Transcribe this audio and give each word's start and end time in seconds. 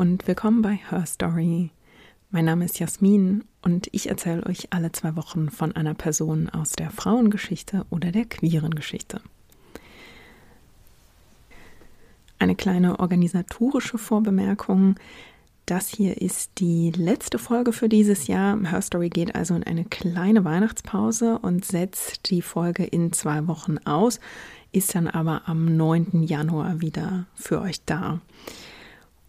Und 0.00 0.26
willkommen 0.26 0.62
bei 0.62 0.80
Her 0.88 1.04
Story. 1.04 1.72
Mein 2.30 2.46
Name 2.46 2.64
ist 2.64 2.78
Jasmin 2.78 3.44
und 3.60 3.86
ich 3.92 4.08
erzähle 4.08 4.46
euch 4.46 4.72
alle 4.72 4.92
zwei 4.92 5.14
Wochen 5.14 5.50
von 5.50 5.76
einer 5.76 5.92
Person 5.92 6.48
aus 6.48 6.70
der 6.70 6.90
Frauengeschichte 6.90 7.84
oder 7.90 8.10
der 8.10 8.24
queeren 8.24 8.74
Geschichte. 8.74 9.20
Eine 12.38 12.56
kleine 12.56 12.98
organisatorische 12.98 13.98
Vorbemerkung. 13.98 14.94
Das 15.66 15.88
hier 15.88 16.22
ist 16.22 16.52
die 16.60 16.92
letzte 16.92 17.38
Folge 17.38 17.74
für 17.74 17.90
dieses 17.90 18.26
Jahr. 18.26 18.58
Her 18.58 18.80
Story 18.80 19.10
geht 19.10 19.34
also 19.34 19.54
in 19.54 19.64
eine 19.64 19.84
kleine 19.84 20.46
Weihnachtspause 20.46 21.38
und 21.40 21.66
setzt 21.66 22.30
die 22.30 22.40
Folge 22.40 22.84
in 22.84 23.12
zwei 23.12 23.46
Wochen 23.48 23.76
aus, 23.84 24.18
ist 24.72 24.94
dann 24.94 25.08
aber 25.08 25.42
am 25.44 25.76
9. 25.76 26.22
Januar 26.22 26.80
wieder 26.80 27.26
für 27.34 27.60
euch 27.60 27.84
da. 27.84 28.22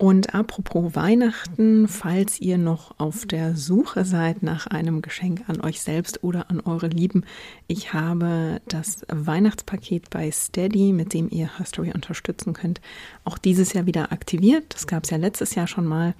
Und 0.01 0.33
apropos 0.33 0.95
Weihnachten, 0.95 1.87
falls 1.87 2.41
ihr 2.41 2.57
noch 2.57 2.95
auf 2.97 3.27
der 3.27 3.55
Suche 3.55 4.03
seid 4.03 4.41
nach 4.41 4.65
einem 4.65 5.03
Geschenk 5.03 5.43
an 5.45 5.61
euch 5.61 5.79
selbst 5.79 6.23
oder 6.23 6.49
an 6.49 6.59
eure 6.59 6.87
Lieben, 6.87 7.23
ich 7.67 7.93
habe 7.93 8.61
das 8.67 9.05
Weihnachtspaket 9.09 10.09
bei 10.09 10.31
Steady, 10.31 10.91
mit 10.91 11.13
dem 11.13 11.29
ihr 11.29 11.55
Herstory 11.59 11.91
unterstützen 11.93 12.53
könnt, 12.53 12.81
auch 13.25 13.37
dieses 13.37 13.73
Jahr 13.73 13.85
wieder 13.85 14.11
aktiviert. 14.11 14.73
Das 14.73 14.87
gab 14.87 15.03
es 15.03 15.11
ja 15.11 15.17
letztes 15.17 15.53
Jahr 15.53 15.67
schon 15.67 15.85
mal. 15.85 16.15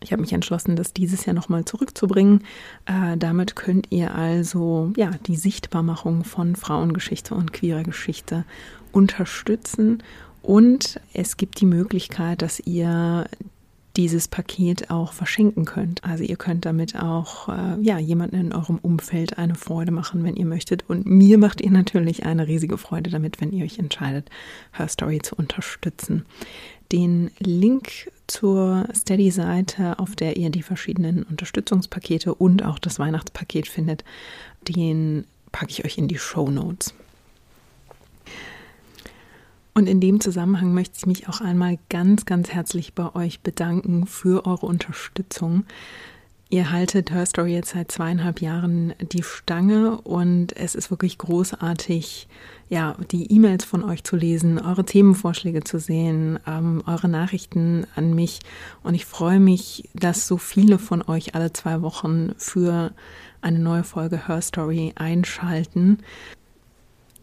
Ich 0.00 0.10
habe 0.10 0.20
mich 0.20 0.32
entschlossen, 0.32 0.74
das 0.74 0.92
dieses 0.92 1.24
Jahr 1.24 1.34
nochmal 1.34 1.64
zurückzubringen. 1.64 2.42
Äh, 2.86 3.16
damit 3.16 3.54
könnt 3.54 3.92
ihr 3.92 4.12
also 4.12 4.92
ja 4.96 5.12
die 5.28 5.36
Sichtbarmachung 5.36 6.24
von 6.24 6.56
Frauengeschichte 6.56 7.36
und 7.36 7.52
queerer 7.52 7.84
Geschichte 7.84 8.44
unterstützen 8.90 10.02
und 10.44 11.00
es 11.14 11.38
gibt 11.38 11.60
die 11.60 11.66
Möglichkeit, 11.66 12.42
dass 12.42 12.60
ihr 12.60 13.26
dieses 13.96 14.28
Paket 14.28 14.90
auch 14.90 15.12
verschenken 15.12 15.64
könnt. 15.64 16.04
Also 16.04 16.22
ihr 16.24 16.36
könnt 16.36 16.66
damit 16.66 16.96
auch 16.96 17.48
äh, 17.48 17.80
ja 17.80 17.98
jemanden 17.98 18.36
in 18.36 18.52
eurem 18.52 18.78
Umfeld 18.78 19.38
eine 19.38 19.54
Freude 19.54 19.90
machen, 19.90 20.22
wenn 20.22 20.36
ihr 20.36 20.44
möchtet. 20.44 20.84
Und 20.88 21.06
mir 21.06 21.38
macht 21.38 21.60
ihr 21.60 21.70
natürlich 21.70 22.26
eine 22.26 22.46
riesige 22.46 22.76
Freude 22.76 23.10
damit, 23.10 23.40
wenn 23.40 23.52
ihr 23.52 23.64
euch 23.64 23.78
entscheidet, 23.78 24.28
Her 24.72 24.88
Story 24.88 25.20
zu 25.22 25.36
unterstützen. 25.36 26.26
Den 26.92 27.30
Link 27.38 28.10
zur 28.26 28.86
Steady-Seite, 28.94 29.98
auf 29.98 30.14
der 30.14 30.36
ihr 30.36 30.50
die 30.50 30.62
verschiedenen 30.62 31.22
Unterstützungspakete 31.22 32.34
und 32.34 32.64
auch 32.64 32.78
das 32.78 32.98
Weihnachtspaket 32.98 33.68
findet, 33.68 34.04
den 34.68 35.24
packe 35.52 35.70
ich 35.70 35.84
euch 35.84 35.96
in 35.96 36.08
die 36.08 36.18
Show 36.18 36.50
Notes. 36.50 36.94
Und 39.74 39.88
in 39.88 40.00
dem 40.00 40.20
Zusammenhang 40.20 40.72
möchte 40.72 40.98
ich 40.98 41.06
mich 41.06 41.28
auch 41.28 41.40
einmal 41.40 41.78
ganz, 41.88 42.26
ganz 42.26 42.50
herzlich 42.50 42.94
bei 42.94 43.12
euch 43.16 43.40
bedanken 43.40 44.06
für 44.06 44.46
eure 44.46 44.66
Unterstützung. 44.66 45.64
Ihr 46.48 46.70
haltet 46.70 47.10
Her 47.10 47.26
Story 47.26 47.54
jetzt 47.54 47.70
seit 47.70 47.90
zweieinhalb 47.90 48.40
Jahren 48.40 48.94
die 49.00 49.24
Stange 49.24 50.00
und 50.02 50.56
es 50.56 50.76
ist 50.76 50.92
wirklich 50.92 51.18
großartig, 51.18 52.28
ja, 52.68 52.96
die 53.10 53.32
E-Mails 53.32 53.64
von 53.64 53.82
euch 53.82 54.04
zu 54.04 54.14
lesen, 54.14 54.60
eure 54.60 54.84
Themenvorschläge 54.84 55.64
zu 55.64 55.80
sehen, 55.80 56.38
ähm, 56.46 56.80
eure 56.86 57.08
Nachrichten 57.08 57.88
an 57.96 58.14
mich. 58.14 58.38
Und 58.84 58.94
ich 58.94 59.06
freue 59.06 59.40
mich, 59.40 59.88
dass 59.94 60.28
so 60.28 60.36
viele 60.36 60.78
von 60.78 61.02
euch 61.02 61.34
alle 61.34 61.52
zwei 61.52 61.82
Wochen 61.82 62.34
für 62.36 62.92
eine 63.40 63.58
neue 63.58 63.82
Folge 63.82 64.28
Her 64.28 64.40
Story 64.40 64.92
einschalten. 64.94 65.98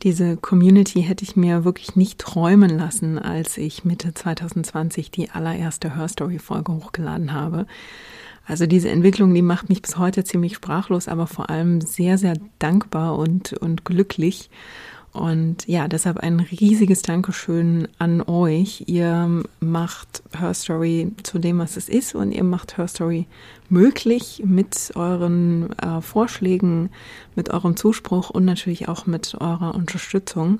Diese 0.04 0.36
Community 0.36 1.04
hätte 1.04 1.24
ich 1.24 1.36
mir 1.36 1.64
wirklich 1.64 1.96
nicht 1.96 2.18
träumen 2.18 2.76
lassen, 2.76 3.20
als 3.20 3.58
ich 3.60 3.86
Mitte 3.86 4.16
2020 4.16 5.12
die 5.12 5.30
allererste 5.30 5.96
Hörstory-Folge 5.96 6.74
hochgeladen 6.74 7.34
habe. 7.34 7.68
Also 8.48 8.66
diese 8.66 8.90
Entwicklung, 8.90 9.34
die 9.36 9.44
macht 9.44 9.70
mich 9.70 9.84
bis 9.84 9.98
heute 9.98 10.24
ziemlich 10.24 10.56
sprachlos, 10.56 11.08
aber 11.08 11.28
vor 11.28 11.52
allem 11.52 11.82
sehr, 11.82 12.18
sehr 12.18 12.34
dankbar 12.58 13.16
und, 13.18 13.54
und 13.54 13.86
glücklich. 13.86 14.50
Und 15.14 15.68
ja, 15.68 15.90
deshalb 15.90 16.18
ein 16.20 16.40
riesiges 16.40 17.02
Dankeschön 17.02 17.90
an 17.98 18.22
euch. 18.22 18.86
Ihr 18.88 19.44
macht 19.60 20.24
Her 20.38 20.54
Story 20.54 21.12
zu 21.24 21.38
dem, 21.38 21.60
was 21.60 21.76
es 21.76 21.90
ist 21.90 22.16
und 22.16 22.32
ihr 22.32 22.46
macht 22.46 22.78
Her 22.78 22.88
Story 22.88 23.28
möglich 23.68 24.42
mit 24.46 24.92
euren 24.96 25.78
äh, 25.80 26.02
Vorschlägen, 26.02 26.92
mit 27.36 27.50
eurem 27.50 27.76
Zuspruch 27.76 28.30
und 28.30 28.46
natürlich 28.46 28.88
auch 28.88 29.06
mit 29.06 29.36
eurer 29.42 29.76
Unterstützung. 29.76 30.60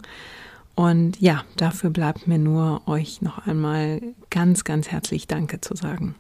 Und 0.76 1.22
ja, 1.22 1.44
dafür 1.56 1.90
bleibt 1.90 2.28
mir 2.28 2.40
nur 2.40 2.82
euch 2.88 3.22
noch 3.22 3.46
einmal 3.48 4.02
ganz, 4.30 4.66
ganz 4.66 4.90
herzlich 4.90 5.28
Danke 5.28 5.62
zu 5.62 5.76
sagen. 5.76 6.16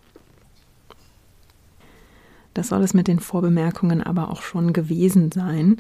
Das 2.53 2.69
soll 2.69 2.83
es 2.83 2.93
mit 2.93 3.07
den 3.07 3.19
Vorbemerkungen 3.19 4.03
aber 4.03 4.29
auch 4.29 4.41
schon 4.41 4.73
gewesen 4.73 5.31
sein. 5.31 5.77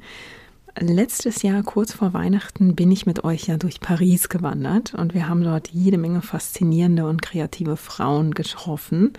Letztes 0.79 1.41
Jahr, 1.41 1.63
kurz 1.63 1.91
vor 1.93 2.13
Weihnachten, 2.13 2.75
bin 2.75 2.91
ich 2.91 3.05
mit 3.05 3.25
euch 3.25 3.47
ja 3.47 3.57
durch 3.57 3.81
Paris 3.81 4.29
gewandert 4.29 4.93
und 4.93 5.13
wir 5.13 5.27
haben 5.27 5.43
dort 5.43 5.67
jede 5.67 5.97
Menge 5.97 6.21
faszinierende 6.21 7.05
und 7.05 7.21
kreative 7.21 7.75
Frauen 7.75 8.33
getroffen. 8.33 9.11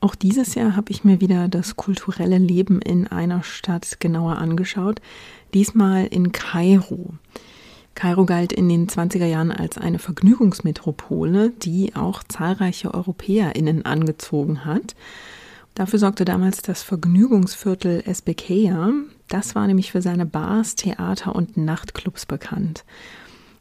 Auch 0.00 0.14
dieses 0.14 0.54
Jahr 0.54 0.76
habe 0.76 0.92
ich 0.92 1.02
mir 1.02 1.22
wieder 1.22 1.48
das 1.48 1.76
kulturelle 1.76 2.36
Leben 2.36 2.82
in 2.82 3.06
einer 3.06 3.42
Stadt 3.42 3.98
genauer 3.98 4.36
angeschaut, 4.36 5.00
diesmal 5.54 6.06
in 6.06 6.32
Kairo. 6.32 7.14
Kairo 7.94 8.26
galt 8.26 8.52
in 8.52 8.68
den 8.68 8.86
20er 8.86 9.26
Jahren 9.26 9.52
als 9.52 9.78
eine 9.78 9.98
Vergnügungsmetropole, 9.98 11.50
die 11.50 11.96
auch 11.96 12.22
zahlreiche 12.24 12.92
EuropäerInnen 12.92 13.86
angezogen 13.86 14.66
hat. 14.66 14.94
Dafür 15.74 15.98
sorgte 15.98 16.26
damals 16.26 16.60
das 16.60 16.82
Vergnügungsviertel 16.82 18.02
Esbekeia. 18.04 18.92
Das 19.30 19.54
war 19.54 19.68
nämlich 19.68 19.92
für 19.92 20.02
seine 20.02 20.26
Bars, 20.26 20.74
Theater 20.74 21.36
und 21.36 21.56
Nachtclubs 21.56 22.26
bekannt. 22.26 22.84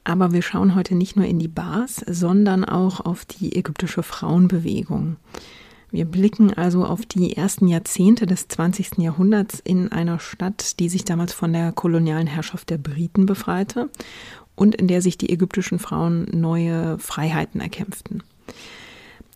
Aber 0.04 0.34
wir 0.34 0.42
schauen 0.42 0.74
heute 0.74 0.96
nicht 0.96 1.16
nur 1.16 1.26
in 1.26 1.38
die 1.38 1.48
Bars, 1.48 2.04
sondern 2.08 2.66
auch 2.66 3.00
auf 3.02 3.24
die 3.26 3.56
ägyptische 3.56 4.02
Frauenbewegung. 4.02 5.18
Wir 5.92 6.06
blicken 6.06 6.52
also 6.54 6.86
auf 6.86 7.06
die 7.06 7.38
ersten 7.38 7.68
Jahrzehnte 7.68 8.26
des 8.26 8.48
20. 8.48 8.98
Jahrhunderts 8.98 9.60
in 9.60 9.92
einer 9.92 10.20
Stadt, 10.20 10.80
die 10.80 10.90
sich 10.90 11.06
damals 11.06 11.34
von 11.34 11.54
der 11.54 11.72
kolonialen 11.72 12.28
Herrschaft 12.28 12.72
der 12.72 12.80
Briten 12.80 13.28
befreite 13.28 13.90
und 14.56 14.74
in 14.74 14.88
der 14.88 15.04
sich 15.04 15.20
die 15.20 15.30
ägyptischen 15.30 15.78
Frauen 15.78 16.26
neue 16.32 16.98
Freiheiten 16.98 17.62
erkämpften. 17.62 18.24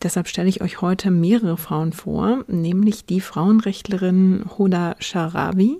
Deshalb 0.02 0.26
stelle 0.26 0.48
ich 0.48 0.62
euch 0.62 0.80
heute 0.80 1.10
mehrere 1.10 1.56
Frauen 1.56 1.92
vor, 1.92 2.44
nämlich 2.48 3.06
die 3.06 3.20
Frauenrechtlerin 3.20 4.44
Hoda 4.58 4.96
Sharawi, 4.98 5.78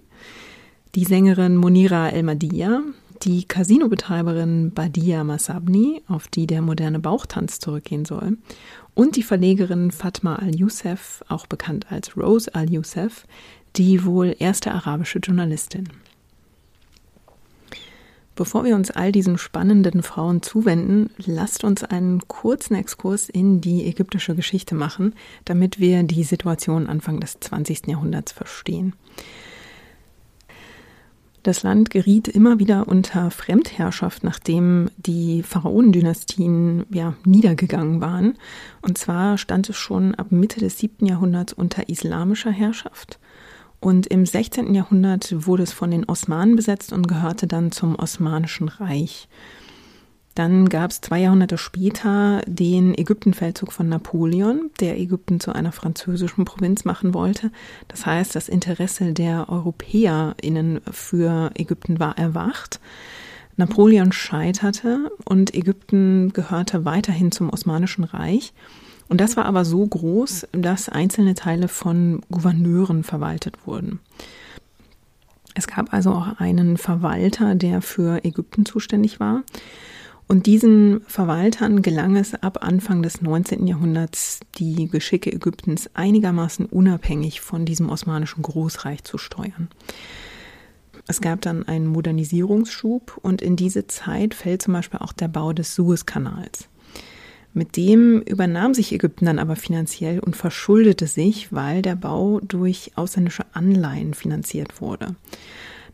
die 0.95 1.05
Sängerin 1.05 1.57
Monira 1.57 2.11
El-Madia, 2.11 2.83
die 3.23 3.45
Casinobetreiberin 3.45 4.73
Badia 4.73 5.25
Masabni, 5.25 6.03
auf 6.07 6.29
die 6.29 6.47
der 6.47 6.63
moderne 6.63 7.01
Bauchtanz 7.01 7.59
zurückgehen 7.59 8.05
soll, 8.05 8.39
und 8.95 9.17
die 9.17 9.25
Verlegerin 9.25 9.91
Fatma 9.91 10.37
Al-Youssef, 10.37 11.25
auch 11.29 11.47
bekannt 11.47 11.87
als 11.91 12.17
Rose 12.17 12.55
Al-Youssef, 12.55 13.27
die 13.75 14.05
wohl 14.05 14.37
erste 14.39 14.71
arabische 14.71 15.19
Journalistin. 15.19 15.89
Bevor 18.37 18.65
wir 18.65 18.77
uns 18.77 18.91
all 18.91 19.11
diesen 19.11 19.39
spannenden 19.39 20.03
Frauen 20.03 20.43
zuwenden, 20.43 21.11
lasst 21.19 21.65
uns 21.65 21.83
einen 21.83 22.21
kurzen 22.27 22.75
Exkurs 22.75 23.29
in 23.29 23.61
die 23.61 23.87
ägyptische 23.87 24.35
Geschichte 24.35 24.75
machen, 24.75 25.15
damit 25.45 25.81
wir 25.81 26.03
die 26.05 26.25
Situation 26.25 26.89
Anfang 26.89 27.21
des 27.21 27.39
20. 27.41 27.87
Jahrhunderts 27.89 28.33
verstehen. 28.33 28.95
Das 31.45 31.63
Land 31.63 31.91
geriet 31.91 32.27
immer 32.27 32.59
wieder 32.59 32.89
unter 32.89 33.31
Fremdherrschaft, 33.31 34.25
nachdem 34.25 34.89
die 34.97 35.43
Pharaonendynastien 35.43 36.87
ja, 36.89 37.17
niedergegangen 37.27 38.01
waren. 38.01 38.39
Und 38.81 38.97
zwar 38.97 39.37
stand 39.37 39.69
es 39.69 39.77
schon 39.77 40.15
ab 40.15 40.33
Mitte 40.33 40.59
des 40.61 40.79
7. 40.79 41.05
Jahrhunderts 41.05 41.53
unter 41.53 41.91
islamischer 41.91 42.51
Herrschaft. 42.51 43.19
Und 43.79 44.07
im 44.07 44.25
16. 44.25 44.75
Jahrhundert 44.75 45.47
wurde 45.47 45.65
es 45.65 45.73
von 45.75 45.91
den 45.91 46.07
Osmanen 46.07 46.57
besetzt 46.57 46.95
und 46.95 47.09
gehörte 47.09 47.47
dann 47.47 47.73
zum 47.73 47.95
Osmanischen 47.97 48.69
Reich. 48.69 49.29
Dann 50.35 50.69
gab 50.69 50.91
es 50.91 51.01
zwei 51.01 51.21
Jahrhunderte 51.21 51.59
später 51.59 52.43
den 52.47 52.97
Ägyptenfeldzug 52.99 53.73
von 53.73 53.89
Napoleon, 53.89 54.71
der 54.81 54.99
Ägypten 54.99 55.39
zu 55.39 55.55
einer 55.55 55.71
französischen 55.71 56.45
Provinz 56.45 56.85
machen 56.85 57.15
wollte. 57.15 57.53
Das 57.87 58.05
heißt, 58.05 58.35
das 58.35 58.49
Interesse 58.49 59.13
der 59.13 59.49
EuropäerInnen 59.49 60.81
für 60.91 61.53
Ägypten 61.55 62.01
war 62.01 62.19
erwacht. 62.19 62.81
Napoleon 63.57 64.11
scheiterte 64.11 65.13
und 65.25 65.55
Ägypten 65.55 66.33
gehörte 66.33 66.85
weiterhin 66.85 67.31
zum 67.31 67.51
Osmanischen 67.51 68.03
Reich. 68.03 68.53
Und 69.09 69.21
das 69.21 69.37
war 69.37 69.45
aber 69.45 69.65
so 69.65 69.87
groß, 69.87 70.49
dass 70.51 70.89
einzelne 70.89 71.35
Teile 71.35 71.69
von 71.69 72.23
Gouverneuren 72.33 73.05
verwaltet 73.05 73.67
wurden. 73.67 74.01
Es 75.55 75.69
gab 75.69 75.93
also 75.93 76.11
auch 76.11 76.41
einen 76.41 76.77
Verwalter, 76.77 77.55
der 77.55 77.81
für 77.81 78.25
Ägypten 78.25 78.67
zuständig 78.67 79.21
war. 79.21 79.45
Und 80.27 80.47
diesen 80.47 81.03
Verwaltern 81.07 81.83
gelang 81.83 82.17
es 82.17 82.35
ab 82.35 82.65
Anfang 82.65 83.03
des 83.03 83.21
19. 83.21 83.67
Jahrhunderts, 83.67 84.41
die 84.57 84.89
Geschicke 84.89 85.31
Ägyptens 85.33 85.91
einigermaßen 85.93 86.67
unabhängig 86.67 87.41
von 87.41 87.67
diesem 87.67 87.91
osmanischen 87.91 88.43
Großreich 88.43 89.05
zu 89.05 89.19
steuern. 89.19 89.69
Es 91.07 91.21
gab 91.21 91.43
dann 91.43 91.69
einen 91.69 91.87
Modernisierungsschub 91.87 93.19
und 93.21 93.43
in 93.43 93.57
diese 93.57 93.87
Zeit 93.87 94.33
fällt 94.33 94.63
zum 94.63 94.73
Beispiel 94.73 95.01
auch 95.01 95.13
der 95.13 95.29
Bau 95.29 95.53
des 95.53 95.75
Suezkanals. 95.75 96.69
Mit 97.53 97.77
dem 97.77 98.21
übernahm 98.23 98.75
sich 98.75 98.93
Ägypten 98.93 99.27
dann 99.27 99.39
aber 99.39 99.55
finanziell 99.55 100.19
und 100.19 100.37
verschuldete 100.37 101.07
sich, 101.07 101.53
weil 101.53 101.83
der 101.83 101.95
Bau 101.95 102.41
durch 102.41 102.93
ausländische 102.97 103.45
Anleihen 103.53 104.15
finanziert 104.15 104.81
wurde. 104.81 105.15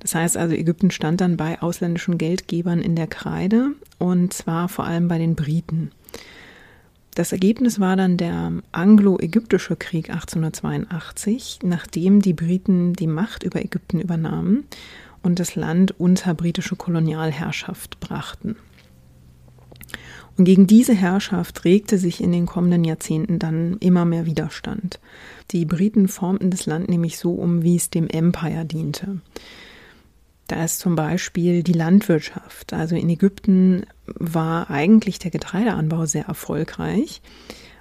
Das 0.00 0.14
heißt 0.14 0.36
also, 0.36 0.54
Ägypten 0.54 0.90
stand 0.90 1.20
dann 1.20 1.36
bei 1.36 1.60
ausländischen 1.62 2.18
Geldgebern 2.18 2.80
in 2.80 2.96
der 2.96 3.06
Kreide 3.06 3.72
und 3.98 4.32
zwar 4.32 4.68
vor 4.68 4.86
allem 4.86 5.08
bei 5.08 5.18
den 5.18 5.36
Briten. 5.36 5.92
Das 7.14 7.32
Ergebnis 7.32 7.80
war 7.80 7.96
dann 7.96 8.16
der 8.16 8.52
anglo-ägyptische 8.72 9.76
Krieg 9.76 10.10
1882, 10.10 11.58
nachdem 11.62 12.22
die 12.22 12.32
Briten 12.32 12.94
die 12.94 13.08
Macht 13.08 13.42
über 13.42 13.62
Ägypten 13.62 14.00
übernahmen 14.00 14.64
und 15.22 15.38
das 15.38 15.54
Land 15.54 15.98
unter 15.98 16.34
britische 16.34 16.76
Kolonialherrschaft 16.76 18.00
brachten. 18.00 18.56
Und 20.38 20.44
gegen 20.44 20.66
diese 20.66 20.94
Herrschaft 20.94 21.64
regte 21.64 21.98
sich 21.98 22.22
in 22.22 22.32
den 22.32 22.46
kommenden 22.46 22.84
Jahrzehnten 22.84 23.38
dann 23.38 23.76
immer 23.80 24.06
mehr 24.06 24.24
Widerstand. 24.24 25.00
Die 25.50 25.66
Briten 25.66 26.08
formten 26.08 26.50
das 26.50 26.64
Land 26.64 26.88
nämlich 26.88 27.18
so 27.18 27.34
um, 27.34 27.62
wie 27.62 27.76
es 27.76 27.90
dem 27.90 28.08
Empire 28.08 28.64
diente. 28.64 29.20
Da 30.50 30.64
ist 30.64 30.80
zum 30.80 30.96
Beispiel 30.96 31.62
die 31.62 31.72
Landwirtschaft. 31.72 32.72
Also 32.72 32.96
in 32.96 33.08
Ägypten 33.08 33.86
war 34.06 34.68
eigentlich 34.68 35.20
der 35.20 35.30
Getreideanbau 35.30 36.06
sehr 36.06 36.24
erfolgreich. 36.24 37.22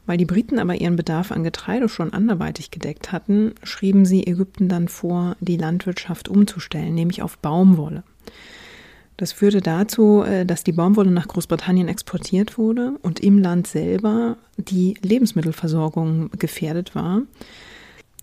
Weil 0.06 0.18
die 0.18 0.26
Briten 0.26 0.60
aber 0.60 0.76
ihren 0.76 0.96
Bedarf 0.96 1.32
an 1.32 1.44
Getreide 1.44 1.90
schon 1.90 2.14
anderweitig 2.14 2.70
gedeckt 2.70 3.12
hatten, 3.12 3.56
schrieben 3.64 4.06
sie 4.06 4.28
Ägypten 4.28 4.70
dann 4.70 4.88
vor, 4.88 5.36
die 5.40 5.58
Landwirtschaft 5.58 6.30
umzustellen, 6.30 6.94
nämlich 6.94 7.24
auf 7.24 7.40
Baumwolle. 7.40 8.04
Das 9.18 9.32
führte 9.32 9.62
dazu, 9.62 10.22
äh, 10.22 10.46
dass 10.46 10.64
die 10.64 10.72
Baumwolle 10.72 11.10
nach 11.10 11.28
Großbritannien 11.28 11.88
exportiert 11.88 12.60
wurde 12.60 13.00
und 13.02 13.20
im 13.20 13.40
Land 13.40 13.66
selber 13.66 14.38
die 14.58 14.94
Lebensmittelversorgung 15.02 16.30
gefährdet 16.38 16.94
war. 16.94 17.24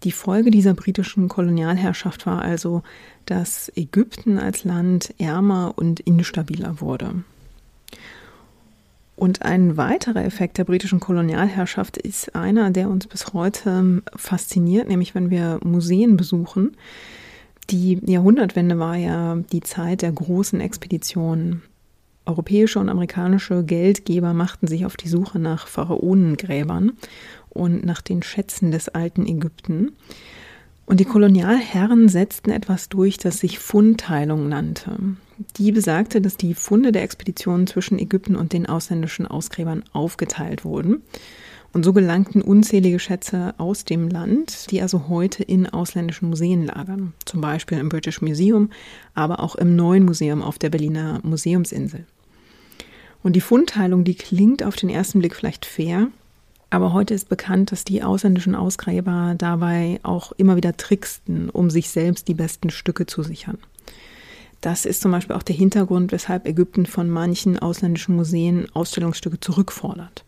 Die 0.07 0.13
Folge 0.13 0.53
dieser 0.53 0.73
britischen 0.73 1.27
Kolonialherrschaft 1.27 2.27
war 2.27 2.41
also, 2.41 2.85
dass 3.25 3.73
Ägypten 3.75 4.39
als 4.39 4.63
Land 4.63 5.13
ärmer 5.19 5.73
und 5.75 5.99
instabiler 5.99 6.81
wurde. 6.81 7.25
Und 9.17 9.43
ein 9.43 9.77
weiterer 9.77 10.25
Effekt 10.25 10.59
der 10.59 10.65
britischen 10.65 11.01
Kolonialherrschaft 11.01 11.97
ist 11.97 12.37
einer, 12.37 12.71
der 12.71 12.89
uns 12.89 13.09
bis 13.09 13.33
heute 13.33 14.01
fasziniert, 14.15 14.87
nämlich 14.87 15.17
wenn 15.17 15.31
wir 15.31 15.59
Museen 15.65 16.17
besuchen. 16.17 16.77
Die 17.71 17.99
Jahrhundertwende 18.07 18.79
war 18.79 18.95
ja 18.95 19.35
die 19.51 19.63
Zeit 19.63 20.03
der 20.03 20.13
großen 20.13 20.61
Expeditionen. 20.61 21.63
Europäische 22.27 22.79
und 22.79 22.89
amerikanische 22.89 23.65
Geldgeber 23.65 24.35
machten 24.35 24.69
sich 24.69 24.87
auf 24.87 24.97
die 24.97 25.09
Suche 25.09 25.41
nach 25.41 25.67
Pharaonengräbern 25.67 26.93
und 27.57 27.85
nach 27.85 28.01
den 28.01 28.23
Schätzen 28.23 28.71
des 28.71 28.89
alten 28.89 29.27
Ägypten. 29.27 29.93
Und 30.87 31.01
die 31.01 31.05
Kolonialherren 31.05 32.09
setzten 32.09 32.51
etwas 32.51 32.89
durch, 32.89 33.19
das 33.19 33.39
sich 33.39 33.59
Fundteilung 33.59 34.49
nannte. 34.49 34.97
Die 35.57 35.73
besagte, 35.73 36.21
dass 36.21 36.37
die 36.37 36.55
Funde 36.55 36.93
der 36.93 37.03
Expeditionen 37.03 37.67
zwischen 37.67 37.99
Ägypten 37.99 38.37
und 38.37 38.53
den 38.53 38.67
ausländischen 38.67 39.27
Ausgräbern 39.27 39.83
aufgeteilt 39.93 40.65
wurden. 40.65 41.03
Und 41.73 41.85
so 41.85 41.93
gelangten 41.93 42.41
unzählige 42.41 42.99
Schätze 42.99 43.55
aus 43.59 43.85
dem 43.85 44.09
Land, 44.09 44.71
die 44.71 44.81
also 44.81 45.09
heute 45.09 45.43
in 45.43 45.67
ausländischen 45.67 46.31
Museen 46.31 46.65
lagern. 46.65 47.13
Zum 47.27 47.41
Beispiel 47.43 47.79
im 47.79 47.91
British 47.91 48.23
Museum, 48.23 48.71
aber 49.15 49.41
auch 49.41 49.57
im 49.57 49.77
neuen 49.77 50.05
Museum 50.05 50.41
auf 50.41 50.59
der 50.59 50.71
Berliner 50.71 51.21
Museumsinsel. 51.23 52.07
Und 53.23 53.35
die 53.35 53.41
Fundteilung, 53.41 54.05
die 54.05 54.15
klingt 54.15 54.63
auf 54.63 54.77
den 54.77 54.89
ersten 54.89 55.19
Blick 55.19 55.35
vielleicht 55.35 55.67
fair, 55.67 56.09
aber 56.71 56.93
heute 56.93 57.15
ist 57.15 57.29
bekannt, 57.29 57.73
dass 57.73 57.85
die 57.85 58.03
ausländischen 58.03 58.55
Ausgräber 58.55 59.35
dabei 59.39 60.01
auch 60.03 60.33
immer 60.33 60.57
wieder 60.57 60.77
tricksten, 60.77 61.49
um 61.51 61.71
sich 61.71 61.91
selbst 61.91 62.29
die 62.29 62.35
besten 62.35 62.71
Stücke 62.71 63.07
zu 63.07 63.23
sichern. 63.23 63.59
Das 64.61 64.85
ist 64.85 65.01
zum 65.01 65.13
Beispiel 65.13 65.37
auch 65.37 65.43
der 65.43 65.55
Hintergrund, 65.55 66.13
weshalb 66.13 66.47
Ägypten 66.47 66.87
von 66.87 67.09
manchen 67.09 67.59
ausländischen 67.59 68.17
Museen 68.17 68.67
Ausstellungsstücke 68.75 69.39
zurückfordert. 69.39 70.25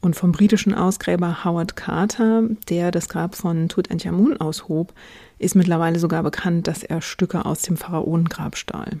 Und 0.00 0.16
vom 0.16 0.32
britischen 0.32 0.72
Ausgräber 0.72 1.44
Howard 1.44 1.76
Carter, 1.76 2.44
der 2.68 2.90
das 2.90 3.08
Grab 3.08 3.34
von 3.34 3.68
Tutanchamun 3.68 4.36
aushob, 4.38 4.94
ist 5.38 5.56
mittlerweile 5.56 5.98
sogar 5.98 6.22
bekannt, 6.22 6.68
dass 6.68 6.82
er 6.82 7.02
Stücke 7.02 7.44
aus 7.44 7.62
dem 7.62 7.76
Pharaonengrab 7.76 8.56
stahl. 8.56 9.00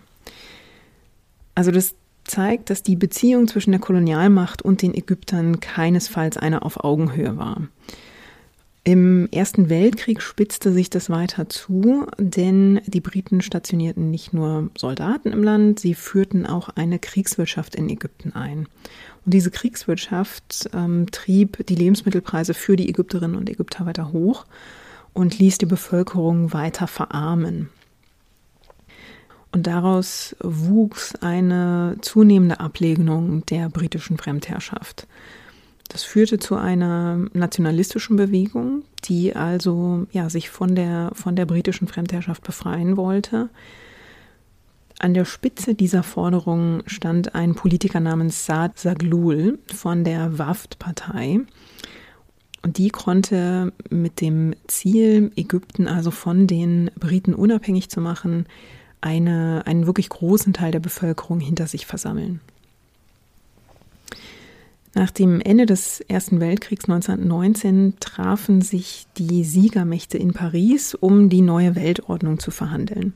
Also 1.54 1.70
das 1.70 1.94
zeigt, 2.30 2.70
dass 2.70 2.82
die 2.82 2.96
Beziehung 2.96 3.48
zwischen 3.48 3.72
der 3.72 3.80
Kolonialmacht 3.80 4.62
und 4.62 4.82
den 4.82 4.94
Ägyptern 4.94 5.60
keinesfalls 5.60 6.36
eine 6.36 6.62
auf 6.62 6.82
Augenhöhe 6.82 7.36
war. 7.36 7.62
Im 8.82 9.28
Ersten 9.30 9.68
Weltkrieg 9.68 10.22
spitzte 10.22 10.72
sich 10.72 10.88
das 10.88 11.10
weiter 11.10 11.50
zu, 11.50 12.06
denn 12.16 12.80
die 12.86 13.02
Briten 13.02 13.42
stationierten 13.42 14.10
nicht 14.10 14.32
nur 14.32 14.70
Soldaten 14.76 15.32
im 15.32 15.42
Land, 15.42 15.80
sie 15.80 15.94
führten 15.94 16.46
auch 16.46 16.70
eine 16.70 16.98
Kriegswirtschaft 16.98 17.74
in 17.74 17.90
Ägypten 17.90 18.32
ein. 18.34 18.68
Und 19.26 19.34
diese 19.34 19.50
Kriegswirtschaft 19.50 20.70
ähm, 20.72 21.06
trieb 21.10 21.66
die 21.66 21.74
Lebensmittelpreise 21.74 22.54
für 22.54 22.76
die 22.76 22.88
Ägypterinnen 22.88 23.36
und 23.36 23.50
Ägypter 23.50 23.84
weiter 23.84 24.12
hoch 24.12 24.46
und 25.12 25.38
ließ 25.38 25.58
die 25.58 25.66
Bevölkerung 25.66 26.54
weiter 26.54 26.86
verarmen. 26.86 27.68
Und 29.52 29.66
daraus 29.66 30.36
wuchs 30.40 31.14
eine 31.16 31.96
zunehmende 32.02 32.60
Ablegnung 32.60 33.44
der 33.46 33.68
britischen 33.68 34.16
Fremdherrschaft. 34.16 35.08
Das 35.88 36.04
führte 36.04 36.38
zu 36.38 36.54
einer 36.54 37.26
nationalistischen 37.32 38.14
Bewegung, 38.14 38.84
die 39.04 39.34
also 39.34 40.06
ja, 40.12 40.30
sich 40.30 40.48
von 40.48 40.76
der, 40.76 41.10
von 41.14 41.34
der 41.34 41.46
britischen 41.46 41.88
Fremdherrschaft 41.88 42.44
befreien 42.44 42.96
wollte. 42.96 43.48
An 45.00 45.14
der 45.14 45.24
Spitze 45.24 45.74
dieser 45.74 46.04
Forderung 46.04 46.82
stand 46.86 47.34
ein 47.34 47.56
Politiker 47.56 47.98
namens 47.98 48.46
Saad 48.46 48.78
Zaglul 48.78 49.58
von 49.74 50.04
der 50.04 50.38
Waft-Partei. 50.38 51.40
Und 52.62 52.78
die 52.78 52.90
konnte 52.90 53.72
mit 53.88 54.20
dem 54.20 54.54
Ziel, 54.68 55.32
Ägypten 55.34 55.88
also 55.88 56.12
von 56.12 56.46
den 56.46 56.90
Briten 57.00 57.34
unabhängig 57.34 57.88
zu 57.88 58.00
machen, 58.00 58.46
eine, 59.00 59.62
einen 59.66 59.86
wirklich 59.86 60.08
großen 60.08 60.52
Teil 60.52 60.72
der 60.72 60.80
Bevölkerung 60.80 61.40
hinter 61.40 61.66
sich 61.66 61.86
versammeln. 61.86 62.40
Nach 64.94 65.10
dem 65.10 65.40
Ende 65.40 65.66
des 65.66 66.00
Ersten 66.00 66.40
Weltkriegs 66.40 66.84
1919 66.84 67.94
trafen 68.00 68.60
sich 68.60 69.06
die 69.16 69.44
Siegermächte 69.44 70.18
in 70.18 70.32
Paris, 70.32 70.94
um 70.94 71.28
die 71.28 71.42
neue 71.42 71.76
Weltordnung 71.76 72.40
zu 72.40 72.50
verhandeln. 72.50 73.14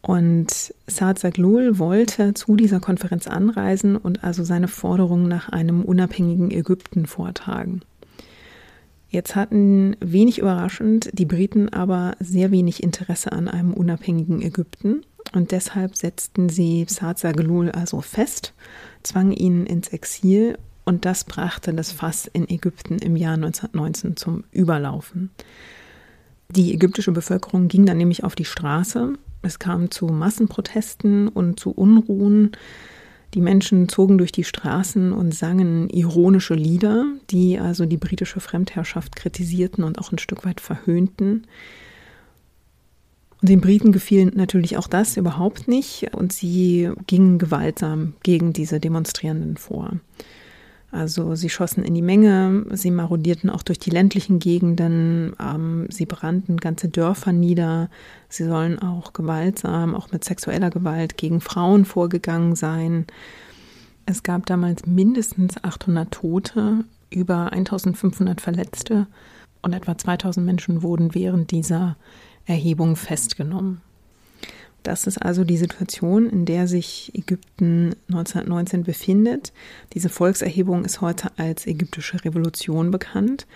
Und 0.00 0.74
Saad 0.86 1.18
Zaghloul 1.18 1.78
wollte 1.78 2.32
zu 2.32 2.56
dieser 2.56 2.80
Konferenz 2.80 3.26
anreisen 3.26 3.96
und 3.96 4.24
also 4.24 4.42
seine 4.44 4.68
Forderungen 4.68 5.28
nach 5.28 5.50
einem 5.50 5.82
unabhängigen 5.82 6.50
Ägypten 6.50 7.04
vortragen. 7.04 7.82
Jetzt 9.10 9.34
hatten 9.34 9.96
wenig 10.00 10.38
überraschend 10.38 11.10
die 11.12 11.26
Briten 11.26 11.68
aber 11.68 12.14
sehr 12.20 12.52
wenig 12.52 12.82
Interesse 12.82 13.32
an 13.32 13.48
einem 13.48 13.74
unabhängigen 13.74 14.40
Ägypten 14.40 15.04
und 15.34 15.50
deshalb 15.50 15.96
setzten 15.96 16.48
sie 16.48 16.86
Saad 16.88 17.18
Zaghloul 17.18 17.72
also 17.72 18.00
fest, 18.00 18.54
zwangen 19.02 19.32
ihn 19.32 19.66
ins 19.66 19.88
Exil 19.88 20.56
und 20.84 21.04
das 21.04 21.24
brachte 21.24 21.74
das 21.74 21.90
Fass 21.90 22.30
in 22.32 22.48
Ägypten 22.48 22.98
im 22.98 23.16
Jahr 23.16 23.34
1919 23.34 24.16
zum 24.16 24.44
Überlaufen. 24.52 25.30
Die 26.48 26.72
ägyptische 26.72 27.12
Bevölkerung 27.12 27.68
ging 27.68 27.86
dann 27.86 27.98
nämlich 27.98 28.22
auf 28.22 28.36
die 28.36 28.44
Straße. 28.44 29.14
Es 29.42 29.58
kam 29.58 29.90
zu 29.90 30.06
Massenprotesten 30.06 31.28
und 31.28 31.58
zu 31.58 31.70
Unruhen. 31.70 32.52
Die 33.34 33.40
Menschen 33.40 33.88
zogen 33.88 34.18
durch 34.18 34.32
die 34.32 34.44
Straßen 34.44 35.12
und 35.12 35.32
sangen 35.32 35.88
ironische 35.88 36.54
Lieder, 36.54 37.06
die 37.30 37.60
also 37.60 37.86
die 37.86 37.96
britische 37.96 38.40
Fremdherrschaft 38.40 39.14
kritisierten 39.14 39.84
und 39.84 39.98
auch 39.98 40.10
ein 40.10 40.18
Stück 40.18 40.44
weit 40.44 40.60
verhöhnten. 40.60 41.46
Und 43.40 43.48
den 43.48 43.60
Briten 43.60 43.92
gefiel 43.92 44.26
natürlich 44.26 44.76
auch 44.76 44.88
das 44.88 45.16
überhaupt 45.16 45.68
nicht 45.68 46.12
und 46.14 46.32
sie 46.32 46.90
gingen 47.06 47.38
gewaltsam 47.38 48.14
gegen 48.22 48.52
diese 48.52 48.80
Demonstrierenden 48.80 49.56
vor. 49.56 49.92
Also 50.92 51.36
sie 51.36 51.50
schossen 51.50 51.84
in 51.84 51.94
die 51.94 52.02
Menge, 52.02 52.64
sie 52.72 52.90
marodierten 52.90 53.48
auch 53.48 53.62
durch 53.62 53.78
die 53.78 53.90
ländlichen 53.90 54.40
Gegenden, 54.40 55.36
ähm, 55.40 55.86
sie 55.88 56.06
brannten 56.06 56.56
ganze 56.56 56.88
Dörfer 56.88 57.32
nieder, 57.32 57.88
sie 58.28 58.44
sollen 58.44 58.80
auch 58.80 59.12
gewaltsam, 59.12 59.94
auch 59.94 60.10
mit 60.10 60.24
sexueller 60.24 60.70
Gewalt 60.70 61.16
gegen 61.16 61.40
Frauen 61.40 61.84
vorgegangen 61.84 62.56
sein. 62.56 63.06
Es 64.04 64.24
gab 64.24 64.46
damals 64.46 64.84
mindestens 64.84 65.62
800 65.62 66.10
Tote, 66.10 66.84
über 67.10 67.52
1500 67.52 68.40
Verletzte 68.40 69.06
und 69.62 69.72
etwa 69.72 69.96
2000 69.96 70.44
Menschen 70.44 70.82
wurden 70.82 71.14
während 71.14 71.52
dieser 71.52 71.96
Erhebung 72.46 72.96
festgenommen. 72.96 73.80
Das 74.82 75.06
ist 75.06 75.18
also 75.18 75.44
die 75.44 75.56
Situation, 75.56 76.28
in 76.28 76.44
der 76.46 76.66
sich 76.66 77.12
Ägypten 77.14 77.94
1919 78.08 78.84
befindet. 78.84 79.52
Diese 79.92 80.08
Volkserhebung 80.08 80.84
ist 80.84 81.00
heute 81.00 81.30
als 81.36 81.66
ägyptische 81.66 82.24
Revolution 82.24 82.90
bekannt. 82.90 83.46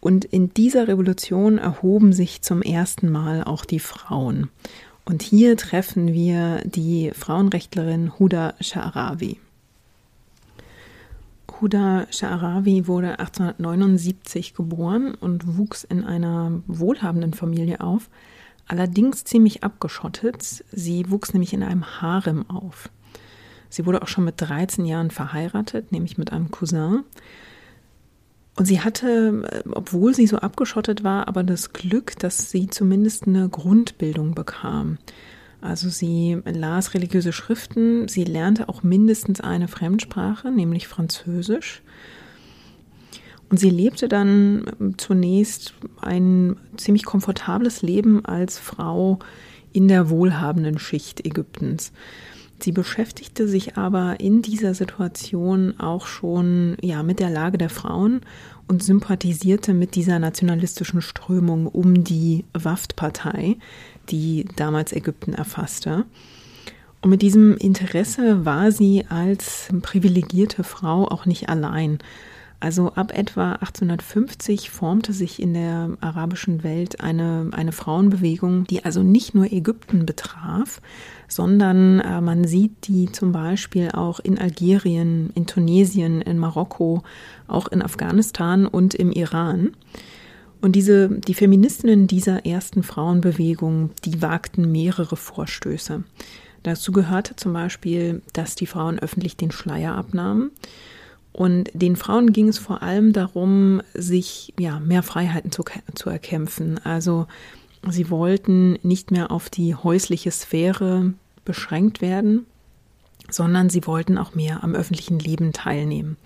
Und 0.00 0.24
in 0.24 0.52
dieser 0.54 0.86
Revolution 0.86 1.58
erhoben 1.58 2.12
sich 2.12 2.42
zum 2.42 2.62
ersten 2.62 3.10
Mal 3.10 3.42
auch 3.42 3.64
die 3.64 3.80
Frauen. 3.80 4.48
Und 5.04 5.22
hier 5.22 5.56
treffen 5.56 6.12
wir 6.12 6.62
die 6.64 7.12
Frauenrechtlerin 7.14 8.18
Huda 8.18 8.54
Sha'arawi. 8.60 9.38
Huda 11.60 12.06
Sha'arawi 12.12 12.86
wurde 12.86 13.18
1879 13.18 14.54
geboren 14.54 15.14
und 15.14 15.56
wuchs 15.56 15.82
in 15.82 16.04
einer 16.04 16.62
wohlhabenden 16.66 17.32
Familie 17.32 17.80
auf 17.80 18.08
allerdings 18.68 19.24
ziemlich 19.24 19.64
abgeschottet. 19.64 20.64
Sie 20.70 21.10
wuchs 21.10 21.32
nämlich 21.32 21.52
in 21.52 21.62
einem 21.62 22.00
Harem 22.00 22.48
auf. 22.48 22.88
Sie 23.70 23.84
wurde 23.84 24.02
auch 24.02 24.08
schon 24.08 24.24
mit 24.24 24.40
13 24.40 24.84
Jahren 24.84 25.10
verheiratet, 25.10 25.92
nämlich 25.92 26.16
mit 26.18 26.32
einem 26.32 26.50
Cousin. 26.50 27.04
Und 28.56 28.64
sie 28.64 28.80
hatte, 28.80 29.62
obwohl 29.70 30.14
sie 30.14 30.26
so 30.26 30.38
abgeschottet 30.38 31.04
war, 31.04 31.28
aber 31.28 31.44
das 31.44 31.72
Glück, 31.72 32.18
dass 32.18 32.50
sie 32.50 32.68
zumindest 32.68 33.26
eine 33.26 33.48
Grundbildung 33.48 34.34
bekam. 34.34 34.98
Also 35.60 35.88
sie 35.88 36.40
las 36.44 36.94
religiöse 36.94 37.32
Schriften, 37.32 38.08
sie 38.08 38.24
lernte 38.24 38.68
auch 38.68 38.82
mindestens 38.82 39.40
eine 39.40 39.68
Fremdsprache, 39.68 40.50
nämlich 40.50 40.88
Französisch. 40.88 41.82
Und 43.50 43.58
sie 43.58 43.70
lebte 43.70 44.08
dann 44.08 44.94
zunächst 44.98 45.74
ein 46.00 46.56
ziemlich 46.76 47.04
komfortables 47.04 47.82
Leben 47.82 48.24
als 48.24 48.58
Frau 48.58 49.18
in 49.72 49.88
der 49.88 50.10
wohlhabenden 50.10 50.78
Schicht 50.78 51.24
Ägyptens. 51.24 51.92
Sie 52.60 52.72
beschäftigte 52.72 53.46
sich 53.46 53.76
aber 53.76 54.18
in 54.18 54.42
dieser 54.42 54.74
Situation 54.74 55.78
auch 55.78 56.06
schon 56.06 56.76
ja 56.82 57.02
mit 57.02 57.20
der 57.20 57.30
Lage 57.30 57.56
der 57.56 57.70
Frauen 57.70 58.20
und 58.66 58.82
sympathisierte 58.82 59.74
mit 59.74 59.94
dieser 59.94 60.18
nationalistischen 60.18 61.00
Strömung 61.00 61.66
um 61.66 62.02
die 62.02 62.44
Waft-Partei, 62.54 63.56
die 64.10 64.46
damals 64.56 64.92
Ägypten 64.92 65.34
erfasste. 65.34 66.04
Und 67.00 67.10
mit 67.10 67.22
diesem 67.22 67.56
Interesse 67.56 68.44
war 68.44 68.72
sie 68.72 69.04
als 69.08 69.68
privilegierte 69.82 70.64
Frau 70.64 71.06
auch 71.06 71.26
nicht 71.26 71.48
allein. 71.48 71.98
Also 72.60 72.92
ab 72.94 73.16
etwa 73.16 73.52
1850 73.52 74.70
formte 74.70 75.12
sich 75.12 75.40
in 75.40 75.54
der 75.54 75.96
arabischen 76.00 76.64
Welt 76.64 77.00
eine, 77.00 77.50
eine 77.52 77.70
Frauenbewegung, 77.70 78.64
die 78.64 78.84
also 78.84 79.04
nicht 79.04 79.32
nur 79.32 79.52
Ägypten 79.52 80.06
betraf, 80.06 80.80
sondern 81.28 82.00
äh, 82.00 82.20
man 82.20 82.44
sieht 82.44 82.88
die 82.88 83.12
zum 83.12 83.30
Beispiel 83.30 83.90
auch 83.92 84.18
in 84.18 84.38
Algerien, 84.38 85.30
in 85.34 85.46
Tunesien, 85.46 86.20
in 86.20 86.38
Marokko, 86.38 87.04
auch 87.46 87.68
in 87.68 87.80
Afghanistan 87.80 88.66
und 88.66 88.92
im 88.92 89.12
Iran. 89.12 89.76
Und 90.60 90.74
diese, 90.74 91.08
die 91.08 91.34
Feministinnen 91.34 92.08
dieser 92.08 92.44
ersten 92.44 92.82
Frauenbewegung, 92.82 93.90
die 94.04 94.20
wagten 94.20 94.72
mehrere 94.72 95.14
Vorstöße. 95.14 96.02
Dazu 96.64 96.90
gehörte 96.90 97.36
zum 97.36 97.52
Beispiel, 97.52 98.20
dass 98.32 98.56
die 98.56 98.66
Frauen 98.66 98.98
öffentlich 98.98 99.36
den 99.36 99.52
Schleier 99.52 99.94
abnahmen 99.94 100.50
und 101.38 101.70
den 101.72 101.94
Frauen 101.94 102.32
ging 102.32 102.48
es 102.48 102.58
vor 102.58 102.82
allem 102.82 103.12
darum, 103.12 103.80
sich 103.94 104.52
ja 104.58 104.80
mehr 104.80 105.04
Freiheiten 105.04 105.52
zu, 105.52 105.62
zu 105.94 106.10
erkämpfen. 106.10 106.80
Also 106.82 107.28
sie 107.88 108.10
wollten 108.10 108.76
nicht 108.82 109.12
mehr 109.12 109.30
auf 109.30 109.48
die 109.48 109.76
häusliche 109.76 110.32
Sphäre 110.32 111.14
beschränkt 111.44 112.00
werden, 112.00 112.44
sondern 113.30 113.70
sie 113.70 113.86
wollten 113.86 114.18
auch 114.18 114.34
mehr 114.34 114.64
am 114.64 114.74
öffentlichen 114.74 115.20
Leben 115.20 115.52
teilnehmen. 115.52 116.16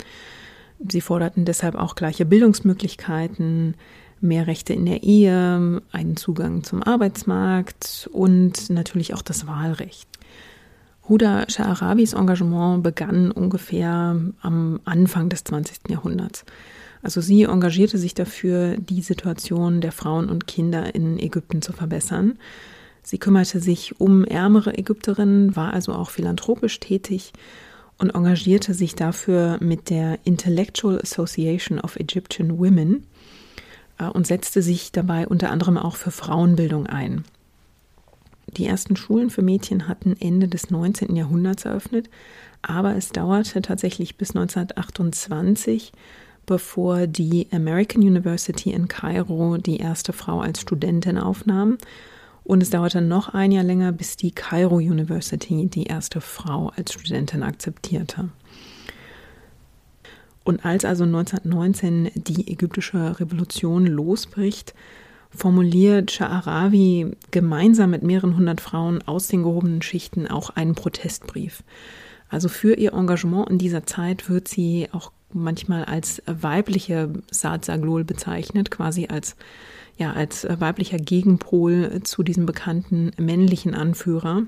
Sie 0.78 1.02
forderten 1.02 1.44
deshalb 1.44 1.74
auch 1.74 1.94
gleiche 1.94 2.24
Bildungsmöglichkeiten, 2.24 3.74
mehr 4.22 4.46
Rechte 4.46 4.72
in 4.72 4.86
der 4.86 5.02
Ehe, 5.02 5.82
einen 5.92 6.16
Zugang 6.16 6.64
zum 6.64 6.82
Arbeitsmarkt 6.82 8.08
und 8.14 8.70
natürlich 8.70 9.12
auch 9.12 9.20
das 9.20 9.46
Wahlrecht. 9.46 10.08
Huda 11.12 11.42
Sha'arabis 11.46 12.16
Engagement 12.16 12.82
begann 12.82 13.32
ungefähr 13.32 14.18
am 14.40 14.80
Anfang 14.86 15.28
des 15.28 15.44
20. 15.44 15.90
Jahrhunderts. 15.90 16.46
Also 17.02 17.20
sie 17.20 17.42
engagierte 17.42 17.98
sich 17.98 18.14
dafür, 18.14 18.78
die 18.78 19.02
Situation 19.02 19.82
der 19.82 19.92
Frauen 19.92 20.30
und 20.30 20.46
Kinder 20.46 20.94
in 20.94 21.18
Ägypten 21.18 21.60
zu 21.60 21.74
verbessern. 21.74 22.38
Sie 23.02 23.18
kümmerte 23.18 23.60
sich 23.60 24.00
um 24.00 24.24
ärmere 24.24 24.78
Ägypterinnen, 24.78 25.54
war 25.54 25.74
also 25.74 25.92
auch 25.92 26.08
philanthropisch 26.08 26.80
tätig 26.80 27.34
und 27.98 28.14
engagierte 28.14 28.72
sich 28.72 28.94
dafür 28.94 29.58
mit 29.60 29.90
der 29.90 30.18
Intellectual 30.24 30.98
Association 30.98 31.78
of 31.78 31.96
Egyptian 31.96 32.58
Women 32.58 33.06
äh, 33.98 34.06
und 34.06 34.26
setzte 34.26 34.62
sich 34.62 34.92
dabei 34.92 35.28
unter 35.28 35.50
anderem 35.50 35.76
auch 35.76 35.96
für 35.96 36.10
Frauenbildung 36.10 36.86
ein. 36.86 37.24
Die 38.48 38.66
ersten 38.66 38.96
Schulen 38.96 39.30
für 39.30 39.42
Mädchen 39.42 39.88
hatten 39.88 40.16
Ende 40.18 40.48
des 40.48 40.70
19. 40.70 41.16
Jahrhunderts 41.16 41.64
eröffnet, 41.64 42.10
aber 42.60 42.96
es 42.96 43.10
dauerte 43.10 43.62
tatsächlich 43.62 44.16
bis 44.16 44.30
1928, 44.30 45.92
bevor 46.44 47.06
die 47.06 47.48
American 47.52 48.02
University 48.02 48.72
in 48.72 48.88
Kairo 48.88 49.56
die 49.56 49.78
erste 49.78 50.12
Frau 50.12 50.40
als 50.40 50.60
Studentin 50.60 51.18
aufnahm. 51.18 51.78
Und 52.44 52.62
es 52.62 52.70
dauerte 52.70 53.00
noch 53.00 53.28
ein 53.28 53.52
Jahr 53.52 53.62
länger, 53.62 53.92
bis 53.92 54.16
die 54.16 54.32
Cairo 54.32 54.76
University 54.76 55.68
die 55.68 55.84
erste 55.84 56.20
Frau 56.20 56.72
als 56.76 56.92
Studentin 56.92 57.44
akzeptierte. 57.44 58.30
Und 60.44 60.64
als 60.64 60.84
also 60.84 61.04
1919 61.04 62.10
die 62.14 62.50
ägyptische 62.50 63.20
Revolution 63.20 63.86
losbricht, 63.86 64.74
formuliert 65.34 66.10
Sha'arawi 66.10 67.16
gemeinsam 67.30 67.90
mit 67.90 68.02
mehreren 68.02 68.36
hundert 68.36 68.60
Frauen 68.60 69.02
aus 69.06 69.28
den 69.28 69.42
gehobenen 69.42 69.82
Schichten 69.82 70.26
auch 70.26 70.50
einen 70.50 70.74
Protestbrief. 70.74 71.62
Also 72.28 72.48
für 72.48 72.74
ihr 72.74 72.92
Engagement 72.94 73.50
in 73.50 73.58
dieser 73.58 73.84
Zeit 73.84 74.28
wird 74.28 74.48
sie 74.48 74.88
auch 74.92 75.12
manchmal 75.32 75.84
als 75.84 76.22
weibliche 76.26 77.12
Saad 77.30 77.64
Saglol 77.64 78.04
bezeichnet, 78.04 78.70
quasi 78.70 79.06
als 79.08 79.36
ja, 79.98 80.12
als 80.12 80.46
weiblicher 80.48 80.96
Gegenpol 80.96 82.00
zu 82.02 82.22
diesem 82.22 82.46
bekannten 82.46 83.12
männlichen 83.18 83.74
Anführer. 83.74 84.44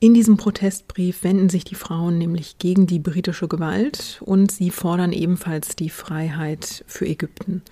In 0.00 0.14
diesem 0.14 0.36
Protestbrief 0.36 1.22
wenden 1.22 1.48
sich 1.48 1.64
die 1.64 1.76
Frauen 1.76 2.18
nämlich 2.18 2.58
gegen 2.58 2.86
die 2.86 2.98
britische 2.98 3.48
Gewalt 3.48 4.20
und 4.24 4.50
sie 4.50 4.70
fordern 4.70 5.12
ebenfalls 5.12 5.76
die 5.76 5.90
Freiheit 5.90 6.84
für 6.88 7.06
Ägypten. 7.06 7.62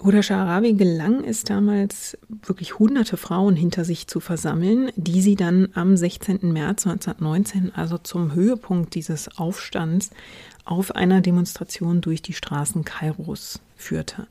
Huda 0.00 0.22
Sha'arawi 0.22 0.74
gelang 0.74 1.24
es 1.24 1.42
damals, 1.42 2.16
wirklich 2.28 2.78
hunderte 2.78 3.16
Frauen 3.16 3.56
hinter 3.56 3.84
sich 3.84 4.06
zu 4.06 4.20
versammeln, 4.20 4.92
die 4.94 5.20
sie 5.20 5.34
dann 5.34 5.70
am 5.74 5.96
16. 5.96 6.52
März 6.52 6.86
1919, 6.86 7.74
also 7.74 7.98
zum 7.98 8.32
Höhepunkt 8.32 8.94
dieses 8.94 9.38
Aufstands, 9.38 10.10
auf 10.64 10.94
einer 10.94 11.20
Demonstration 11.20 12.00
durch 12.00 12.22
die 12.22 12.34
Straßen 12.34 12.84
Kairos 12.84 13.60
führte. 13.74 14.26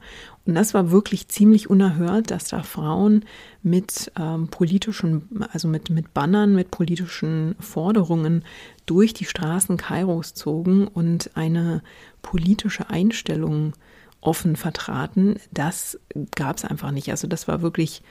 Und 0.45 0.55
das 0.55 0.73
war 0.73 0.91
wirklich 0.91 1.27
ziemlich 1.27 1.69
unerhört, 1.69 2.31
dass 2.31 2.47
da 2.47 2.63
Frauen 2.63 3.25
mit 3.63 4.11
ähm, 4.17 4.47
politischen, 4.47 5.43
also 5.51 5.67
mit, 5.67 5.89
mit 5.89 6.13
Bannern, 6.13 6.53
mit 6.53 6.69
politischen 6.69 7.55
Forderungen 7.59 8.45
durch 8.85 9.13
die 9.13 9.25
Straßen 9.25 9.77
Kairos 9.77 10.33
zogen 10.33 10.87
und 10.87 11.31
eine 11.33 11.81
politische 12.21 12.89
Einstellung 12.89 13.73
offen 14.21 14.55
vertraten. 14.55 15.39
Das 15.51 15.99
gab 16.35 16.57
es 16.57 16.65
einfach 16.65 16.91
nicht. 16.91 17.09
Also 17.09 17.27
das 17.27 17.47
war 17.47 17.61
wirklich 17.61 18.01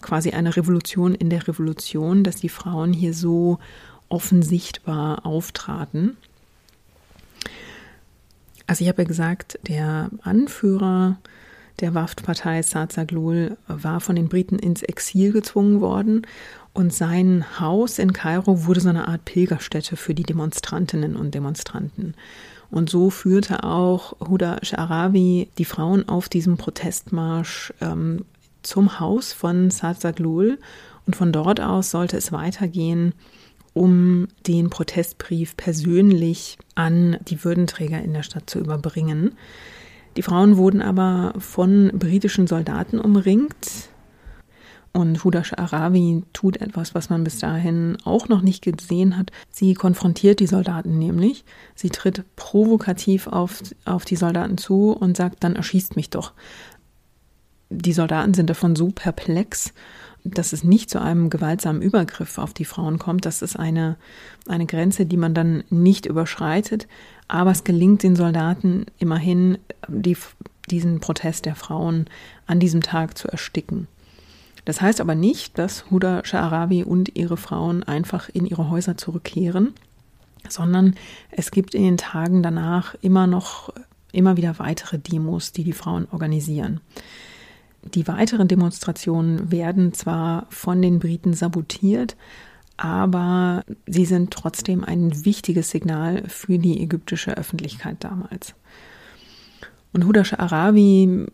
quasi 0.00 0.30
eine 0.30 0.56
Revolution 0.56 1.14
in 1.14 1.30
der 1.30 1.46
Revolution, 1.46 2.24
dass 2.24 2.36
die 2.36 2.48
Frauen 2.48 2.92
hier 2.92 3.14
so 3.14 3.58
offen 4.08 4.42
sichtbar 4.42 5.24
auftraten. 5.24 6.16
Also 8.66 8.84
ich 8.84 8.88
habe 8.88 9.02
ja 9.02 9.08
gesagt, 9.08 9.58
der 9.66 10.10
Anführer 10.22 11.18
der 11.80 11.94
Waft-Partei 11.94 12.62
Saad 12.62 12.92
Zaghloul 12.92 13.56
war 13.66 14.00
von 14.00 14.16
den 14.16 14.28
Briten 14.28 14.58
ins 14.58 14.82
Exil 14.82 15.32
gezwungen 15.32 15.80
worden 15.80 16.26
und 16.74 16.92
sein 16.92 17.44
Haus 17.58 17.98
in 17.98 18.12
Kairo 18.12 18.66
wurde 18.66 18.80
so 18.80 18.88
eine 18.88 19.08
Art 19.08 19.24
Pilgerstätte 19.24 19.96
für 19.96 20.14
die 20.14 20.22
Demonstrantinnen 20.22 21.16
und 21.16 21.34
Demonstranten. 21.34 22.14
Und 22.72 22.88
so 22.90 23.10
führte 23.10 23.64
auch 23.64 24.14
Huda 24.18 24.56
Sha'arawi 24.56 25.48
die 25.58 25.64
Frauen 25.64 26.08
auf 26.08 26.30
diesem 26.30 26.56
Protestmarsch 26.56 27.72
ähm, 27.82 28.24
zum 28.62 28.98
Haus 28.98 29.34
von 29.34 29.70
Saad 29.70 30.00
Zaglul. 30.00 30.58
Und 31.06 31.14
von 31.14 31.32
dort 31.32 31.60
aus 31.60 31.90
sollte 31.90 32.16
es 32.16 32.32
weitergehen 32.32 33.12
um 33.74 34.28
den 34.46 34.70
Protestbrief 34.70 35.56
persönlich 35.56 36.58
an 36.74 37.16
die 37.28 37.42
Würdenträger 37.42 38.02
in 38.02 38.12
der 38.12 38.22
Stadt 38.22 38.48
zu 38.48 38.58
überbringen. 38.58 39.32
Die 40.16 40.22
Frauen 40.22 40.56
wurden 40.56 40.82
aber 40.82 41.32
von 41.38 41.90
britischen 41.94 42.46
Soldaten 42.46 42.98
umringt. 42.98 43.88
Und 44.92 45.24
Huda 45.24 45.40
Sha'arawi 45.40 46.22
tut 46.34 46.58
etwas, 46.58 46.94
was 46.94 47.08
man 47.08 47.24
bis 47.24 47.38
dahin 47.38 47.96
auch 48.04 48.28
noch 48.28 48.42
nicht 48.42 48.62
gesehen 48.62 49.16
hat. 49.16 49.30
Sie 49.50 49.72
konfrontiert 49.72 50.38
die 50.38 50.46
Soldaten 50.46 50.98
nämlich. 50.98 51.44
Sie 51.74 51.88
tritt 51.88 52.24
provokativ 52.36 53.26
auf, 53.26 53.62
auf 53.86 54.04
die 54.04 54.16
Soldaten 54.16 54.58
zu 54.58 54.90
und 54.92 55.16
sagt, 55.16 55.44
dann 55.44 55.56
erschießt 55.56 55.96
mich 55.96 56.10
doch. 56.10 56.32
Die 57.70 57.94
Soldaten 57.94 58.34
sind 58.34 58.50
davon 58.50 58.76
so 58.76 58.88
perplex, 58.88 59.72
dass 60.24 60.52
es 60.52 60.62
nicht 60.62 60.90
zu 60.90 61.00
einem 61.00 61.30
gewaltsamen 61.30 61.80
Übergriff 61.80 62.36
auf 62.36 62.52
die 62.52 62.66
Frauen 62.66 62.98
kommt. 62.98 63.24
Das 63.24 63.40
ist 63.40 63.58
eine, 63.58 63.96
eine 64.46 64.66
Grenze, 64.66 65.06
die 65.06 65.16
man 65.16 65.32
dann 65.32 65.64
nicht 65.70 66.04
überschreitet. 66.04 66.86
Aber 67.28 67.50
es 67.50 67.64
gelingt 67.64 68.02
den 68.02 68.14
Soldaten 68.14 68.84
immerhin, 68.98 69.56
die, 69.88 70.18
diesen 70.70 71.00
Protest 71.00 71.46
der 71.46 71.54
Frauen 71.54 72.10
an 72.46 72.60
diesem 72.60 72.82
Tag 72.82 73.16
zu 73.16 73.28
ersticken. 73.28 73.88
Das 74.64 74.80
heißt 74.80 75.00
aber 75.00 75.14
nicht, 75.14 75.58
dass 75.58 75.90
Huda 75.90 76.20
Sha'arabi 76.20 76.84
und 76.84 77.16
ihre 77.16 77.36
Frauen 77.36 77.82
einfach 77.82 78.28
in 78.28 78.46
ihre 78.46 78.70
Häuser 78.70 78.96
zurückkehren, 78.96 79.74
sondern 80.48 80.94
es 81.30 81.50
gibt 81.50 81.74
in 81.74 81.82
den 81.82 81.96
Tagen 81.96 82.42
danach 82.42 82.94
immer 83.00 83.26
noch, 83.26 83.72
immer 84.12 84.36
wieder 84.36 84.58
weitere 84.58 84.98
Demos, 84.98 85.52
die 85.52 85.64
die 85.64 85.72
Frauen 85.72 86.06
organisieren. 86.12 86.80
Die 87.94 88.06
weiteren 88.06 88.46
Demonstrationen 88.46 89.50
werden 89.50 89.92
zwar 89.92 90.46
von 90.50 90.80
den 90.80 91.00
Briten 91.00 91.34
sabotiert, 91.34 92.16
aber 92.76 93.64
sie 93.86 94.04
sind 94.04 94.30
trotzdem 94.30 94.84
ein 94.84 95.24
wichtiges 95.24 95.70
Signal 95.70 96.22
für 96.28 96.58
die 96.58 96.80
ägyptische 96.80 97.36
Öffentlichkeit 97.36 97.96
damals. 98.00 98.54
Und 99.92 100.06
Huda 100.06 100.22
Arabi 100.38 101.26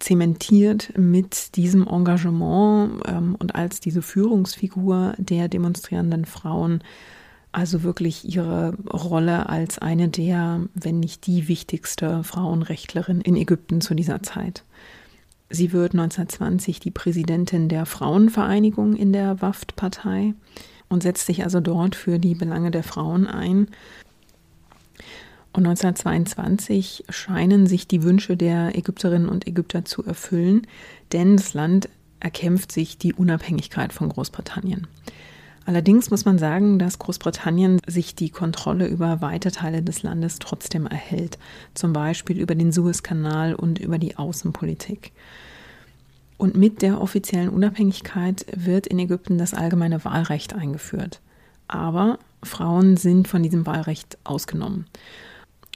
zementiert 0.00 0.92
mit 0.96 1.56
diesem 1.56 1.86
Engagement 1.86 3.02
ähm, 3.06 3.36
und 3.38 3.54
als 3.54 3.80
diese 3.80 4.02
Führungsfigur 4.02 5.14
der 5.18 5.48
demonstrierenden 5.48 6.24
Frauen 6.24 6.82
also 7.52 7.82
wirklich 7.82 8.28
ihre 8.28 8.74
Rolle 8.92 9.48
als 9.48 9.78
eine 9.78 10.08
der, 10.08 10.60
wenn 10.74 11.00
nicht 11.00 11.26
die 11.26 11.48
wichtigste 11.48 12.22
Frauenrechtlerin 12.22 13.20
in 13.20 13.36
Ägypten 13.36 13.80
zu 13.80 13.94
dieser 13.94 14.22
Zeit. 14.22 14.64
Sie 15.48 15.72
wird 15.72 15.92
1920 15.92 16.78
die 16.78 16.92
Präsidentin 16.92 17.68
der 17.68 17.86
Frauenvereinigung 17.86 18.94
in 18.94 19.12
der 19.12 19.42
WAFT-Partei 19.42 20.34
und 20.88 21.02
setzt 21.02 21.26
sich 21.26 21.42
also 21.42 21.60
dort 21.60 21.96
für 21.96 22.20
die 22.20 22.36
Belange 22.36 22.70
der 22.70 22.84
Frauen 22.84 23.26
ein. 23.26 23.66
Und 25.52 25.66
1922 25.66 27.04
scheinen 27.08 27.66
sich 27.66 27.88
die 27.88 28.02
Wünsche 28.04 28.36
der 28.36 28.76
Ägypterinnen 28.76 29.28
und 29.28 29.48
Ägypter 29.48 29.84
zu 29.84 30.04
erfüllen, 30.04 30.66
denn 31.12 31.36
das 31.36 31.54
Land 31.54 31.88
erkämpft 32.20 32.70
sich 32.70 32.98
die 32.98 33.14
Unabhängigkeit 33.14 33.92
von 33.92 34.08
Großbritannien. 34.08 34.86
Allerdings 35.66 36.10
muss 36.10 36.24
man 36.24 36.38
sagen, 36.38 36.78
dass 36.78 36.98
Großbritannien 36.98 37.80
sich 37.86 38.14
die 38.14 38.30
Kontrolle 38.30 38.86
über 38.86 39.20
weite 39.20 39.50
Teile 39.52 39.82
des 39.82 40.02
Landes 40.02 40.38
trotzdem 40.38 40.86
erhält, 40.86 41.38
zum 41.74 41.92
Beispiel 41.92 42.40
über 42.40 42.54
den 42.54 42.72
Suezkanal 42.72 43.54
und 43.54 43.78
über 43.78 43.98
die 43.98 44.16
Außenpolitik. 44.16 45.12
Und 46.38 46.56
mit 46.56 46.80
der 46.80 47.00
offiziellen 47.00 47.50
Unabhängigkeit 47.50 48.46
wird 48.56 48.86
in 48.86 48.98
Ägypten 48.98 49.36
das 49.36 49.52
allgemeine 49.52 50.04
Wahlrecht 50.04 50.54
eingeführt. 50.54 51.20
Aber 51.68 52.18
Frauen 52.42 52.96
sind 52.96 53.28
von 53.28 53.42
diesem 53.42 53.66
Wahlrecht 53.66 54.16
ausgenommen. 54.24 54.86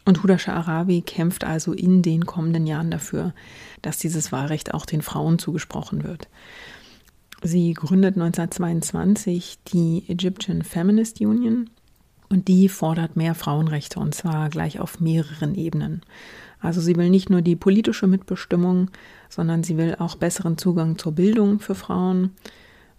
Und 0.04 0.22
Huda 0.22 0.34
Sha'arabi 0.34 1.02
kämpft 1.02 1.44
also 1.44 1.72
in 1.72 2.02
den 2.02 2.26
kommenden 2.26 2.66
Jahren 2.66 2.90
dafür, 2.90 3.32
dass 3.80 3.96
dieses 3.98 4.32
Wahlrecht 4.32 4.74
auch 4.74 4.84
den 4.84 5.02
Frauen 5.02 5.38
zugesprochen 5.38 6.04
wird. 6.04 6.28
Sie 7.42 7.72
gründet 7.74 8.16
1922 8.16 9.58
die 9.72 10.04
Egyptian 10.08 10.62
Feminist 10.62 11.20
Union 11.20 11.70
und 12.30 12.48
die 12.48 12.68
fordert 12.68 13.16
mehr 13.16 13.34
Frauenrechte 13.34 14.00
und 14.00 14.14
zwar 14.14 14.48
gleich 14.48 14.80
auf 14.80 15.00
mehreren 15.00 15.54
Ebenen. 15.54 16.02
Also 16.60 16.80
sie 16.80 16.96
will 16.96 17.10
nicht 17.10 17.28
nur 17.28 17.42
die 17.42 17.56
politische 17.56 18.06
Mitbestimmung, 18.06 18.90
sondern 19.28 19.62
sie 19.62 19.76
will 19.76 19.96
auch 19.98 20.16
besseren 20.16 20.56
Zugang 20.56 20.96
zur 20.96 21.12
Bildung 21.12 21.60
für 21.60 21.74
Frauen. 21.74 22.30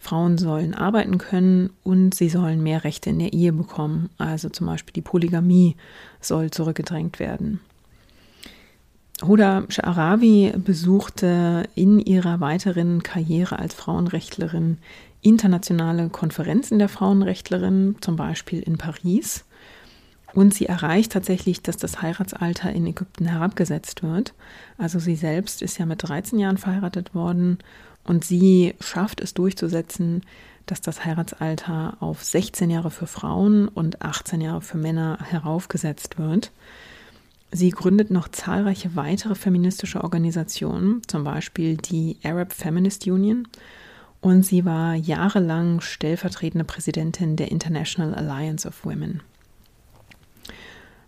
Frauen 0.05 0.37
sollen 0.37 0.75
arbeiten 0.75 1.17
können 1.17 1.71
und 1.83 2.13
sie 2.13 2.29
sollen 2.29 2.61
mehr 2.61 2.83
Rechte 2.83 3.09
in 3.09 3.17
der 3.17 3.33
Ehe 3.33 3.51
bekommen. 3.51 4.11
Also 4.19 4.49
zum 4.49 4.67
Beispiel 4.67 4.93
die 4.93 5.01
Polygamie 5.01 5.75
soll 6.21 6.51
zurückgedrängt 6.51 7.17
werden. 7.19 7.59
Huda 9.25 9.63
Sha'arawi 9.69 10.57
besuchte 10.59 11.63
in 11.73 11.99
ihrer 11.99 12.39
weiteren 12.39 13.01
Karriere 13.01 13.57
als 13.57 13.73
Frauenrechtlerin 13.73 14.77
internationale 15.21 16.09
Konferenzen 16.09 16.77
der 16.77 16.89
Frauenrechtlerin, 16.89 17.95
zum 17.99 18.15
Beispiel 18.15 18.59
in 18.59 18.77
Paris. 18.77 19.43
Und 20.35 20.53
sie 20.53 20.67
erreicht 20.67 21.13
tatsächlich, 21.13 21.63
dass 21.63 21.77
das 21.77 22.03
Heiratsalter 22.03 22.71
in 22.71 22.85
Ägypten 22.85 23.25
herabgesetzt 23.25 24.03
wird. 24.03 24.33
Also 24.77 24.99
sie 24.99 25.15
selbst 25.15 25.63
ist 25.63 25.79
ja 25.79 25.87
mit 25.87 26.07
13 26.07 26.37
Jahren 26.37 26.57
verheiratet 26.57 27.15
worden 27.15 27.57
und 28.05 28.23
sie 28.23 28.75
schafft 28.79 29.19
es 29.19 29.33
durchzusetzen, 29.33 30.21
dass 30.65 30.81
das 30.81 31.05
Heiratsalter 31.05 31.97
auf 31.99 32.23
16 32.23 32.69
Jahre 32.69 32.91
für 32.91 33.07
Frauen 33.07 33.67
und 33.67 34.01
18 34.01 34.41
Jahre 34.41 34.61
für 34.61 34.77
Männer 34.77 35.19
heraufgesetzt 35.21 36.17
wird. 36.17 36.51
Sie 37.51 37.69
gründet 37.69 38.11
noch 38.11 38.27
zahlreiche 38.27 38.95
weitere 38.95 39.35
feministische 39.35 40.03
Organisationen, 40.03 41.01
zum 41.07 41.23
Beispiel 41.23 41.77
die 41.77 42.17
Arab 42.23 42.53
Feminist 42.53 43.07
Union. 43.07 43.47
Und 44.21 44.43
sie 44.43 44.65
war 44.65 44.95
jahrelang 44.95 45.81
stellvertretende 45.81 46.65
Präsidentin 46.65 47.35
der 47.35 47.51
International 47.51 48.15
Alliance 48.15 48.67
of 48.67 48.83
Women. 48.83 49.21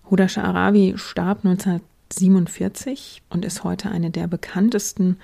Huda 0.09 0.25
Sha'arawi 0.25 0.97
starb 0.97 1.43
1947 1.43 3.23
und 3.29 3.43
ist 3.43 3.63
heute 3.63 3.89
eine 3.89 4.11
der 4.11 4.27
bekanntesten 4.27 5.17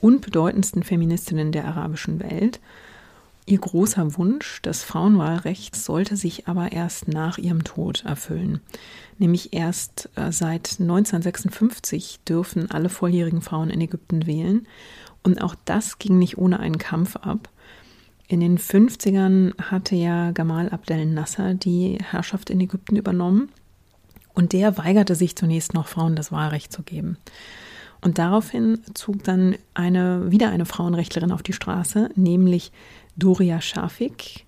und 0.00 0.20
bedeutendsten 0.20 0.82
Feministinnen 0.82 1.52
der 1.52 1.66
arabischen 1.66 2.20
Welt. 2.20 2.60
Ihr 3.46 3.58
großer 3.58 4.18
Wunsch, 4.18 4.60
das 4.60 4.84
Frauenwahlrecht, 4.84 5.74
sollte 5.74 6.16
sich 6.16 6.48
aber 6.48 6.72
erst 6.72 7.08
nach 7.08 7.38
ihrem 7.38 7.64
Tod 7.64 8.04
erfüllen. 8.04 8.60
Nämlich 9.16 9.54
erst 9.54 10.10
äh, 10.16 10.30
seit 10.32 10.76
1956 10.80 12.20
dürfen 12.28 12.70
alle 12.70 12.90
volljährigen 12.90 13.40
Frauen 13.40 13.70
in 13.70 13.80
Ägypten 13.80 14.26
wählen. 14.26 14.66
Und 15.22 15.40
auch 15.40 15.54
das 15.64 15.98
ging 15.98 16.18
nicht 16.18 16.36
ohne 16.36 16.60
einen 16.60 16.76
Kampf 16.76 17.16
ab. 17.16 17.48
In 18.28 18.40
den 18.40 18.58
50ern 18.58 19.58
hatte 19.58 19.96
ja 19.96 20.32
Gamal 20.32 20.68
Abdel 20.68 21.06
Nasser 21.06 21.54
die 21.54 21.96
Herrschaft 22.02 22.50
in 22.50 22.60
Ägypten 22.60 22.96
übernommen 22.96 23.48
und 24.34 24.52
der 24.52 24.76
weigerte 24.76 25.14
sich 25.14 25.34
zunächst 25.34 25.72
noch, 25.72 25.88
Frauen 25.88 26.14
das 26.14 26.30
Wahlrecht 26.30 26.70
zu 26.70 26.82
geben. 26.82 27.16
Und 28.00 28.18
daraufhin 28.18 28.80
zog 28.94 29.24
dann 29.24 29.56
eine, 29.74 30.30
wieder 30.30 30.50
eine 30.50 30.66
Frauenrechtlerin 30.66 31.32
auf 31.32 31.42
die 31.42 31.52
Straße, 31.52 32.10
nämlich 32.14 32.72
Doria 33.16 33.60
Schafik. 33.60 34.44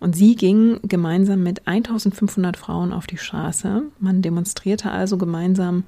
Und 0.00 0.16
sie 0.16 0.34
ging 0.34 0.80
gemeinsam 0.82 1.42
mit 1.42 1.66
1500 1.66 2.56
Frauen 2.56 2.92
auf 2.92 3.06
die 3.06 3.18
Straße. 3.18 3.82
Man 3.98 4.22
demonstrierte 4.22 4.90
also 4.90 5.18
gemeinsam. 5.18 5.84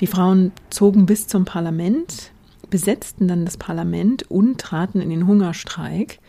Die 0.00 0.06
Frauen 0.06 0.52
zogen 0.70 1.06
bis 1.06 1.26
zum 1.26 1.44
Parlament, 1.44 2.30
besetzten 2.70 3.26
dann 3.26 3.44
das 3.44 3.56
Parlament 3.56 4.30
und 4.30 4.60
traten 4.60 5.00
in 5.00 5.10
den 5.10 5.26
Hungerstreik. 5.26 6.20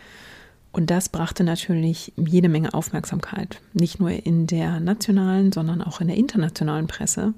Und 0.72 0.90
das 0.90 1.10
brachte 1.10 1.44
natürlich 1.44 2.14
jede 2.16 2.50
Menge 2.50 2.74
Aufmerksamkeit, 2.74 3.60
nicht 3.74 4.00
nur 4.00 4.12
in 4.12 4.48
der 4.48 4.80
nationalen, 4.80 5.52
sondern 5.52 5.82
auch 5.82 6.02
in 6.02 6.08
der 6.08 6.18
internationalen 6.18 6.88
Presse. 6.88 7.34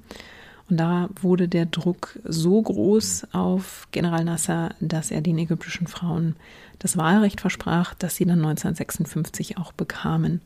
Und 0.69 0.77
da 0.77 1.09
wurde 1.21 1.47
der 1.47 1.65
Druck 1.65 2.19
so 2.23 2.61
groß 2.61 3.27
auf 3.33 3.87
General 3.91 4.23
Nasser, 4.23 4.73
dass 4.79 5.11
er 5.11 5.21
den 5.21 5.37
ägyptischen 5.37 5.87
Frauen 5.87 6.35
das 6.79 6.97
Wahlrecht 6.97 7.41
versprach, 7.41 7.93
das 7.93 8.15
sie 8.15 8.25
dann 8.25 8.39
1956 8.39 9.57
auch 9.57 9.71
bekamen. 9.71 10.41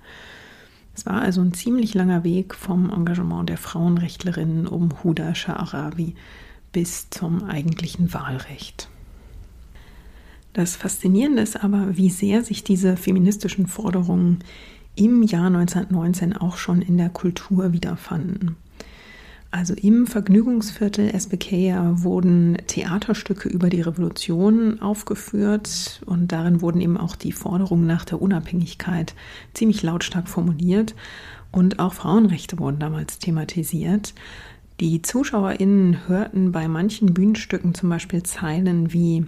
Es 0.95 1.06
war 1.06 1.21
also 1.21 1.41
ein 1.41 1.54
ziemlich 1.54 1.93
langer 1.93 2.23
Weg 2.23 2.56
vom 2.56 2.89
Engagement 2.89 3.49
der 3.49 3.58
Frauenrechtlerinnen 3.58 4.65
um 4.65 5.04
Huda 5.04 5.32
Sha'arabi 5.32 6.13
bis 6.71 7.10
zum 7.10 7.43
eigentlichen 7.43 8.13
Wahlrecht. 8.13 8.89
Das 10.54 10.78
Faszinierende 10.78 11.41
ist 11.41 11.62
aber, 11.62 11.97
wie 11.97 12.10
sehr 12.10 12.43
sich 12.43 12.63
diese 12.63 12.95
feministischen 12.95 13.67
Forderungen 13.67 14.39
im 14.95 15.21
Jahr 15.23 15.47
1919 15.47 16.38
auch 16.38 16.56
schon 16.56 16.82
in 16.82 16.97
der 16.97 17.10
Kultur 17.10 17.73
wiederfanden. 17.73 18.56
Also 19.56 19.74
im 19.74 20.06
Vergnügungsviertel 20.06 21.15
SBK 21.15 22.04
wurden 22.04 22.58
Theaterstücke 22.68 23.48
über 23.48 23.70
die 23.70 23.80
Revolution 23.80 24.82
aufgeführt 24.82 26.02
und 26.06 26.34
darin 26.34 26.60
wurden 26.60 26.82
eben 26.82 26.98
auch 26.98 27.15
die 27.15 27.32
Forderungen 27.32 27.88
nach 27.88 28.04
der 28.04 28.22
Unabhängigkeit 28.22 29.15
ziemlich 29.54 29.82
lautstark 29.82 30.28
formuliert 30.28 30.94
und 31.54 31.80
auch 31.80 31.94
Frauenrechte 31.94 32.60
wurden 32.60 32.80
damals 32.80 33.18
thematisiert. 33.18 34.13
Die 34.82 35.02
ZuschauerInnen 35.02 36.06
hörten 36.10 36.52
bei 36.52 36.68
manchen 36.68 37.13
Bühnenstücken 37.13 37.74
zum 37.74 37.88
Beispiel 37.88 38.24
Zeilen 38.24 38.91
wie 38.91 39.26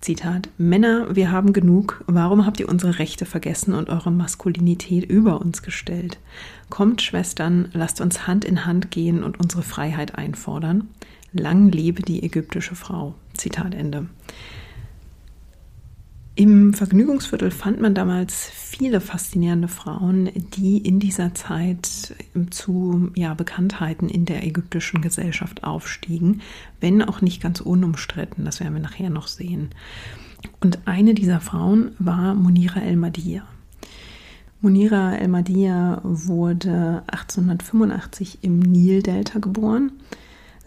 Zitat, 0.00 0.48
Männer, 0.56 1.14
wir 1.14 1.30
haben 1.30 1.52
genug, 1.52 2.02
warum 2.06 2.46
habt 2.46 2.58
ihr 2.58 2.70
unsere 2.70 2.98
Rechte 2.98 3.26
vergessen 3.26 3.74
und 3.74 3.90
eure 3.90 4.10
Maskulinität 4.10 5.04
über 5.04 5.42
uns 5.42 5.62
gestellt? 5.62 6.18
Kommt, 6.70 7.02
Schwestern, 7.02 7.68
lasst 7.74 8.00
uns 8.00 8.26
Hand 8.26 8.46
in 8.46 8.64
Hand 8.64 8.90
gehen 8.90 9.22
und 9.22 9.38
unsere 9.38 9.62
Freiheit 9.62 10.14
einfordern. 10.14 10.88
Lang 11.34 11.70
lebe 11.70 12.00
die 12.00 12.22
ägyptische 12.22 12.74
Frau. 12.74 13.14
Zitat 13.36 13.74
Ende. 13.74 14.06
Im 16.40 16.72
Vergnügungsviertel 16.72 17.50
fand 17.50 17.82
man 17.82 17.94
damals 17.94 18.48
viele 18.54 19.02
faszinierende 19.02 19.68
Frauen, 19.68 20.30
die 20.56 20.78
in 20.78 20.98
dieser 20.98 21.34
Zeit 21.34 22.14
zu 22.48 23.10
ja, 23.14 23.34
Bekanntheiten 23.34 24.08
in 24.08 24.24
der 24.24 24.42
ägyptischen 24.46 25.02
Gesellschaft 25.02 25.64
aufstiegen, 25.64 26.40
wenn 26.80 27.02
auch 27.02 27.20
nicht 27.20 27.42
ganz 27.42 27.60
unumstritten, 27.60 28.46
das 28.46 28.58
werden 28.58 28.72
wir 28.72 28.80
nachher 28.80 29.10
noch 29.10 29.26
sehen. 29.26 29.68
Und 30.60 30.78
eine 30.86 31.12
dieser 31.12 31.40
Frauen 31.40 31.90
war 31.98 32.34
Munira 32.34 32.80
El-Madia. 32.80 33.42
Munira 34.62 35.16
El-Madia 35.16 36.00
wurde 36.04 37.02
1885 37.08 38.38
im 38.40 38.60
Nildelta 38.60 39.40
geboren 39.40 39.92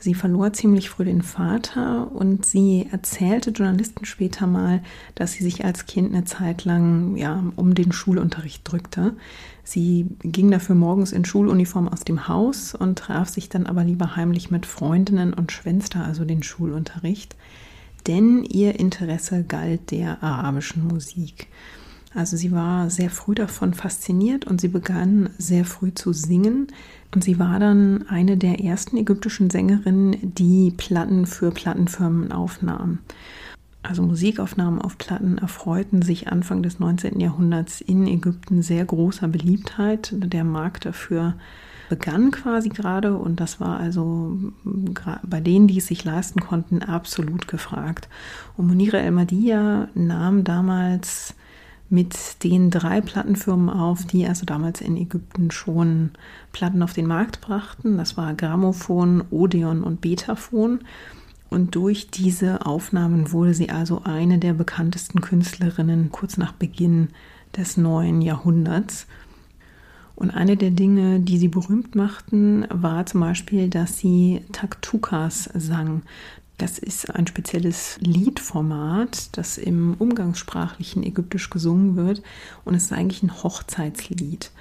Sie 0.04 0.16
verlor 0.16 0.52
ziemlich 0.52 0.89
früh 0.89 1.06
den 1.06 1.22
Vater 1.22 2.12
und 2.12 2.46
sie 2.46 2.88
erzählte 2.92 3.52
Journalisten 3.52 4.04
später 4.04 4.48
mal, 4.48 4.84
dass 5.16 5.32
sie 5.32 5.46
sich 5.46 5.63
als 5.63 5.86
Kind 5.86 6.13
eine 6.13 6.26
Zeit 6.26 6.66
lang 6.66 7.16
ja, 7.16 7.42
um 7.56 7.74
den 7.74 7.94
Schulunterricht 7.94 8.70
drückte. 8.70 9.16
Sie 9.63 10.08
ging 10.20 10.52
dafür 10.52 10.76
morgens 10.76 11.13
in 11.13 11.24
Schuluniform 11.24 11.88
aus 11.88 12.02
dem 12.02 12.28
Haus 12.28 12.76
und 12.76 13.00
traf 13.00 13.30
sich 13.30 13.48
dann 13.48 13.66
aber 13.66 13.86
lieber 13.86 14.18
heimlich 14.18 14.52
mit 14.52 14.66
Freundinnen 14.66 15.34
und 15.34 15.54
schwänzte 15.54 16.02
also 16.02 16.26
den 16.26 16.44
Schulunterricht, 16.44 17.38
denn 18.06 18.44
ihr 18.44 18.78
Interesse 18.78 19.46
galt 19.46 19.92
der 19.92 20.22
arabischen 20.22 20.86
Musik. 20.86 21.48
Also 22.13 22.36
sie 22.36 22.52
war 22.52 22.89
sehr 22.89 23.10
früh 23.10 23.36
davon 23.36 23.74
fasziniert 23.74 24.44
und 24.46 24.60
sie 24.60 24.68
begann 24.68 25.30
sehr 25.38 25.63
früh 25.63 25.94
zu 25.94 26.12
singen. 26.12 26.68
Und 27.13 27.23
sie 27.23 27.38
war 27.38 27.60
dann 27.60 28.06
eine 28.08 28.38
der 28.38 28.60
ersten 28.63 28.97
ägyptischen 28.97 29.49
Sängerinnen, 29.49 30.34
die 30.34 30.71
Platten 30.76 31.26
für 31.26 31.52
Plattenfirmen 31.52 32.32
aufnahm. 32.32 32.99
Also 33.84 34.02
Musikaufnahmen 34.02 34.82
auf 34.82 34.97
Platten 34.97 35.38
erfreuten 35.38 36.02
sich 36.02 36.30
Anfang 36.30 36.63
des 36.63 36.80
19. 36.80 37.19
Jahrhunderts 37.19 37.82
in 37.82 38.08
Ägypten 38.08 38.62
sehr 38.62 38.86
großer 38.86 39.28
Beliebtheit. 39.28 40.13
Der 40.15 40.45
Markt 40.45 40.86
dafür 40.86 41.36
begann 41.89 42.32
quasi 42.32 42.69
gerade 42.69 43.17
und 43.17 43.39
das 43.39 43.60
war 43.60 43.80
also 43.80 44.38
bei 45.23 45.41
denen, 45.41 45.67
die 45.67 45.78
es 45.78 45.88
sich 45.88 46.04
leisten 46.06 46.39
konnten, 46.39 46.82
absolut 46.82 47.47
gefragt. 47.47 48.08
Und 48.58 48.67
Munira 48.67 48.97
El-Madia 48.97 49.89
nahm 49.93 50.45
damals 50.45 51.36
mit 51.89 52.43
den 52.43 52.72
drei 52.72 53.02
Plattenfirmen 53.02 53.69
auf, 53.69 54.06
die 54.06 54.28
also 54.28 54.46
damals 54.46 54.82
in 54.82 54.98
Ägypten 54.98 55.52
schon 55.52 56.12
Platten 56.52 56.82
auf 56.82 56.93
den 56.93 57.08
Markt 57.08 57.41
brachten. 57.41 57.98
Das 57.98 58.17
war 58.17 58.34
Grammophon, 58.34 59.24
Odeon 59.30 59.84
und 59.84 60.02
Betaphon. 60.02 60.80
Und 61.50 61.76
durch 61.76 62.10
diese 62.10 62.65
Aufnahmen 62.65 63.32
wurde 63.32 63.54
sie 63.54 63.69
also 63.69 64.02
eine 64.06 64.39
der 64.39 64.54
bekanntesten 64.54 65.22
Künstlerinnen 65.22 66.12
kurz 66.12 66.38
nach 66.38 66.54
Beginn 66.54 67.10
des 67.56 67.78
neuen 67.78 68.24
Jahrhunderts. 68.24 69.06
Und 70.15 70.32
eine 70.32 70.58
der 70.58 70.72
Dinge, 70.72 71.19
die 71.19 71.38
sie 71.38 71.48
berühmt 71.48 71.96
machten, 71.96 72.65
war 72.69 73.06
zum 73.06 73.22
Beispiel, 73.22 73.69
dass 73.69 73.98
sie 73.98 74.41
Taktukas 74.52 75.50
sang. 75.54 76.02
Das 76.58 76.78
ist 76.78 77.13
ein 77.13 77.28
spezielles 77.28 77.98
Liedformat, 78.00 79.36
das 79.38 79.58
im 79.58 79.96
umgangssprachlichen 79.96 81.04
Ägyptisch 81.04 81.50
gesungen 81.50 81.96
wird. 81.96 82.22
Und 82.63 82.76
es 82.76 82.86
ist 82.86 82.94
eigentlich 82.94 83.24
ein 83.24 83.44
Hochzeitslied. 83.44 84.52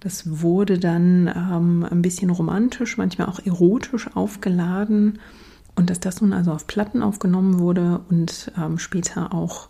Das 0.00 0.40
wurde 0.40 0.78
dann 0.78 1.28
ähm, 1.28 1.86
ein 1.88 2.02
bisschen 2.02 2.30
romantisch, 2.30 2.98
manchmal 2.98 3.28
auch 3.28 3.40
erotisch 3.44 4.14
aufgeladen. 4.14 5.18
Und 5.76 5.88
dass 5.90 6.00
das 6.00 6.20
nun 6.20 6.32
also 6.32 6.52
auf 6.52 6.66
Platten 6.66 7.02
aufgenommen 7.02 7.58
wurde 7.58 8.00
und 8.10 8.52
ähm, 8.58 8.78
später 8.78 9.32
auch 9.32 9.68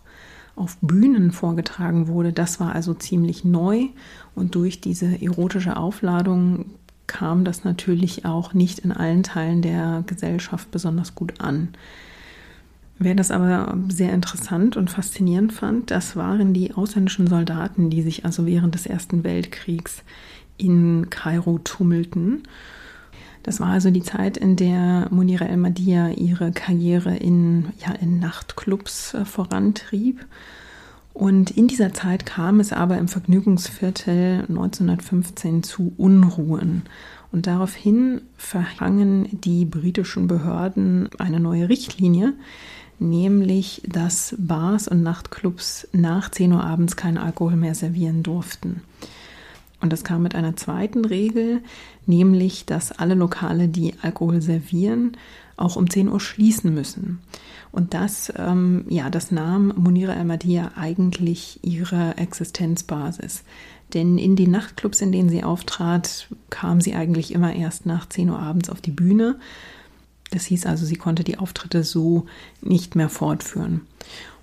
auf 0.55 0.77
Bühnen 0.81 1.31
vorgetragen 1.31 2.07
wurde, 2.07 2.33
das 2.33 2.59
war 2.59 2.75
also 2.75 2.93
ziemlich 2.93 3.45
neu. 3.45 3.87
Und 4.35 4.55
durch 4.55 4.81
diese 4.81 5.21
erotische 5.21 5.77
Aufladung 5.77 6.65
kam 7.11 7.43
das 7.43 7.65
natürlich 7.65 8.23
auch 8.23 8.53
nicht 8.53 8.79
in 8.79 8.93
allen 8.93 9.21
Teilen 9.21 9.61
der 9.61 10.05
Gesellschaft 10.07 10.71
besonders 10.71 11.13
gut 11.13 11.41
an. 11.41 11.73
Wer 12.99 13.15
das 13.15 13.31
aber 13.31 13.77
sehr 13.89 14.13
interessant 14.13 14.77
und 14.77 14.89
faszinierend 14.89 15.51
fand, 15.51 15.91
das 15.91 16.15
waren 16.15 16.53
die 16.53 16.73
ausländischen 16.73 17.27
Soldaten, 17.27 17.89
die 17.89 18.01
sich 18.01 18.23
also 18.23 18.45
während 18.45 18.75
des 18.75 18.85
Ersten 18.85 19.25
Weltkriegs 19.25 20.03
in 20.57 21.09
Kairo 21.09 21.59
tummelten. 21.59 22.43
Das 23.43 23.59
war 23.59 23.69
also 23.69 23.91
die 23.91 24.03
Zeit, 24.03 24.37
in 24.37 24.55
der 24.55 25.07
Munira 25.09 25.45
El-Madia 25.45 26.11
ihre 26.11 26.53
Karriere 26.53 27.17
in, 27.17 27.73
ja, 27.85 27.91
in 27.91 28.19
Nachtclubs 28.19 29.15
äh, 29.15 29.25
vorantrieb 29.25 30.25
und 31.13 31.51
in 31.51 31.67
dieser 31.67 31.93
Zeit 31.93 32.25
kam 32.25 32.59
es 32.59 32.71
aber 32.71 32.97
im 32.97 33.07
Vergnügungsviertel 33.07 34.45
1915 34.47 35.63
zu 35.63 35.93
Unruhen. 35.97 36.83
Und 37.31 37.47
daraufhin 37.47 38.21
verhangen 38.37 39.27
die 39.31 39.65
britischen 39.65 40.27
Behörden 40.27 41.09
eine 41.17 41.39
neue 41.39 41.69
Richtlinie, 41.69 42.33
nämlich 42.99 43.81
dass 43.87 44.35
Bars 44.37 44.87
und 44.87 45.03
Nachtclubs 45.03 45.87
nach 45.91 46.29
10 46.29 46.53
Uhr 46.53 46.63
abends 46.63 46.95
keinen 46.95 47.17
Alkohol 47.17 47.55
mehr 47.55 47.75
servieren 47.75 48.23
durften. 48.23 48.81
Und 49.81 49.91
das 49.91 50.03
kam 50.03 50.21
mit 50.21 50.35
einer 50.35 50.55
zweiten 50.55 51.05
Regel, 51.05 51.61
nämlich 52.05 52.65
dass 52.65 52.91
alle 52.91 53.15
Lokale, 53.15 53.67
die 53.67 53.95
Alkohol 54.01 54.41
servieren, 54.41 55.17
auch 55.57 55.75
um 55.75 55.89
10 55.89 56.09
Uhr 56.09 56.19
schließen 56.19 56.73
müssen. 56.73 57.19
Und 57.71 57.93
das, 57.93 58.31
ähm, 58.37 58.85
ja, 58.89 59.09
das 59.09 59.31
nahm 59.31 59.73
Munira 59.77 60.13
Al-Madia 60.13 60.71
eigentlich 60.75 61.59
ihre 61.63 62.17
Existenzbasis. 62.17 63.43
Denn 63.93 64.17
in 64.17 64.35
die 64.35 64.47
Nachtclubs, 64.47 65.01
in 65.01 65.11
denen 65.11 65.29
sie 65.29 65.43
auftrat, 65.43 66.27
kam 66.49 66.81
sie 66.81 66.95
eigentlich 66.95 67.33
immer 67.33 67.53
erst 67.53 67.85
nach 67.85 68.07
10 68.07 68.29
Uhr 68.29 68.39
abends 68.39 68.69
auf 68.69 68.81
die 68.81 68.91
Bühne. 68.91 69.37
Das 70.31 70.45
hieß 70.45 70.65
also, 70.65 70.85
sie 70.85 70.95
konnte 70.95 71.23
die 71.23 71.37
Auftritte 71.37 71.83
so 71.83 72.25
nicht 72.61 72.95
mehr 72.95 73.09
fortführen. 73.09 73.81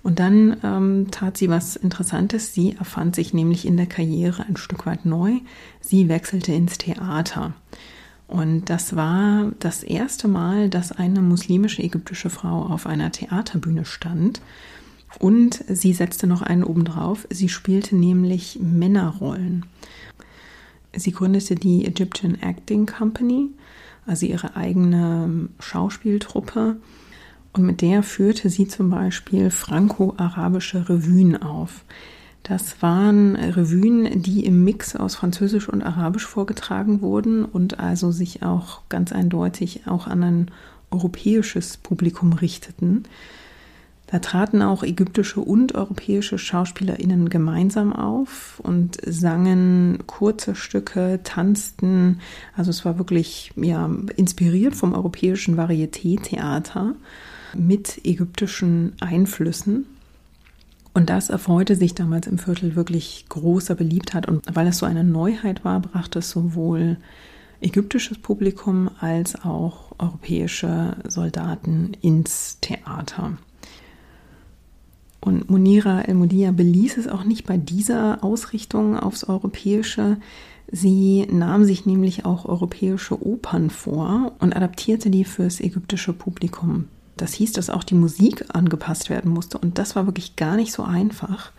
Und 0.02 0.18
dann 0.20 0.58
ähm, 0.62 1.08
tat 1.10 1.36
sie 1.36 1.48
was 1.48 1.76
Interessantes. 1.76 2.54
Sie 2.54 2.76
erfand 2.76 3.14
sich 3.14 3.34
nämlich 3.34 3.66
in 3.66 3.76
der 3.76 3.86
Karriere 3.86 4.44
ein 4.46 4.56
Stück 4.56 4.86
weit 4.86 5.04
neu. 5.04 5.32
Sie 5.80 6.08
wechselte 6.08 6.52
ins 6.52 6.78
Theater. 6.78 7.54
Und 8.28 8.68
das 8.68 8.94
war 8.94 9.52
das 9.58 9.82
erste 9.82 10.28
Mal, 10.28 10.68
dass 10.68 10.92
eine 10.92 11.22
muslimische 11.22 11.82
ägyptische 11.82 12.28
Frau 12.28 12.66
auf 12.66 12.86
einer 12.86 13.10
Theaterbühne 13.10 13.86
stand. 13.86 14.42
Und 15.18 15.64
sie 15.66 15.94
setzte 15.94 16.26
noch 16.26 16.42
einen 16.42 16.62
obendrauf. 16.62 17.26
Sie 17.30 17.48
spielte 17.48 17.96
nämlich 17.96 18.58
Männerrollen. 18.60 19.64
Sie 20.94 21.12
gründete 21.12 21.54
die 21.54 21.86
Egyptian 21.86 22.34
Acting 22.34 22.86
Company, 22.86 23.48
also 24.06 24.26
ihre 24.26 24.56
eigene 24.56 25.48
Schauspieltruppe. 25.58 26.76
Und 27.54 27.64
mit 27.64 27.80
der 27.80 28.02
führte 28.02 28.50
sie 28.50 28.68
zum 28.68 28.90
Beispiel 28.90 29.50
franco-arabische 29.50 30.90
Revuen 30.90 31.40
auf. 31.40 31.84
Das 32.42 32.80
waren 32.80 33.36
Revuen, 33.36 34.22
die 34.22 34.44
im 34.46 34.64
Mix 34.64 34.96
aus 34.96 35.16
Französisch 35.16 35.68
und 35.68 35.82
Arabisch 35.82 36.26
vorgetragen 36.26 37.02
wurden 37.02 37.44
und 37.44 37.78
also 37.78 38.10
sich 38.10 38.42
auch 38.42 38.80
ganz 38.88 39.12
eindeutig 39.12 39.82
auch 39.86 40.06
an 40.06 40.22
ein 40.22 40.50
europäisches 40.90 41.76
Publikum 41.76 42.32
richteten. 42.32 43.04
Da 44.10 44.20
traten 44.20 44.62
auch 44.62 44.82
ägyptische 44.82 45.40
und 45.40 45.74
europäische 45.74 46.38
Schauspielerinnen 46.38 47.28
gemeinsam 47.28 47.92
auf 47.92 48.58
und 48.60 48.96
sangen 49.04 49.98
kurze 50.06 50.54
Stücke, 50.54 51.20
tanzten. 51.24 52.20
Also 52.56 52.70
es 52.70 52.86
war 52.86 52.96
wirklich 52.96 53.52
ja 53.56 53.90
inspiriert 54.16 54.74
vom 54.74 54.94
europäischen 54.94 55.58
Varieté-Theater 55.58 56.94
mit 57.54 58.00
ägyptischen 58.04 58.94
Einflüssen. 59.00 59.84
Und 60.98 61.10
das 61.10 61.30
erfreute 61.30 61.76
sich 61.76 61.94
damals 61.94 62.26
im 62.26 62.38
Viertel 62.38 62.74
wirklich 62.74 63.26
großer 63.28 63.76
Beliebtheit. 63.76 64.26
Und 64.26 64.42
weil 64.52 64.66
es 64.66 64.78
so 64.78 64.84
eine 64.84 65.04
Neuheit 65.04 65.64
war, 65.64 65.78
brachte 65.78 66.18
es 66.18 66.28
sowohl 66.28 66.96
ägyptisches 67.60 68.18
Publikum 68.18 68.90
als 68.98 69.44
auch 69.44 69.92
europäische 70.00 70.96
Soldaten 71.06 71.92
ins 72.00 72.58
Theater. 72.62 73.38
Und 75.20 75.48
Munira 75.48 76.00
El-Mudia 76.00 76.50
beließ 76.50 76.96
es 76.96 77.06
auch 77.06 77.22
nicht 77.22 77.46
bei 77.46 77.58
dieser 77.58 78.24
Ausrichtung 78.24 78.98
aufs 78.98 79.22
Europäische. 79.22 80.16
Sie 80.66 81.28
nahm 81.30 81.62
sich 81.64 81.86
nämlich 81.86 82.24
auch 82.24 82.44
europäische 82.44 83.24
Opern 83.24 83.70
vor 83.70 84.32
und 84.40 84.56
adaptierte 84.56 85.10
die 85.10 85.24
fürs 85.24 85.60
ägyptische 85.60 86.12
Publikum. 86.12 86.86
Das 87.18 87.34
hieß, 87.34 87.52
dass 87.52 87.68
auch 87.68 87.84
die 87.84 87.94
Musik 87.94 88.46
angepasst 88.48 89.10
werden 89.10 89.30
musste 89.30 89.58
und 89.58 89.78
das 89.78 89.94
war 89.96 90.06
wirklich 90.06 90.36
gar 90.36 90.56
nicht 90.56 90.72
so 90.72 90.82
einfach. 90.82 91.52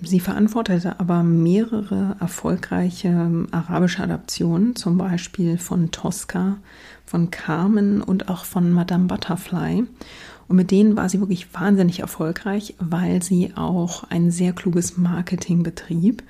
Sie 0.00 0.20
verantwortete 0.20 1.00
aber 1.00 1.22
mehrere 1.24 2.16
erfolgreiche 2.20 3.08
ähm, 3.08 3.48
arabische 3.50 4.02
Adaptionen, 4.02 4.76
zum 4.76 4.96
Beispiel 4.96 5.58
von 5.58 5.90
Tosca, 5.90 6.58
von 7.04 7.30
Carmen 7.30 8.00
und 8.00 8.28
auch 8.28 8.44
von 8.44 8.70
Madame 8.70 9.06
Butterfly. 9.06 9.84
Und 10.46 10.56
mit 10.56 10.70
denen 10.70 10.96
war 10.96 11.08
sie 11.08 11.20
wirklich 11.20 11.52
wahnsinnig 11.52 12.00
erfolgreich, 12.00 12.74
weil 12.78 13.22
sie 13.22 13.52
auch 13.56 14.04
ein 14.04 14.30
sehr 14.30 14.52
kluges 14.52 14.96
Marketing 14.96 15.62
betrieb. 15.62 16.22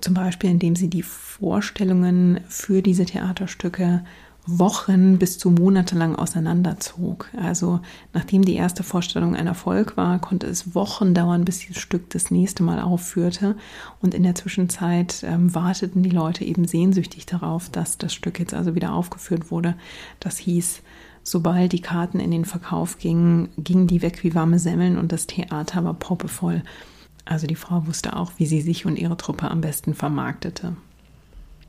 Zum 0.00 0.14
Beispiel, 0.14 0.50
indem 0.50 0.74
sie 0.74 0.88
die 0.88 1.02
Vorstellungen 1.02 2.40
für 2.48 2.82
diese 2.82 3.04
Theaterstücke 3.04 4.04
Wochen 4.46 5.18
bis 5.18 5.38
zu 5.38 5.50
Monate 5.50 5.96
lang 5.96 6.14
auseinanderzog. 6.14 7.28
Also 7.36 7.80
nachdem 8.12 8.44
die 8.44 8.54
erste 8.54 8.82
Vorstellung 8.84 9.34
ein 9.34 9.46
Erfolg 9.46 9.96
war, 9.96 10.20
konnte 10.20 10.46
es 10.46 10.74
Wochen 10.74 11.14
dauern, 11.14 11.44
bis 11.44 11.66
das 11.66 11.78
Stück 11.78 12.10
das 12.10 12.30
nächste 12.30 12.62
Mal 12.62 12.80
aufführte. 12.80 13.56
Und 14.00 14.14
in 14.14 14.22
der 14.22 14.36
Zwischenzeit 14.36 15.24
ähm, 15.24 15.54
warteten 15.54 16.02
die 16.02 16.10
Leute 16.10 16.44
eben 16.44 16.66
sehnsüchtig 16.66 17.26
darauf, 17.26 17.68
dass 17.68 17.98
das 17.98 18.14
Stück 18.14 18.38
jetzt 18.38 18.54
also 18.54 18.74
wieder 18.74 18.92
aufgeführt 18.92 19.50
wurde. 19.50 19.74
Das 20.20 20.38
hieß, 20.38 20.82
sobald 21.24 21.72
die 21.72 21.80
Karten 21.80 22.20
in 22.20 22.30
den 22.30 22.44
Verkauf 22.44 22.98
gingen, 22.98 23.48
gingen 23.58 23.88
die 23.88 24.02
weg 24.02 24.22
wie 24.22 24.34
warme 24.34 24.60
Semmeln 24.60 24.96
und 24.96 25.10
das 25.10 25.26
Theater 25.26 25.84
war 25.84 25.94
poppevoll. 25.94 26.62
Also 27.24 27.48
die 27.48 27.56
Frau 27.56 27.86
wusste 27.88 28.14
auch, 28.14 28.32
wie 28.36 28.46
sie 28.46 28.60
sich 28.60 28.86
und 28.86 28.96
ihre 28.96 29.16
Truppe 29.16 29.50
am 29.50 29.60
besten 29.60 29.94
vermarktete. 29.94 30.76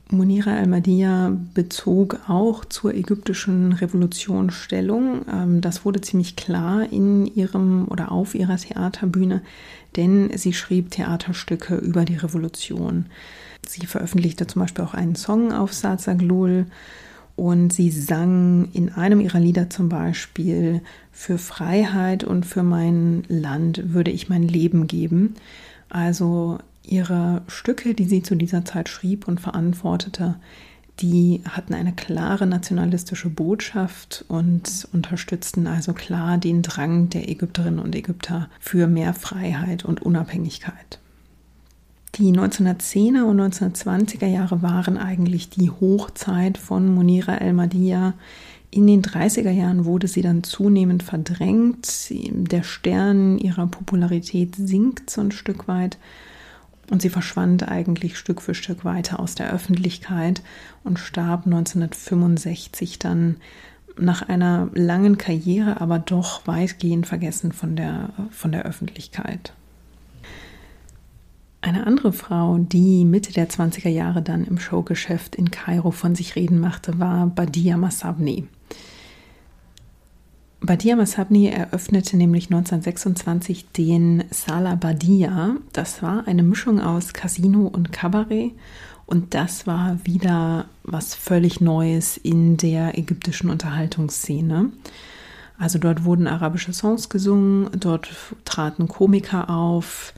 Munira 0.10 0.56
al-Madiyya 0.56 1.38
bezog 1.54 2.20
auch 2.28 2.64
zur 2.64 2.94
ägyptischen 2.94 3.74
Revolution 3.74 4.52
Stellung. 4.52 5.26
Ähm, 5.32 5.62
das 5.62 5.84
wurde 5.84 6.02
ziemlich 6.02 6.36
klar 6.36 6.92
in 6.92 7.26
ihrem 7.26 7.88
oder 7.90 8.12
auf 8.12 8.34
ihrer 8.34 8.56
Theaterbühne, 8.56 9.42
denn 9.98 10.32
sie 10.38 10.54
schrieb 10.54 10.92
Theaterstücke 10.92 11.76
über 11.76 12.06
die 12.06 12.16
Revolution. 12.16 13.08
Sie 13.68 13.86
veröffentlichte 13.86 14.48
zum 14.48 14.62
Beispiel 14.62 14.86
auch 14.86 14.94
einen 14.94 15.16
Song 15.16 15.52
auf 15.52 15.74
Sazaglul 15.74 16.68
und 17.36 17.74
sie 17.74 17.92
sang 17.92 18.70
in 18.74 18.90
einem 18.94 19.20
ihrer 19.20 19.40
Lieder 19.40 19.70
zum 19.70 19.90
Beispiel, 19.90 20.82
für 21.12 21.38
Freiheit 21.38 22.24
und 22.24 22.46
für 22.46 22.64
mein 22.64 23.24
Land 23.28 23.94
würde 23.94 24.12
ich 24.12 24.30
mein 24.30 24.44
Leben 24.44 24.88
geben. 24.88 25.36
Also 25.90 26.60
Ihre 26.88 27.42
Stücke, 27.48 27.94
die 27.94 28.06
sie 28.06 28.24
zu 28.24 28.36
dieser 28.36 28.66
Zeit 28.66 28.90
schrieb 28.90 29.28
und 29.28 29.40
verantwortete, 29.42 30.36
die 31.00 31.42
hatten 31.48 31.74
eine 31.74 31.94
klare 31.94 32.48
nationalistische 32.48 33.30
Botschaft 33.30 34.26
und 34.28 34.88
unterstützten 34.94 35.68
also 35.68 35.94
klar 35.94 36.38
den 36.38 36.64
Drang 36.64 37.10
der 37.10 37.30
Ägypterinnen 37.30 37.80
und 37.80 37.96
Ägypter 37.96 38.50
für 38.60 38.88
mehr 38.88 39.14
Freiheit 39.14 39.86
und 39.86 40.02
Unabhängigkeit. 40.02 41.00
Die 42.16 42.32
1910er 42.32 43.24
und 43.24 43.40
1920er 43.40 44.26
Jahre 44.26 44.64
waren 44.64 44.98
eigentlich 44.98 45.52
die 45.52 45.70
Hochzeit 45.70 46.58
von 46.58 46.96
Munira 46.96 47.36
El-Madiyya. 47.38 48.16
In 48.72 48.88
den 48.88 49.04
30er 49.04 49.52
Jahren 49.52 49.86
wurde 49.86 50.08
sie 50.08 50.24
dann 50.24 50.44
zunehmend 50.44 51.04
verdrängt. 51.04 51.88
Der 52.10 52.64
Stern 52.64 53.38
ihrer 53.38 53.68
Popularität 53.68 54.56
sinkt 54.56 55.12
so 55.12 55.22
ein 55.22 55.32
Stück 55.32 55.68
weit. 55.68 56.00
Und 56.90 57.02
sie 57.02 57.10
verschwand 57.10 57.68
eigentlich 57.68 58.18
Stück 58.18 58.42
für 58.42 58.54
Stück 58.54 58.86
weiter 58.86 59.20
aus 59.20 59.36
der 59.36 59.52
Öffentlichkeit 59.52 60.42
und 60.84 61.00
starb 61.00 61.46
1965 61.46 62.98
dann 63.00 63.38
nach 64.00 64.22
einer 64.28 64.70
langen 64.74 65.18
Karriere, 65.18 65.82
aber 65.82 66.00
doch 66.00 66.48
weitgehend 66.48 67.08
vergessen 67.08 67.52
von 67.52 67.76
der, 67.76 68.10
von 68.32 68.52
der 68.52 68.64
Öffentlichkeit. 68.64 69.54
Eine 71.62 71.86
andere 71.88 72.14
Frau, 72.14 72.60
die 72.60 73.04
Mitte 73.04 73.34
der 73.34 73.50
20er 73.50 73.90
Jahre 73.90 74.22
dann 74.22 74.46
im 74.46 74.60
Showgeschäft 74.60 75.36
in 75.36 75.52
Kairo 75.52 75.92
von 75.92 76.16
sich 76.16 76.36
reden 76.36 76.60
machte, 76.60 77.00
war 77.00 77.28
Badia 77.28 77.76
Masabni. 77.76 78.48
Badia 80.68 80.98
Masabni 80.98 81.48
eröffnete 81.48 82.18
nämlich 82.18 82.48
1926 82.48 83.72
den 83.72 84.26
Sala 84.32 84.76
Badia. 84.76 85.56
Das 85.72 86.04
war 86.04 86.28
eine 86.28 86.44
Mischung 86.44 86.82
aus 86.82 87.14
Casino 87.14 87.68
und 87.68 87.94
Kabarett 87.94 88.52
und 89.06 89.34
das 89.34 89.66
war 89.66 89.98
wieder 90.04 90.66
was 90.84 91.16
völlig 91.16 91.62
Neues 91.62 92.18
in 92.18 92.58
der 92.58 92.98
ägyptischen 92.98 93.50
Unterhaltungsszene. 93.50 94.74
Also 95.58 95.80
dort 95.80 96.04
wurden 96.04 96.28
arabische 96.28 96.74
Songs 96.74 97.08
gesungen, 97.08 97.70
dort 97.80 98.10
traten 98.44 98.90
Komiker 98.90 99.50
auf, 99.50 100.14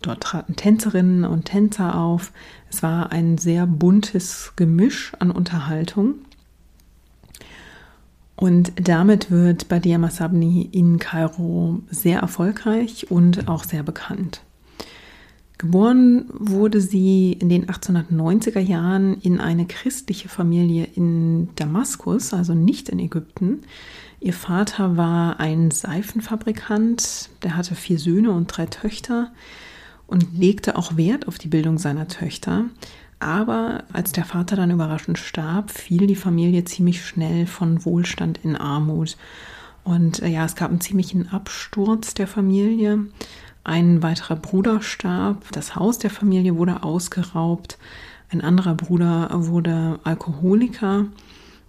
dort 0.00 0.22
traten 0.22 0.54
Tänzerinnen 0.54 1.24
und 1.24 1.46
Tänzer 1.46 1.98
auf. 1.98 2.30
Es 2.70 2.84
war 2.84 3.10
ein 3.10 3.36
sehr 3.36 3.66
buntes 3.66 4.52
Gemisch 4.54 5.12
an 5.18 5.32
Unterhaltung. 5.32 6.14
Und 8.38 8.72
damit 8.76 9.32
wird 9.32 9.66
Badia 9.66 9.98
Masabni 9.98 10.68
in 10.70 11.00
Kairo 11.00 11.80
sehr 11.90 12.20
erfolgreich 12.20 13.10
und 13.10 13.48
auch 13.48 13.64
sehr 13.64 13.82
bekannt. 13.82 14.42
Geboren 15.58 16.26
wurde 16.32 16.80
sie 16.80 17.32
in 17.32 17.48
den 17.48 17.66
1890er 17.66 18.60
Jahren 18.60 19.20
in 19.22 19.40
eine 19.40 19.66
christliche 19.66 20.28
Familie 20.28 20.86
in 20.94 21.48
Damaskus, 21.56 22.32
also 22.32 22.54
nicht 22.54 22.88
in 22.90 23.00
Ägypten. 23.00 23.62
Ihr 24.20 24.34
Vater 24.34 24.96
war 24.96 25.40
ein 25.40 25.72
Seifenfabrikant, 25.72 27.30
der 27.42 27.56
hatte 27.56 27.74
vier 27.74 27.98
Söhne 27.98 28.30
und 28.30 28.46
drei 28.46 28.66
Töchter 28.66 29.32
und 30.06 30.38
legte 30.38 30.76
auch 30.76 30.96
Wert 30.96 31.26
auf 31.26 31.38
die 31.38 31.48
Bildung 31.48 31.76
seiner 31.78 32.06
Töchter. 32.06 32.66
Aber 33.20 33.84
als 33.92 34.12
der 34.12 34.24
Vater 34.24 34.56
dann 34.56 34.70
überraschend 34.70 35.18
starb, 35.18 35.70
fiel 35.70 36.06
die 36.06 36.16
Familie 36.16 36.64
ziemlich 36.64 37.04
schnell 37.04 37.46
von 37.46 37.84
Wohlstand 37.84 38.38
in 38.44 38.56
Armut. 38.56 39.16
Und 39.84 40.22
äh, 40.22 40.28
ja, 40.28 40.44
es 40.44 40.54
gab 40.54 40.70
einen 40.70 40.80
ziemlichen 40.80 41.28
Absturz 41.30 42.14
der 42.14 42.28
Familie. 42.28 43.06
Ein 43.64 44.02
weiterer 44.02 44.36
Bruder 44.36 44.82
starb, 44.82 45.50
das 45.52 45.76
Haus 45.76 45.98
der 45.98 46.10
Familie 46.10 46.56
wurde 46.56 46.82
ausgeraubt, 46.82 47.76
ein 48.30 48.40
anderer 48.40 48.74
Bruder 48.74 49.28
wurde 49.32 50.00
Alkoholiker 50.04 51.06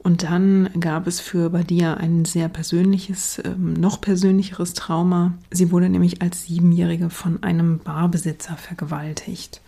und 0.02 0.24
dann 0.24 0.70
gab 0.80 1.08
es 1.08 1.20
für 1.20 1.50
Badia 1.50 1.96
ein 1.96 2.24
sehr 2.24 2.48
persönliches, 2.48 3.42
ähm, 3.44 3.74
noch 3.74 4.00
persönlicheres 4.00 4.74
Trauma. 4.74 5.34
Sie 5.52 5.72
wurde 5.72 5.90
nämlich 5.90 6.22
als 6.22 6.46
Siebenjährige 6.46 7.10
von 7.10 7.44
einem 7.44 7.80
Barbesitzer 7.80 8.56
vergewaltigt. 8.56 9.62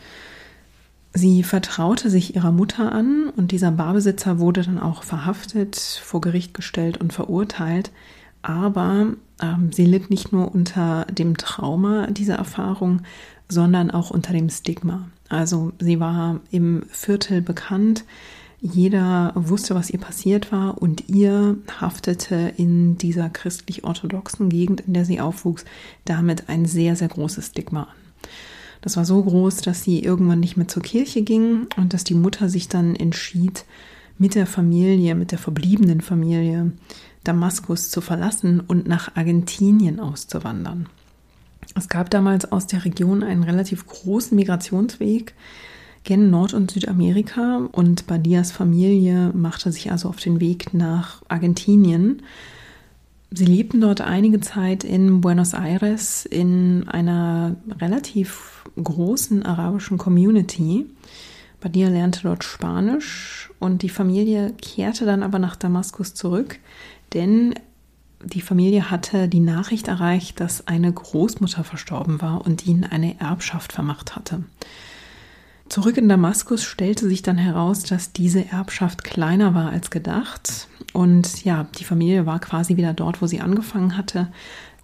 Sie 1.13 1.43
vertraute 1.43 2.09
sich 2.09 2.35
ihrer 2.35 2.51
Mutter 2.51 2.91
an 2.91 3.29
und 3.35 3.51
dieser 3.51 3.71
Barbesitzer 3.71 4.39
wurde 4.39 4.63
dann 4.63 4.79
auch 4.79 5.03
verhaftet, 5.03 5.75
vor 5.77 6.21
Gericht 6.21 6.53
gestellt 6.53 6.97
und 6.97 7.11
verurteilt. 7.11 7.91
Aber 8.41 9.07
ähm, 9.41 9.71
sie 9.71 9.85
litt 9.85 10.09
nicht 10.09 10.31
nur 10.31 10.53
unter 10.53 11.05
dem 11.05 11.35
Trauma 11.37 12.07
dieser 12.07 12.35
Erfahrung, 12.35 13.01
sondern 13.49 13.91
auch 13.91 14.09
unter 14.09 14.31
dem 14.31 14.49
Stigma. 14.49 15.09
Also 15.27 15.73
sie 15.79 15.99
war 15.99 16.39
im 16.49 16.83
Viertel 16.89 17.41
bekannt, 17.41 18.05
jeder 18.61 19.31
wusste, 19.35 19.73
was 19.73 19.89
ihr 19.89 19.99
passiert 19.99 20.51
war 20.51 20.81
und 20.81 21.09
ihr 21.09 21.57
haftete 21.79 22.53
in 22.57 22.95
dieser 22.97 23.29
christlich-orthodoxen 23.29 24.49
Gegend, 24.49 24.81
in 24.81 24.93
der 24.93 25.03
sie 25.03 25.19
aufwuchs, 25.19 25.65
damit 26.05 26.47
ein 26.47 26.65
sehr, 26.65 26.95
sehr 26.95 27.07
großes 27.07 27.47
Stigma 27.47 27.83
an. 27.83 28.29
Das 28.81 28.97
war 28.97 29.05
so 29.05 29.23
groß, 29.23 29.57
dass 29.57 29.83
sie 29.83 29.99
irgendwann 29.99 30.39
nicht 30.39 30.57
mehr 30.57 30.67
zur 30.67 30.81
Kirche 30.81 31.21
ging 31.21 31.67
und 31.77 31.93
dass 31.93 32.03
die 32.03 32.15
Mutter 32.15 32.49
sich 32.49 32.67
dann 32.67 32.95
entschied, 32.95 33.65
mit 34.17 34.35
der 34.35 34.45
Familie, 34.45 35.15
mit 35.15 35.31
der 35.31 35.39
verbliebenen 35.39 36.01
Familie 36.01 36.71
Damaskus 37.23 37.89
zu 37.89 38.01
verlassen 38.01 38.59
und 38.59 38.87
nach 38.87 39.15
Argentinien 39.15 39.99
auszuwandern. 39.99 40.87
Es 41.75 41.89
gab 41.89 42.09
damals 42.09 42.51
aus 42.51 42.67
der 42.67 42.85
Region 42.85 43.23
einen 43.23 43.43
relativ 43.43 43.87
großen 43.87 44.35
Migrationsweg 44.35 45.33
gen 46.03 46.29
Nord- 46.31 46.53
und 46.53 46.71
Südamerika 46.71 47.67
und 47.71 48.07
Badias 48.07 48.51
Familie 48.51 49.31
machte 49.33 49.71
sich 49.71 49.91
also 49.91 50.09
auf 50.09 50.17
den 50.17 50.39
Weg 50.39 50.73
nach 50.73 51.21
Argentinien. 51.27 52.23
Sie 53.33 53.45
lebten 53.45 53.79
dort 53.79 54.01
einige 54.01 54.41
Zeit 54.41 54.83
in 54.83 55.21
Buenos 55.21 55.53
Aires 55.53 56.25
in 56.25 56.85
einer 56.89 57.55
relativ 57.79 58.65
großen 58.75 59.43
arabischen 59.45 59.97
Community. 59.97 60.85
Badia 61.61 61.87
lernte 61.87 62.23
dort 62.23 62.43
Spanisch 62.43 63.49
und 63.57 63.83
die 63.83 63.89
Familie 63.89 64.53
kehrte 64.61 65.05
dann 65.05 65.23
aber 65.23 65.39
nach 65.39 65.55
Damaskus 65.55 66.13
zurück, 66.13 66.59
denn 67.13 67.53
die 68.21 68.41
Familie 68.41 68.91
hatte 68.91 69.29
die 69.29 69.39
Nachricht 69.39 69.87
erreicht, 69.87 70.41
dass 70.41 70.67
eine 70.67 70.91
Großmutter 70.91 71.63
verstorben 71.63 72.21
war 72.21 72.45
und 72.45 72.67
ihnen 72.67 72.83
eine 72.83 73.17
Erbschaft 73.21 73.71
vermacht 73.71 74.13
hatte. 74.13 74.43
Zurück 75.69 75.95
in 75.95 76.09
Damaskus 76.09 76.65
stellte 76.65 77.07
sich 77.07 77.21
dann 77.21 77.37
heraus, 77.37 77.83
dass 77.83 78.11
diese 78.11 78.45
Erbschaft 78.49 79.05
kleiner 79.05 79.53
war 79.53 79.69
als 79.69 79.89
gedacht. 79.89 80.67
Und 80.93 81.45
ja, 81.45 81.67
die 81.79 81.83
Familie 81.83 82.25
war 82.25 82.39
quasi 82.39 82.77
wieder 82.77 82.93
dort, 82.93 83.21
wo 83.21 83.27
sie 83.27 83.39
angefangen 83.39 83.97
hatte. 83.97 84.27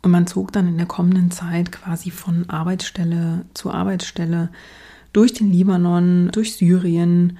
Und 0.02 0.12
man 0.12 0.28
zog 0.28 0.52
dann 0.52 0.68
in 0.68 0.78
der 0.78 0.86
kommenden 0.86 1.32
Zeit 1.32 1.72
quasi 1.72 2.12
von 2.12 2.50
Arbeitsstelle 2.50 3.46
zu 3.54 3.72
Arbeitsstelle 3.72 4.50
durch 5.12 5.34
den 5.34 5.52
Libanon, 5.52 6.30
durch 6.32 6.56
Syrien. 6.56 7.38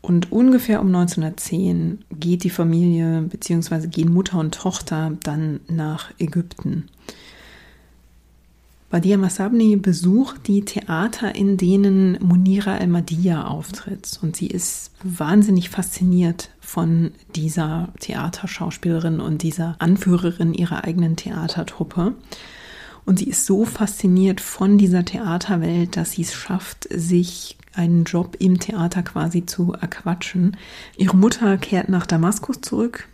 Und 0.00 0.32
ungefähr 0.32 0.80
um 0.80 0.88
1910 0.88 2.04
geht 2.10 2.44
die 2.44 2.50
Familie 2.50 3.22
bzw. 3.22 3.86
gehen 3.86 4.12
Mutter 4.12 4.38
und 4.38 4.54
Tochter 4.54 5.16
dann 5.22 5.60
nach 5.68 6.10
Ägypten. 6.18 6.88
Badia 8.90 9.16
Masabni 9.16 9.76
besucht 9.76 10.48
die 10.48 10.66
Theater, 10.66 11.34
in 11.34 11.56
denen 11.56 12.18
Munira 12.20 12.76
El-Madiyya 12.76 13.46
auftritt. 13.46 14.18
Und 14.20 14.36
sie 14.36 14.48
ist 14.48 14.90
wahnsinnig 15.02 15.70
fasziniert 15.70 16.50
von 16.72 17.10
dieser 17.36 17.90
Theaterschauspielerin 18.00 19.20
und 19.20 19.42
dieser 19.42 19.76
Anführerin 19.78 20.54
ihrer 20.54 20.84
eigenen 20.84 21.16
Theatertruppe. 21.16 22.14
Und 23.04 23.18
sie 23.18 23.26
ist 23.28 23.44
so 23.44 23.66
fasziniert 23.66 24.40
von 24.40 24.78
dieser 24.78 25.04
Theaterwelt, 25.04 25.98
dass 25.98 26.12
sie 26.12 26.22
es 26.22 26.32
schafft, 26.32 26.88
sich 26.90 27.58
einen 27.74 28.04
Job 28.04 28.36
im 28.38 28.58
Theater 28.58 29.02
quasi 29.02 29.44
zu 29.44 29.74
erquatschen. 29.74 30.56
Ihre 30.96 31.14
Mutter 31.14 31.58
kehrt 31.58 31.90
nach 31.90 32.06
Damaskus 32.06 32.62
zurück 32.62 33.06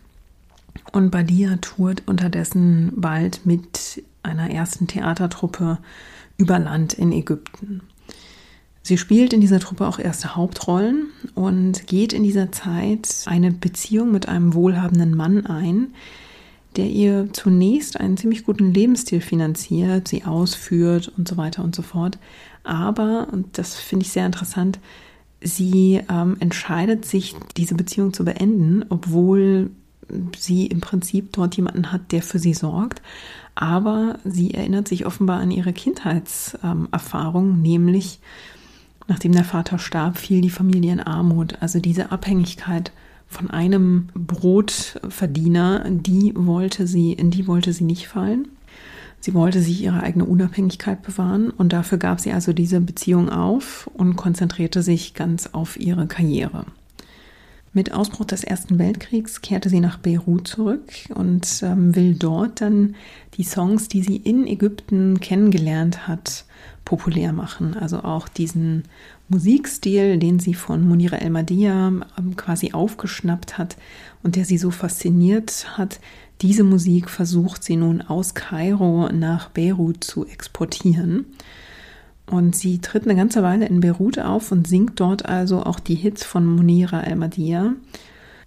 und 0.93 1.11
Badia 1.11 1.57
tourt 1.57 2.03
unterdessen 2.05 2.93
bald 2.95 3.45
mit 3.45 4.03
einer 4.23 4.49
ersten 4.51 4.87
Theatertruppe 4.87 5.79
über 6.37 6.59
Land 6.59 6.93
in 6.93 7.11
Ägypten. 7.11 7.81
Sie 8.81 8.97
spielt 8.97 9.33
in 9.33 9.41
dieser 9.41 9.59
Truppe 9.59 9.87
auch 9.87 9.99
erste 9.99 10.35
Hauptrollen 10.35 11.07
und 11.35 11.85
geht 11.87 12.13
in 12.13 12.23
dieser 12.23 12.51
Zeit 12.51 13.23
eine 13.25 13.51
Beziehung 13.51 14.11
mit 14.11 14.27
einem 14.27 14.53
wohlhabenden 14.53 15.15
Mann 15.15 15.45
ein, 15.45 15.93
der 16.75 16.85
ihr 16.85 17.29
zunächst 17.33 17.99
einen 17.99 18.17
ziemlich 18.17 18.45
guten 18.45 18.73
Lebensstil 18.73 19.21
finanziert, 19.21 20.07
sie 20.07 20.23
ausführt 20.23 21.11
und 21.17 21.27
so 21.27 21.37
weiter 21.37 21.63
und 21.63 21.75
so 21.75 21.81
fort. 21.81 22.17
Aber, 22.63 23.27
und 23.31 23.57
das 23.57 23.75
finde 23.75 24.05
ich 24.05 24.11
sehr 24.11 24.25
interessant, 24.25 24.79
sie 25.41 26.01
ähm, 26.09 26.37
entscheidet 26.39 27.05
sich, 27.05 27.35
diese 27.57 27.75
Beziehung 27.75 28.13
zu 28.13 28.25
beenden, 28.25 28.85
obwohl 28.89 29.71
sie 30.37 30.67
im 30.67 30.81
Prinzip 30.81 31.33
dort 31.33 31.55
jemanden 31.55 31.91
hat, 31.91 32.11
der 32.11 32.23
für 32.23 32.39
sie 32.39 32.53
sorgt. 32.53 33.01
Aber 33.55 34.19
sie 34.23 34.53
erinnert 34.53 34.87
sich 34.87 35.05
offenbar 35.05 35.39
an 35.39 35.51
ihre 35.51 35.73
Kindheitserfahrung, 35.73 37.49
ähm, 37.49 37.61
nämlich 37.61 38.19
nachdem 39.09 39.33
der 39.33 39.43
Vater 39.43 39.79
starb, 39.79 40.17
fiel 40.17 40.41
die 40.41 40.49
Familie 40.49 40.93
in 40.93 40.99
Armut. 40.99 41.57
Also 41.59 41.79
diese 41.79 42.11
Abhängigkeit 42.11 42.91
von 43.27 43.49
einem 43.49 44.09
Brotverdiener, 44.13 45.85
die 45.89 46.33
wollte 46.35 46.87
sie, 46.87 47.13
in 47.13 47.31
die 47.31 47.47
wollte 47.47 47.73
sie 47.73 47.83
nicht 47.83 48.07
fallen. 48.07 48.47
Sie 49.19 49.33
wollte 49.33 49.61
sich 49.61 49.81
ihre 49.83 50.01
eigene 50.01 50.23
Unabhängigkeit 50.23 51.01
bewahren 51.01 51.49
und 51.49 51.73
dafür 51.73 51.97
gab 51.97 52.21
sie 52.21 52.31
also 52.31 52.53
diese 52.53 52.79
Beziehung 52.79 53.29
auf 53.29 53.89
und 53.93 54.15
konzentrierte 54.15 54.81
sich 54.81 55.13
ganz 55.13 55.47
auf 55.47 55.77
ihre 55.77 56.07
Karriere. 56.07 56.65
Mit 57.71 57.93
Ausbruch 57.93 58.25
des 58.25 58.43
Ersten 58.43 58.79
Weltkriegs 58.79 59.41
kehrte 59.41 59.69
sie 59.69 59.79
nach 59.79 59.97
Beirut 59.97 60.47
zurück 60.47 60.91
und 61.13 61.61
ähm, 61.61 61.95
will 61.95 62.15
dort 62.15 62.61
dann 62.61 62.95
die 63.35 63.43
Songs, 63.43 63.89
die 63.89 64.01
sie 64.01 64.15
in 64.15 64.47
Ägypten 64.47 65.19
kennengelernt 65.19 66.07
hat, 66.07 66.45
populär 66.89 67.33
machen. 67.33 67.77
Also 67.77 67.99
auch 67.99 68.27
diesen 68.27 68.85
Musikstil, 69.27 70.17
den 70.17 70.39
sie 70.39 70.55
von 70.55 70.87
Munira 70.87 71.17
El-Madiyya 71.17 71.89
ähm, 72.17 72.35
quasi 72.35 72.73
aufgeschnappt 72.73 73.59
hat 73.59 73.77
und 74.23 74.35
der 74.35 74.43
sie 74.43 74.57
so 74.57 74.71
fasziniert 74.71 75.77
hat, 75.77 75.99
diese 76.41 76.63
Musik 76.63 77.11
versucht 77.11 77.63
sie 77.63 77.75
nun 77.75 78.01
aus 78.01 78.33
Kairo 78.33 79.07
nach 79.11 79.49
Beirut 79.49 80.03
zu 80.03 80.25
exportieren. 80.25 81.27
Und 82.25 82.55
sie 82.55 82.79
tritt 82.79 83.03
eine 83.03 83.15
ganze 83.15 83.43
Weile 83.43 83.67
in 83.67 83.81
Beirut 83.81 84.17
auf 84.17 84.51
und 84.51 84.67
singt 84.67 84.99
dort 84.99 85.27
also 85.27 85.61
auch 85.63 85.79
die 85.79 85.95
Hits 85.95 86.23
von 86.23 86.43
Munira 86.43 87.01
al-Madiyya. 87.01 87.73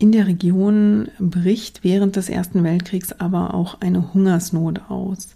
In 0.03 0.11
der 0.11 0.27
Region 0.27 1.07
bricht 1.21 1.85
während 1.85 2.17
des 2.17 2.29
Ersten 2.29 2.65
Weltkriegs 2.65 3.13
aber 3.13 3.55
auch 3.55 3.81
eine 3.81 4.13
Hungersnot 4.13 4.91
aus. 4.91 5.29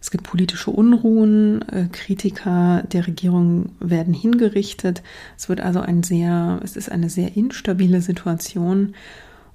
Es 0.00 0.10
gibt 0.10 0.24
politische 0.24 0.72
Unruhen, 0.72 1.62
äh, 1.68 1.86
Kritiker 1.92 2.82
der 2.90 3.06
Regierung 3.06 3.76
werden 3.78 4.14
hingerichtet. 4.14 5.04
Es 5.36 5.48
wird 5.48 5.60
also 5.60 5.78
ein 5.78 6.02
sehr, 6.02 6.58
es 6.64 6.74
ist 6.74 6.90
eine 6.90 7.10
sehr 7.10 7.36
instabile 7.36 8.00
Situation. 8.00 8.96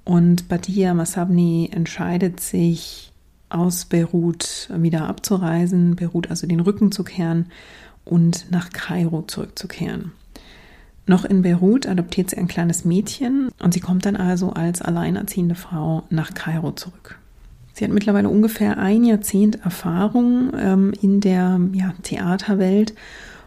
Und 0.02 0.48
Badia 0.48 0.94
Masabni 0.94 1.68
entscheidet 1.70 2.40
sich, 2.40 3.12
aus 3.50 3.84
Beirut 3.84 4.70
wieder 4.74 5.06
abzureisen, 5.10 5.94
Beirut 5.94 6.30
also 6.30 6.46
den 6.46 6.60
Rücken 6.60 6.90
zu 6.90 7.04
kehren 7.04 7.52
und 8.06 8.50
nach 8.50 8.70
Kairo 8.70 9.24
zurückzukehren. 9.26 10.12
Noch 11.06 11.24
in 11.24 11.42
Beirut 11.42 11.86
adoptiert 11.86 12.30
sie 12.30 12.38
ein 12.38 12.48
kleines 12.48 12.84
Mädchen 12.84 13.50
und 13.62 13.74
sie 13.74 13.80
kommt 13.80 14.06
dann 14.06 14.16
also 14.16 14.50
als 14.50 14.80
alleinerziehende 14.80 15.54
Frau 15.54 16.04
nach 16.10 16.32
Kairo 16.34 16.72
zurück. 16.72 17.18
Sie 17.74 17.84
hat 17.84 17.92
mittlerweile 17.92 18.28
ungefähr 18.28 18.78
ein 18.78 19.04
Jahrzehnt 19.04 19.64
Erfahrung 19.64 20.52
ähm, 20.56 20.92
in 21.02 21.20
der 21.20 21.60
ja, 21.72 21.92
Theaterwelt 22.02 22.94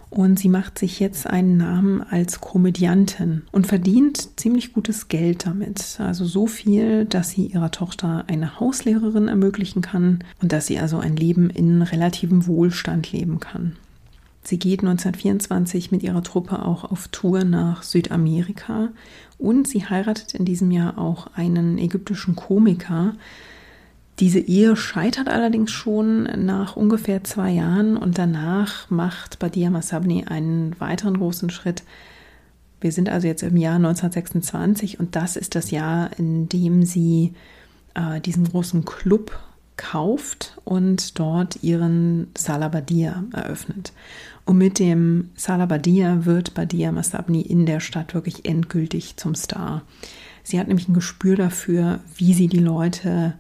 und 0.10 0.39
sie 0.39 0.50
macht 0.50 0.78
sich 0.80 1.00
jetzt 1.00 1.28
einen 1.28 1.58
Namen 1.58 2.02
als 2.02 2.39
Komödiantin 2.39 3.43
und 3.52 3.67
verdient 3.67 4.39
ziemlich 4.39 4.74
gutes 4.74 5.08
Geld 5.08 5.46
damit. 5.46 5.98
Also 6.00 6.26
so 6.26 6.48
viel, 6.48 7.06
dass 7.06 7.32
sie 7.32 7.48
ihrer 7.48 7.72
Tochter 7.72 8.24
eine 8.28 8.60
Hauslehrerin 8.60 9.28
ermöglichen 9.28 9.82
kann 9.82 10.24
und 10.41 10.52
dass 10.52 10.67
sie 10.67 10.80
also 10.80 11.00
ein 11.00 11.15
Leben 11.15 11.50
in 11.50 11.82
relativem 11.82 12.48
Wohlstand 12.48 13.12
leben 13.12 13.39
kann. 13.39 13.76
Sie 14.47 14.60
geht 14.60 14.79
1924 14.79 15.91
mit 15.91 16.03
ihrer 16.03 16.23
Truppe 16.23 16.63
auch 16.65 16.86
auf 16.86 17.10
Tour 17.10 17.43
nach 17.43 17.83
Südamerika 17.83 18.93
und 19.38 19.67
sie 19.67 19.83
heiratet 19.83 20.36
in 20.36 20.45
diesem 20.45 20.71
Jahr 20.71 20.97
auch 20.97 21.27
einen 21.36 21.77
ägyptischen 21.77 22.38
Komiker. 22.38 23.15
Diese 24.19 24.39
Ehe 24.39 24.77
scheitert 24.77 25.27
allerdings 25.27 25.71
schon 25.71 26.45
nach 26.45 26.77
ungefähr 26.77 27.25
zwei 27.25 27.51
Jahren 27.51 27.97
und 27.97 28.17
danach 28.17 28.89
macht 28.89 29.39
Badia 29.39 29.69
Masabni 29.69 30.23
einen 30.29 30.79
weiteren 30.79 31.17
großen 31.17 31.49
Schritt. 31.49 31.83
Wir 32.79 32.93
sind 32.93 33.10
also 33.10 33.27
jetzt 33.27 33.43
im 33.43 33.57
Jahr 33.57 33.75
1926 33.75 34.97
und 34.97 35.17
das 35.17 35.36
ist 35.36 35.55
das 35.55 35.71
Jahr, 35.71 36.17
in 36.17 36.47
dem 36.47 36.83
sie 36.83 37.33
äh, 37.95 38.21
diesen 38.21 38.45
großen 38.45 38.86
Club 38.86 39.38
kauft 39.75 40.57
und 40.65 41.19
dort 41.19 41.63
ihren 41.63 42.31
Salabadia 42.36 43.23
eröffnet. 43.31 43.93
Und 44.47 44.57
mit 44.57 44.79
dem 44.79 45.31
Salabadia 45.36 46.25
wird 46.25 46.53
Badia 46.53 46.93
Masabni 46.93 47.41
in 47.41 47.65
der 47.65 47.81
Stadt 47.81 48.13
wirklich 48.13 48.45
endgültig 48.45 49.17
zum 49.17 49.36
Star. 49.36 49.83
Sie 50.41 50.57
hat 50.57 50.69
nämlich 50.69 50.88
ein 50.88 50.93
Gespür 50.93 51.36
dafür, 51.36 51.99
wie 52.15 52.33
sie 52.33 52.47
die 52.47 52.60
Leute 52.60 53.33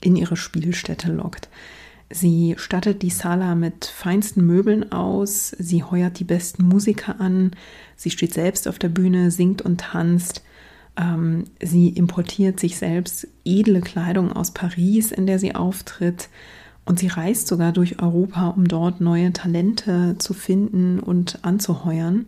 in 0.00 0.14
ihre 0.14 0.36
Spielstätte 0.36 1.10
lockt. 1.10 1.48
Sie 2.10 2.54
stattet 2.58 3.02
die 3.02 3.10
Sala 3.10 3.56
mit 3.56 3.86
feinsten 3.86 4.46
Möbeln 4.46 4.92
aus, 4.92 5.50
sie 5.58 5.82
heuert 5.82 6.20
die 6.20 6.24
besten 6.24 6.62
Musiker 6.62 7.20
an, 7.20 7.50
sie 7.96 8.10
steht 8.10 8.32
selbst 8.32 8.68
auf 8.68 8.78
der 8.78 8.90
Bühne, 8.90 9.32
singt 9.32 9.62
und 9.62 9.80
tanzt 9.80 10.44
ähm, 10.96 11.44
sie 11.60 11.88
importiert 11.88 12.60
sich 12.60 12.76
selbst 12.76 13.26
edle 13.44 13.80
Kleidung 13.80 14.32
aus 14.32 14.52
Paris, 14.52 15.10
in 15.10 15.26
der 15.26 15.38
sie 15.38 15.54
auftritt. 15.54 16.28
Und 16.84 16.98
sie 16.98 17.06
reist 17.06 17.46
sogar 17.46 17.72
durch 17.72 18.02
Europa, 18.02 18.48
um 18.48 18.66
dort 18.66 19.00
neue 19.00 19.32
Talente 19.32 20.16
zu 20.18 20.34
finden 20.34 20.98
und 20.98 21.38
anzuheuern. 21.42 22.26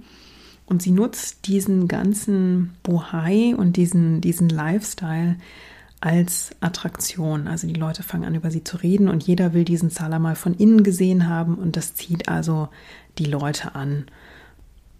Und 0.67 0.81
sie 0.81 0.93
nutzt 0.93 1.47
diesen 1.47 1.89
ganzen 1.89 2.75
Bohai 2.83 3.55
und 3.57 3.77
diesen, 3.77 4.21
diesen 4.21 4.49
Lifestyle 4.49 5.37
als 6.01 6.51
Attraktion. 6.61 7.49
Also 7.49 7.67
die 7.67 7.75
Leute 7.75 8.03
fangen 8.03 8.25
an, 8.25 8.35
über 8.35 8.51
sie 8.51 8.63
zu 8.63 8.77
reden 8.77 9.09
und 9.09 9.23
jeder 9.25 9.55
will 9.55 9.65
diesen 9.65 9.91
Salah 9.91 10.19
mal 10.19 10.37
von 10.37 10.55
innen 10.55 10.83
gesehen 10.85 11.29
haben 11.29 11.57
und 11.57 11.77
das 11.77 11.95
zieht 11.95 12.29
also 12.29 12.69
die 13.19 13.25
Leute 13.25 13.75
an. 13.75 14.07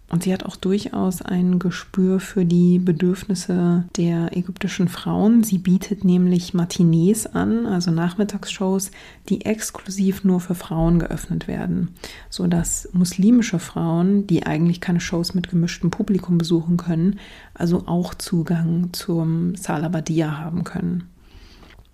Und 0.07 0.23
sie 0.23 0.31
hat 0.31 0.45
auch 0.45 0.55
durchaus 0.55 1.23
ein 1.23 1.57
Gespür 1.57 2.19
für 2.19 2.45
die 2.45 2.77
Bedürfnisse 2.77 3.85
der 3.97 4.37
ägyptischen 4.37 4.87
Frauen. 4.87 5.43
Sie 5.43 5.57
bietet 5.57 6.03
nämlich 6.03 6.53
Matinees 6.53 7.25
an, 7.25 7.65
also 7.65 7.89
Nachmittagsshows, 7.89 8.91
die 9.29 9.45
exklusiv 9.45 10.23
nur 10.23 10.39
für 10.39 10.53
Frauen 10.53 10.99
geöffnet 10.99 11.47
werden, 11.47 11.89
sodass 12.29 12.87
muslimische 12.93 13.57
Frauen, 13.57 14.27
die 14.27 14.45
eigentlich 14.45 14.79
keine 14.79 14.99
Shows 14.99 15.33
mit 15.33 15.49
gemischtem 15.49 15.89
Publikum 15.89 16.37
besuchen 16.37 16.77
können, 16.77 17.19
also 17.55 17.87
auch 17.87 18.13
Zugang 18.13 18.89
zum 18.93 19.55
Salabadia 19.55 20.37
haben 20.37 20.63
können. 20.63 21.14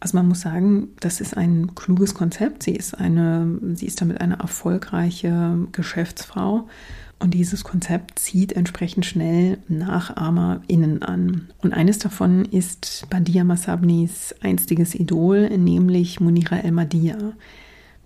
Also 0.02 0.18
man 0.18 0.28
muss 0.28 0.42
sagen, 0.42 0.90
das 1.00 1.22
ist 1.22 1.38
ein 1.38 1.74
kluges 1.76 2.14
Konzept. 2.14 2.64
Sie 2.64 2.76
ist 2.76 2.96
eine, 2.96 3.60
sie 3.76 3.86
ist 3.86 4.02
damit 4.02 4.20
eine 4.20 4.40
erfolgreiche 4.40 5.68
Geschäftsfrau 5.72 6.68
und 7.22 7.36
dieses 7.36 7.64
Konzept 7.64 8.18
zieht 8.18 8.54
entsprechend 8.54 9.06
schnell 9.06 9.60
NachahmerInnen 9.68 11.04
an. 11.04 11.50
Und 11.62 11.72
eines 11.72 12.00
davon 12.00 12.46
ist 12.46 13.06
Badia 13.12 13.44
Masabnis 13.44 14.34
einstiges 14.42 14.96
Idol, 14.96 15.48
nämlich 15.56 16.20
Munira 16.20 16.58
El-Madia. 16.58 17.34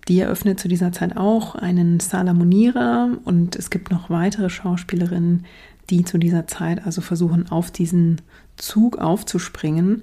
Die 0.08 0.20
eröffnet 0.20 0.60
zu 0.60 0.68
dieser 0.68 0.92
Zeit 0.92 1.16
auch 1.16 1.54
einen 1.54 1.98
Sala 1.98 2.34
Munira 2.34 3.08
und 3.24 3.56
es 3.56 3.70
gibt 3.70 3.90
noch 3.90 4.10
weitere 4.10 4.50
Schauspielerinnen, 4.50 5.46
die 5.88 6.04
zu 6.04 6.18
dieser 6.18 6.46
Zeit 6.46 6.84
also 6.84 7.00
versuchen, 7.00 7.50
auf 7.50 7.70
diesen 7.70 8.20
Zug 8.56 8.98
aufzuspringen. 8.98 10.02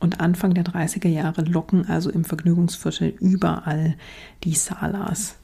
Und 0.00 0.20
Anfang 0.20 0.54
der 0.54 0.64
30er 0.64 1.08
Jahre 1.08 1.42
locken 1.42 1.86
also 1.86 2.10
im 2.10 2.24
Vergnügungsviertel 2.24 3.14
überall 3.20 3.94
die 4.42 4.54
Salas. 4.54 5.36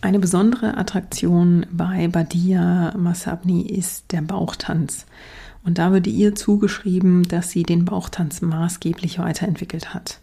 Eine 0.00 0.18
besondere 0.18 0.76
Attraktion 0.76 1.66
bei 1.70 2.08
Badia 2.08 2.92
Masabni 2.96 3.62
ist 3.62 4.10
der 4.10 4.22
Bauchtanz. 4.22 5.06
Und 5.62 5.78
da 5.78 5.92
würde 5.92 6.10
ihr 6.10 6.34
zugeschrieben, 6.34 7.22
dass 7.22 7.50
sie 7.50 7.62
den 7.62 7.84
Bauchtanz 7.84 8.40
maßgeblich 8.40 9.20
weiterentwickelt 9.20 9.94
hat. 9.94 10.18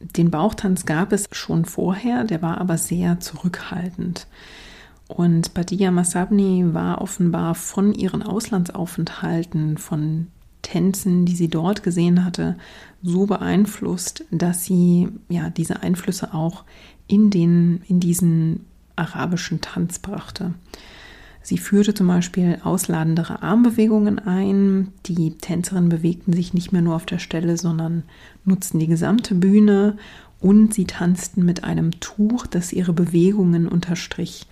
Den 0.00 0.30
Bauchtanz 0.30 0.86
gab 0.86 1.12
es 1.12 1.28
schon 1.32 1.64
vorher, 1.64 2.22
der 2.22 2.40
war 2.40 2.58
aber 2.58 2.78
sehr 2.78 3.18
zurückhaltend. 3.18 4.28
Und 5.08 5.54
Badia 5.54 5.90
Masabni 5.90 6.72
war 6.72 7.00
offenbar 7.00 7.54
von 7.54 7.94
ihren 7.94 8.22
Auslandsaufenthalten, 8.22 9.78
von 9.78 10.28
Tänzen, 10.70 11.24
die 11.24 11.34
sie 11.34 11.48
dort 11.48 11.82
gesehen 11.82 12.24
hatte, 12.24 12.56
so 13.02 13.26
beeinflusst, 13.26 14.24
dass 14.30 14.64
sie 14.64 15.08
ja 15.28 15.48
diese 15.50 15.82
Einflüsse 15.82 16.34
auch 16.34 16.64
in 17.06 17.30
den 17.30 17.82
in 17.88 18.00
diesen 18.00 18.66
arabischen 18.96 19.60
Tanz 19.60 19.98
brachte. 19.98 20.54
Sie 21.42 21.56
führte 21.56 21.94
zum 21.94 22.08
Beispiel 22.08 22.58
ausladendere 22.62 23.42
Armbewegungen 23.42 24.18
ein. 24.18 24.88
Die 25.06 25.38
Tänzerinnen 25.38 25.88
bewegten 25.88 26.34
sich 26.34 26.52
nicht 26.52 26.72
mehr 26.72 26.82
nur 26.82 26.96
auf 26.96 27.06
der 27.06 27.18
Stelle, 27.18 27.56
sondern 27.56 28.02
nutzten 28.44 28.78
die 28.78 28.88
gesamte 28.88 29.34
Bühne 29.34 29.96
und 30.40 30.74
sie 30.74 30.84
tanzten 30.84 31.46
mit 31.46 31.64
einem 31.64 31.98
Tuch, 32.00 32.46
das 32.46 32.72
ihre 32.74 32.92
Bewegungen 32.92 33.68
unterstrich. 33.68 34.46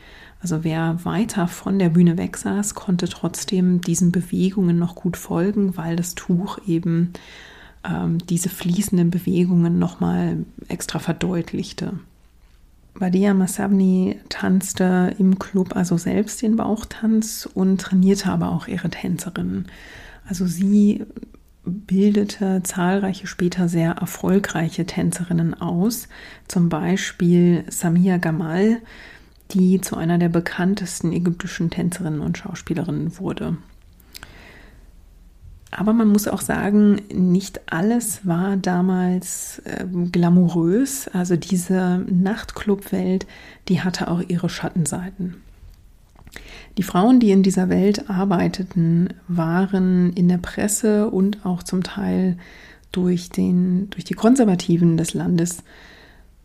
Also 0.46 0.62
wer 0.62 1.04
weiter 1.04 1.48
von 1.48 1.80
der 1.80 1.88
Bühne 1.88 2.18
weg 2.18 2.36
saß, 2.36 2.76
konnte 2.76 3.08
trotzdem 3.08 3.80
diesen 3.80 4.12
Bewegungen 4.12 4.78
noch 4.78 4.94
gut 4.94 5.16
folgen, 5.16 5.76
weil 5.76 5.96
das 5.96 6.14
Tuch 6.14 6.60
eben 6.68 7.14
ähm, 7.82 8.18
diese 8.18 8.48
fließenden 8.48 9.10
Bewegungen 9.10 9.80
nochmal 9.80 10.44
extra 10.68 11.00
verdeutlichte. 11.00 11.94
Badia 12.94 13.34
Masabni 13.34 14.20
tanzte 14.28 15.16
im 15.18 15.40
Club 15.40 15.74
also 15.74 15.98
selbst 15.98 16.42
den 16.42 16.54
Bauchtanz 16.54 17.48
und 17.52 17.80
trainierte 17.80 18.30
aber 18.30 18.52
auch 18.52 18.68
ihre 18.68 18.88
Tänzerinnen. 18.88 19.66
Also 20.28 20.46
sie 20.46 21.04
bildete 21.64 22.60
zahlreiche 22.62 23.26
später 23.26 23.68
sehr 23.68 23.94
erfolgreiche 23.94 24.86
Tänzerinnen 24.86 25.60
aus, 25.60 26.06
zum 26.46 26.68
Beispiel 26.68 27.64
Samia 27.68 28.18
Gamal, 28.18 28.80
die 29.52 29.80
zu 29.80 29.96
einer 29.96 30.18
der 30.18 30.28
bekanntesten 30.28 31.12
ägyptischen 31.12 31.70
Tänzerinnen 31.70 32.20
und 32.20 32.38
Schauspielerinnen 32.38 33.18
wurde. 33.18 33.56
Aber 35.70 35.92
man 35.92 36.08
muss 36.08 36.26
auch 36.26 36.40
sagen, 36.40 37.02
nicht 37.12 37.60
alles 37.70 38.26
war 38.26 38.56
damals 38.56 39.60
äh, 39.64 39.84
glamourös. 40.10 41.08
Also 41.08 41.36
diese 41.36 42.04
Nachtclubwelt, 42.08 43.26
die 43.68 43.82
hatte 43.82 44.08
auch 44.08 44.22
ihre 44.26 44.48
Schattenseiten. 44.48 45.42
Die 46.78 46.82
Frauen, 46.82 47.20
die 47.20 47.30
in 47.30 47.42
dieser 47.42 47.68
Welt 47.68 48.08
arbeiteten, 48.08 49.08
waren 49.28 50.12
in 50.12 50.28
der 50.28 50.38
Presse 50.38 51.10
und 51.10 51.44
auch 51.44 51.62
zum 51.62 51.82
Teil 51.82 52.38
durch, 52.92 53.30
den, 53.30 53.90
durch 53.90 54.04
die 54.04 54.14
Konservativen 54.14 54.96
des 54.96 55.14
Landes 55.14 55.62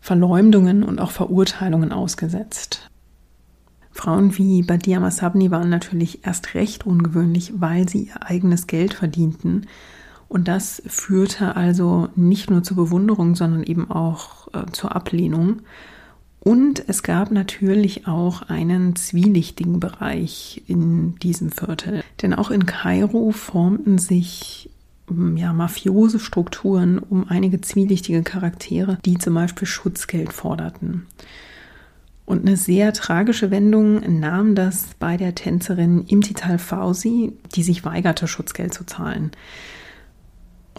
Verleumdungen 0.02 0.84
und 0.84 1.00
auch 1.00 1.12
Verurteilungen 1.12 1.92
ausgesetzt. 1.92 2.91
Frauen 3.94 4.38
wie 4.38 4.64
Badia 4.64 5.00
Masabni 5.00 5.52
waren 5.52 5.70
natürlich 5.70 6.26
erst 6.26 6.54
recht 6.54 6.86
ungewöhnlich, 6.86 7.54
weil 7.58 7.90
sie 7.90 8.06
ihr 8.06 8.26
eigenes 8.26 8.68
Geld 8.68 8.94
verdienten. 8.94 9.68
Und 10.28 10.48
das 10.48 10.82
führte 10.88 11.58
also 11.58 12.08
nicht 12.16 12.50
nur 12.50 12.64
zur 12.64 12.78
Bewunderung, 12.78 13.36
sondern 13.36 13.64
eben 13.64 13.92
auch 13.92 14.48
äh, 14.54 14.72
zur 14.72 14.96
Ablehnung. 14.96 15.62
Und 16.40 16.84
es 16.88 17.04
gab 17.04 17.32
natürlich 17.32 18.08
auch 18.08 18.44
einen 18.44 18.96
zwielichtigen 18.96 19.80
Bereich 19.80 20.64
in 20.68 21.16
diesem 21.20 21.52
Viertel. 21.52 22.04
Denn 22.22 22.34
auch 22.34 22.50
in 22.50 22.66
Kairo 22.66 23.32
formten 23.32 23.98
sich 23.98 24.70
hm, 25.08 25.38
ja, 25.38 25.54
mafiose 25.54 26.20
Strukturen 26.20 26.98
um 26.98 27.28
einige 27.28 27.62
zwielichtige 27.62 28.24
Charaktere, 28.24 28.98
die 29.06 29.18
zum 29.18 29.36
Beispiel 29.36 29.68
Schutzgeld 29.68 30.34
forderten. 30.34 31.06
Und 32.26 32.46
eine 32.46 32.56
sehr 32.56 32.94
tragische 32.94 33.52
Wendung 33.52 34.20
nahm 34.20 34.56
das 34.56 34.88
bei 35.00 35.18
der 35.18 35.36
Tänzerin 35.36 36.06
Imtital 36.06 36.60
Fausi, 36.60 37.34
die 37.56 37.64
sich 37.64 37.84
weigerte, 37.84 38.28
Schutzgeld 38.28 38.74
zu 38.74 38.86
zahlen. 38.86 39.32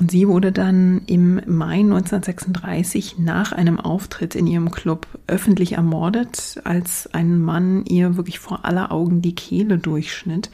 Und 0.01 0.11
sie 0.11 0.27
wurde 0.27 0.53
dann 0.53 1.03
im 1.07 1.35
Mai 1.47 1.81
1936 1.81 3.19
nach 3.19 3.53
einem 3.53 3.79
Auftritt 3.79 4.35
in 4.35 4.47
ihrem 4.47 4.71
Club 4.71 5.07
öffentlich 5.27 5.73
ermordet, 5.73 6.61
als 6.65 7.13
ein 7.13 7.39
Mann 7.39 7.85
ihr 7.85 8.17
wirklich 8.17 8.39
vor 8.39 8.65
aller 8.65 8.91
Augen 8.91 9.21
die 9.21 9.35
Kehle 9.35 9.77
durchschnitt. 9.79 10.51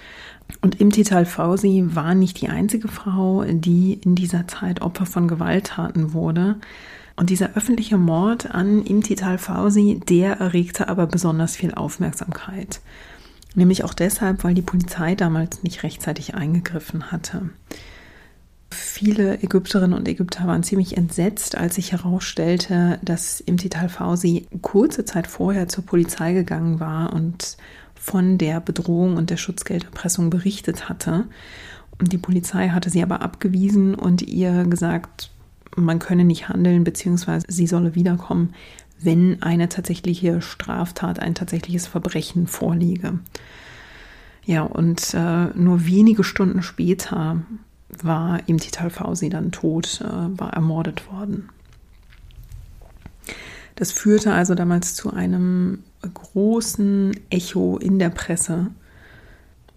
Und 0.60 0.80
Imtital 0.80 1.24
Fausi 1.24 1.84
war 1.86 2.14
nicht 2.14 2.40
die 2.40 2.48
einzige 2.48 2.88
Frau, 2.88 3.44
die 3.44 3.94
in 4.02 4.16
dieser 4.16 4.48
Zeit 4.48 4.82
Opfer 4.82 5.06
von 5.06 5.28
Gewalttaten 5.28 6.12
wurde. 6.12 6.56
Und 7.18 7.30
dieser 7.30 7.56
öffentliche 7.56 7.98
Mord 7.98 8.54
an 8.54 8.84
Imtital 8.84 9.38
Fausi, 9.38 10.00
der 10.08 10.34
erregte 10.34 10.88
aber 10.88 11.08
besonders 11.08 11.56
viel 11.56 11.74
Aufmerksamkeit. 11.74 12.80
Nämlich 13.56 13.82
auch 13.82 13.92
deshalb, 13.92 14.44
weil 14.44 14.54
die 14.54 14.62
Polizei 14.62 15.16
damals 15.16 15.64
nicht 15.64 15.82
rechtzeitig 15.82 16.36
eingegriffen 16.36 17.10
hatte. 17.10 17.50
Viele 18.70 19.42
Ägypterinnen 19.42 19.98
und 19.98 20.06
Ägypter 20.06 20.46
waren 20.46 20.62
ziemlich 20.62 20.96
entsetzt, 20.96 21.56
als 21.56 21.74
sich 21.74 21.90
herausstellte, 21.90 23.00
dass 23.02 23.40
Imtital 23.40 23.88
Fausi 23.88 24.46
kurze 24.62 25.04
Zeit 25.04 25.26
vorher 25.26 25.66
zur 25.66 25.84
Polizei 25.84 26.34
gegangen 26.34 26.78
war 26.78 27.12
und 27.12 27.56
von 27.96 28.38
der 28.38 28.60
Bedrohung 28.60 29.16
und 29.16 29.30
der 29.30 29.38
Schutzgelderpressung 29.38 30.30
berichtet 30.30 30.88
hatte. 30.88 31.24
Und 31.98 32.12
die 32.12 32.18
Polizei 32.18 32.68
hatte 32.68 32.90
sie 32.90 33.02
aber 33.02 33.22
abgewiesen 33.22 33.96
und 33.96 34.22
ihr 34.22 34.62
gesagt, 34.66 35.32
man 35.76 35.98
könne 35.98 36.24
nicht 36.24 36.48
handeln, 36.48 36.84
beziehungsweise 36.84 37.46
sie 37.48 37.66
solle 37.66 37.94
wiederkommen, 37.94 38.54
wenn 39.00 39.42
eine 39.42 39.68
tatsächliche 39.68 40.40
Straftat, 40.40 41.20
ein 41.20 41.34
tatsächliches 41.34 41.86
Verbrechen 41.86 42.46
vorliege. 42.46 43.18
Ja, 44.44 44.62
und 44.62 45.14
äh, 45.14 45.46
nur 45.54 45.86
wenige 45.86 46.24
Stunden 46.24 46.62
später 46.62 47.42
war 48.02 48.40
im 48.48 48.58
Tital 48.58 48.90
Fausi 48.90 49.28
dann 49.28 49.52
tot, 49.52 50.00
äh, 50.00 50.38
war 50.38 50.52
ermordet 50.54 51.10
worden. 51.12 51.48
Das 53.76 53.92
führte 53.92 54.32
also 54.32 54.54
damals 54.54 54.94
zu 54.94 55.12
einem 55.12 55.84
großen 56.02 57.12
Echo 57.30 57.78
in 57.78 57.98
der 57.98 58.10
Presse 58.10 58.68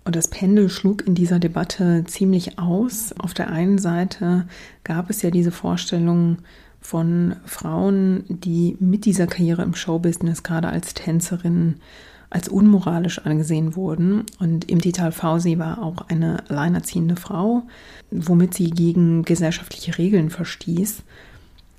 und 0.04 0.16
das 0.16 0.30
Pendel 0.30 0.70
schlug 0.70 1.06
in 1.06 1.16
dieser 1.16 1.40
Debatte 1.40 2.04
ziemlich 2.06 2.58
aus. 2.58 3.14
Auf 3.20 3.34
der 3.34 3.50
einen 3.50 3.78
Seite 3.78 4.48
gab 4.84 5.10
es 5.10 5.22
ja 5.22 5.30
diese 5.30 5.52
Vorstellung 5.52 6.40
von 6.80 7.36
Frauen, 7.46 8.24
die 8.28 8.76
mit 8.80 9.06
dieser 9.06 9.28
Karriere 9.28 9.62
im 9.62 9.76
Showbusiness 9.76 10.42
gerade 10.42 10.70
als 10.70 10.94
Tänzerinnen 10.96 11.76
als 12.32 12.48
unmoralisch 12.48 13.20
angesehen 13.20 13.76
wurden. 13.76 14.24
Und 14.40 14.66
Imtital 14.72 15.12
Fausi 15.12 15.60
war 15.60 15.84
auch 15.84 16.08
eine 16.08 16.50
alleinerziehende 16.50 17.18
Frau, 17.18 17.64
womit 18.10 18.54
sie 18.54 18.72
gegen 18.72 19.24
gesellschaftliche 19.24 19.98
Regeln 19.98 20.30
verstieß. 20.30 21.04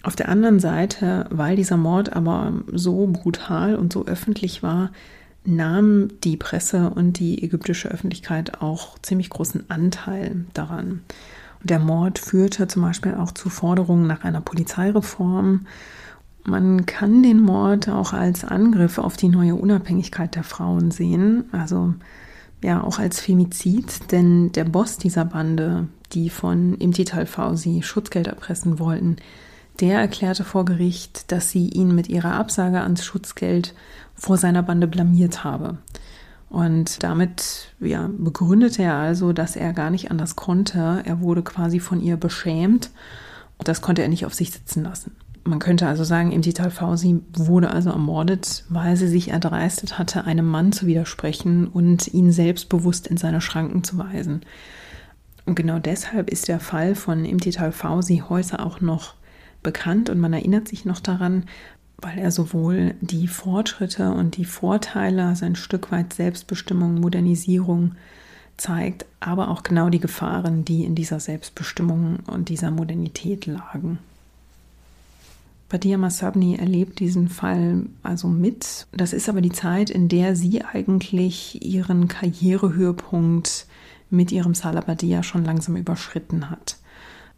Auf 0.05 0.14
der 0.14 0.29
anderen 0.29 0.61
Seite, 0.61 1.27
weil 1.31 1.57
dieser 1.57 1.77
Mord 1.77 2.12
aber 2.12 2.53
so 2.70 3.07
brutal 3.07 3.77
und 3.77 3.93
so 3.93 4.05
öffentlich 4.07 4.62
war, 4.62 4.91
nahm 5.45 6.09
die 6.22 6.36
Presse 6.36 6.90
und 6.90 7.18
die 7.18 7.43
ägyptische 7.43 7.88
Öffentlichkeit 7.88 8.62
auch 8.62 8.99
ziemlich 9.01 9.30
großen 9.30 9.68
Anteil 9.70 10.45
daran. 10.55 11.01
Der 11.64 11.78
Mord 11.78 12.18
führte 12.18 12.66
zum 12.66 12.82
Beispiel 12.82 13.14
auch 13.14 13.32
zu 13.32 13.49
Forderungen 13.49 14.07
nach 14.07 14.24
einer 14.24 14.40
Polizeireform. 14.40 15.66
Man 16.45 16.86
kann 16.86 17.22
den 17.22 17.40
Mord 17.40 17.88
auch 17.88 18.12
als 18.12 18.45
Angriff 18.45 18.99
auf 18.99 19.16
die 19.16 19.28
neue 19.28 19.55
Unabhängigkeit 19.55 20.34
der 20.34 20.43
Frauen 20.43 20.90
sehen, 20.90 21.45
also 21.53 21.95
ja 22.62 22.82
auch 22.82 22.99
als 22.99 23.20
Femizid, 23.20 24.12
denn 24.12 24.51
der 24.53 24.64
Boss 24.64 24.97
dieser 24.97 25.24
Bande, 25.24 25.88
die 26.12 26.30
von 26.30 26.74
Imtital 26.74 27.26
Fausi 27.26 27.82
Schutzgeld 27.82 28.26
erpressen 28.26 28.78
wollten, 28.78 29.16
der 29.81 29.99
erklärte 30.01 30.45
vor 30.45 30.64
Gericht, 30.64 31.33
dass 31.33 31.51
sie 31.51 31.68
ihn 31.68 31.95
mit 31.95 32.09
ihrer 32.09 32.35
Absage 32.35 32.81
ans 32.81 33.05
Schutzgeld 33.05 33.75
vor 34.14 34.37
seiner 34.37 34.62
Bande 34.62 34.87
blamiert 34.87 35.45
habe. 35.45 35.79
Und 36.49 37.03
damit 37.03 37.73
ja, 37.81 38.11
begründete 38.12 38.83
er 38.83 38.97
also, 38.97 39.33
dass 39.33 39.57
er 39.57 39.73
gar 39.73 39.89
nicht 39.89 40.11
anders 40.11 40.37
konnte. 40.37 41.03
Er 41.05 41.20
wurde 41.20 41.43
quasi 41.43 41.81
von 41.81 42.01
ihr 42.01 42.18
beschämt. 42.18 42.91
Und 43.57 43.68
das 43.68 43.81
konnte 43.81 44.03
er 44.03 44.09
nicht 44.09 44.27
auf 44.27 44.35
sich 44.35 44.51
sitzen 44.51 44.83
lassen. 44.83 45.16
Man 45.45 45.59
könnte 45.59 45.89
also 45.89 46.05
sagen, 46.05 46.31
Imtital 46.31 46.70
Fausi 46.70 47.20
wurde 47.33 47.70
also 47.70 47.91
ermordet, 47.91 48.64
weil 48.68 48.97
sie 48.97 49.09
sich 49.09 49.31
erdreistet 49.31 49.99
hatte, 49.99 50.25
einem 50.25 50.47
Mann 50.47 50.73
zu 50.73 50.87
widersprechen 50.87 51.66
und 51.66 52.07
ihn 52.12 52.31
selbstbewusst 52.31 53.07
in 53.07 53.16
seine 53.16 53.41
Schranken 53.41 53.83
zu 53.83 53.99
weisen. 53.99 54.43
Und 55.47 55.57
genau 55.57 55.79
deshalb 55.79 56.31
ist 56.31 56.49
der 56.49 56.61
Fall 56.61 56.95
von 56.95 57.25
Imtital 57.25 57.73
Fausi 57.73 58.23
heute 58.29 58.61
auch 58.61 58.81
noch 58.81 59.14
bekannt 59.63 60.11
und 60.11 60.21
man 60.21 60.33
erinnert 60.33 60.69
sich 60.69 60.85
noch 60.85 61.01
daran, 61.01 61.45
weil 61.99 62.19
er 62.19 62.31
sowohl 62.31 62.95
die 63.01 63.29
Fortschritte 63.29 64.11
und 64.11 64.37
die 64.37 64.45
Vorteile, 64.45 65.25
also 65.25 65.47
Stück 65.55 65.93
weit 65.93 66.13
Selbstbestimmung, 66.13 67.01
Modernisierung 67.01 67.93
zeigt, 68.57 69.07
aber 69.21 69.49
auch 69.49 69.63
genau 69.63 69.89
die 69.89 70.01
Gefahren, 70.01 70.65
die 70.65 70.85
in 70.85 70.95
dieser 70.95 71.21
Selbstbestimmung 71.21 72.19
und 72.27 72.49
dieser 72.49 72.71
Modernität 72.71 73.47
lagen. 73.47 73.99
Badia 75.69 75.97
Masabni 75.97 76.57
erlebt 76.57 76.99
diesen 76.99 77.29
Fall 77.29 77.87
also 78.03 78.29
mit. 78.29 78.87
Das 78.93 79.15
ist 79.15 79.29
aber 79.31 79.41
die 79.41 79.53
Zeit, 79.53 79.89
in 79.89 80.09
der 80.09 80.37
sie 80.37 80.63
eigentlich 80.63 81.65
ihren 81.65 82.09
Karrierehöhepunkt 82.09 83.67
mit 84.11 84.33
ihrem 84.33 84.55
Salabadia 84.55 85.23
schon 85.23 85.47
langsam 85.47 85.77
überschritten 85.77 86.51
hat. 86.51 86.77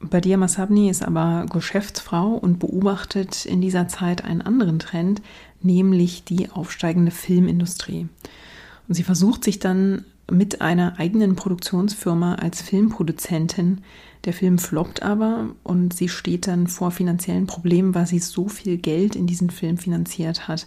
Badia 0.00 0.36
Masabni 0.36 0.90
ist 0.90 1.02
aber 1.02 1.46
Geschäftsfrau 1.50 2.34
und 2.34 2.58
beobachtet 2.58 3.46
in 3.46 3.60
dieser 3.60 3.88
Zeit 3.88 4.24
einen 4.24 4.42
anderen 4.42 4.78
Trend, 4.78 5.22
nämlich 5.62 6.24
die 6.24 6.50
aufsteigende 6.50 7.10
Filmindustrie. 7.10 8.08
Und 8.86 8.94
sie 8.94 9.02
versucht 9.02 9.44
sich 9.44 9.58
dann 9.58 10.04
mit 10.30 10.60
einer 10.60 10.98
eigenen 10.98 11.36
Produktionsfirma 11.36 12.36
als 12.36 12.62
Filmproduzentin. 12.62 13.82
Der 14.24 14.32
Film 14.32 14.58
floppt 14.58 15.02
aber 15.02 15.50
und 15.62 15.94
sie 15.94 16.08
steht 16.08 16.46
dann 16.46 16.66
vor 16.66 16.90
finanziellen 16.90 17.46
Problemen, 17.46 17.94
weil 17.94 18.06
sie 18.06 18.18
so 18.18 18.48
viel 18.48 18.78
Geld 18.78 19.16
in 19.16 19.26
diesen 19.26 19.50
Film 19.50 19.76
finanziert 19.76 20.48
hat, 20.48 20.66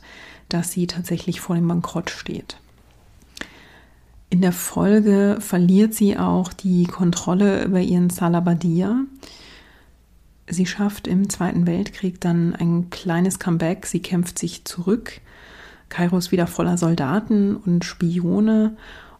dass 0.49 0.71
sie 0.71 0.87
tatsächlich 0.87 1.41
vor 1.41 1.55
dem 1.55 1.67
Bankrott 1.67 2.09
steht. 2.09 2.57
In 4.29 4.41
der 4.41 4.51
Folge 4.51 5.37
verliert 5.39 5.93
sie 5.93 6.17
auch 6.17 6.51
die 6.51 6.83
Kontrolle 6.85 7.63
über 7.63 7.79
ihren 7.79 8.09
Salabadia. 8.09 9.03
Sie 10.49 10.65
schafft 10.65 11.07
im 11.07 11.29
Zweiten 11.29 11.65
Weltkrieg 11.65 12.19
dann 12.19 12.53
ein 12.55 12.89
kleines 12.89 13.39
Comeback. 13.39 13.85
Sie 13.85 14.01
kämpft 14.01 14.37
sich 14.37 14.65
zurück. 14.65 15.21
Kairo 15.89 16.17
ist 16.17 16.31
wieder 16.31 16.47
voller 16.47 16.77
Soldaten 16.77 17.55
und 17.55 17.85
Spione. 17.85 18.75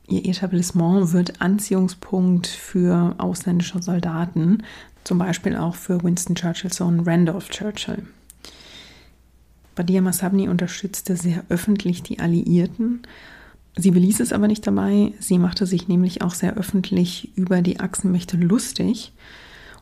Ihr 0.07 0.25
Etablissement 0.25 1.13
wird 1.13 1.41
Anziehungspunkt 1.41 2.47
für 2.47 3.15
ausländische 3.17 3.81
Soldaten, 3.81 4.63
zum 5.03 5.17
Beispiel 5.17 5.55
auch 5.55 5.75
für 5.75 6.03
Winston 6.03 6.35
Churchills 6.35 6.77
Sohn 6.77 7.01
Randolph 7.01 7.49
Churchill. 7.49 8.03
Badia 9.75 10.01
Masabni 10.01 10.49
unterstützte 10.49 11.15
sehr 11.15 11.43
öffentlich 11.49 12.03
die 12.03 12.19
Alliierten 12.19 13.03
Sie 13.77 13.91
beließ 13.91 14.19
es 14.21 14.33
aber 14.33 14.47
nicht 14.47 14.65
dabei. 14.65 15.13
Sie 15.19 15.37
machte 15.37 15.67
sich 15.67 15.87
nämlich 15.87 16.21
auch 16.21 16.33
sehr 16.33 16.55
öffentlich 16.55 17.31
über 17.37 17.61
die 17.61 17.79
Achsenmächte 17.79 18.35
lustig. 18.35 19.13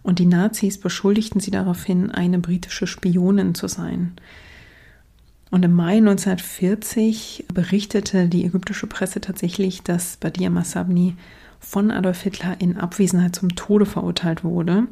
Und 0.03 0.19
die 0.19 0.25
Nazis 0.25 0.77
beschuldigten 0.77 1.39
sie 1.39 1.51
daraufhin, 1.51 2.11
eine 2.11 2.39
britische 2.39 2.87
Spionin 2.87 3.55
zu 3.55 3.67
sein. 3.67 4.13
Und 5.49 5.63
im 5.63 5.73
Mai 5.73 5.97
1940 5.97 7.45
berichtete 7.53 8.27
die 8.27 8.45
ägyptische 8.45 8.87
Presse 8.87 9.21
tatsächlich, 9.21 9.81
dass 9.81 10.17
Badia 10.17 10.49
Massabni 10.49 11.15
von 11.59 11.89
Adolf 11.89 12.21
Hitler 12.21 12.59
in 12.59 12.77
Abwesenheit 12.77 13.35
zum 13.35 13.55
Tode 13.55 13.85
verurteilt 13.85 14.43
wurde. 14.43 14.87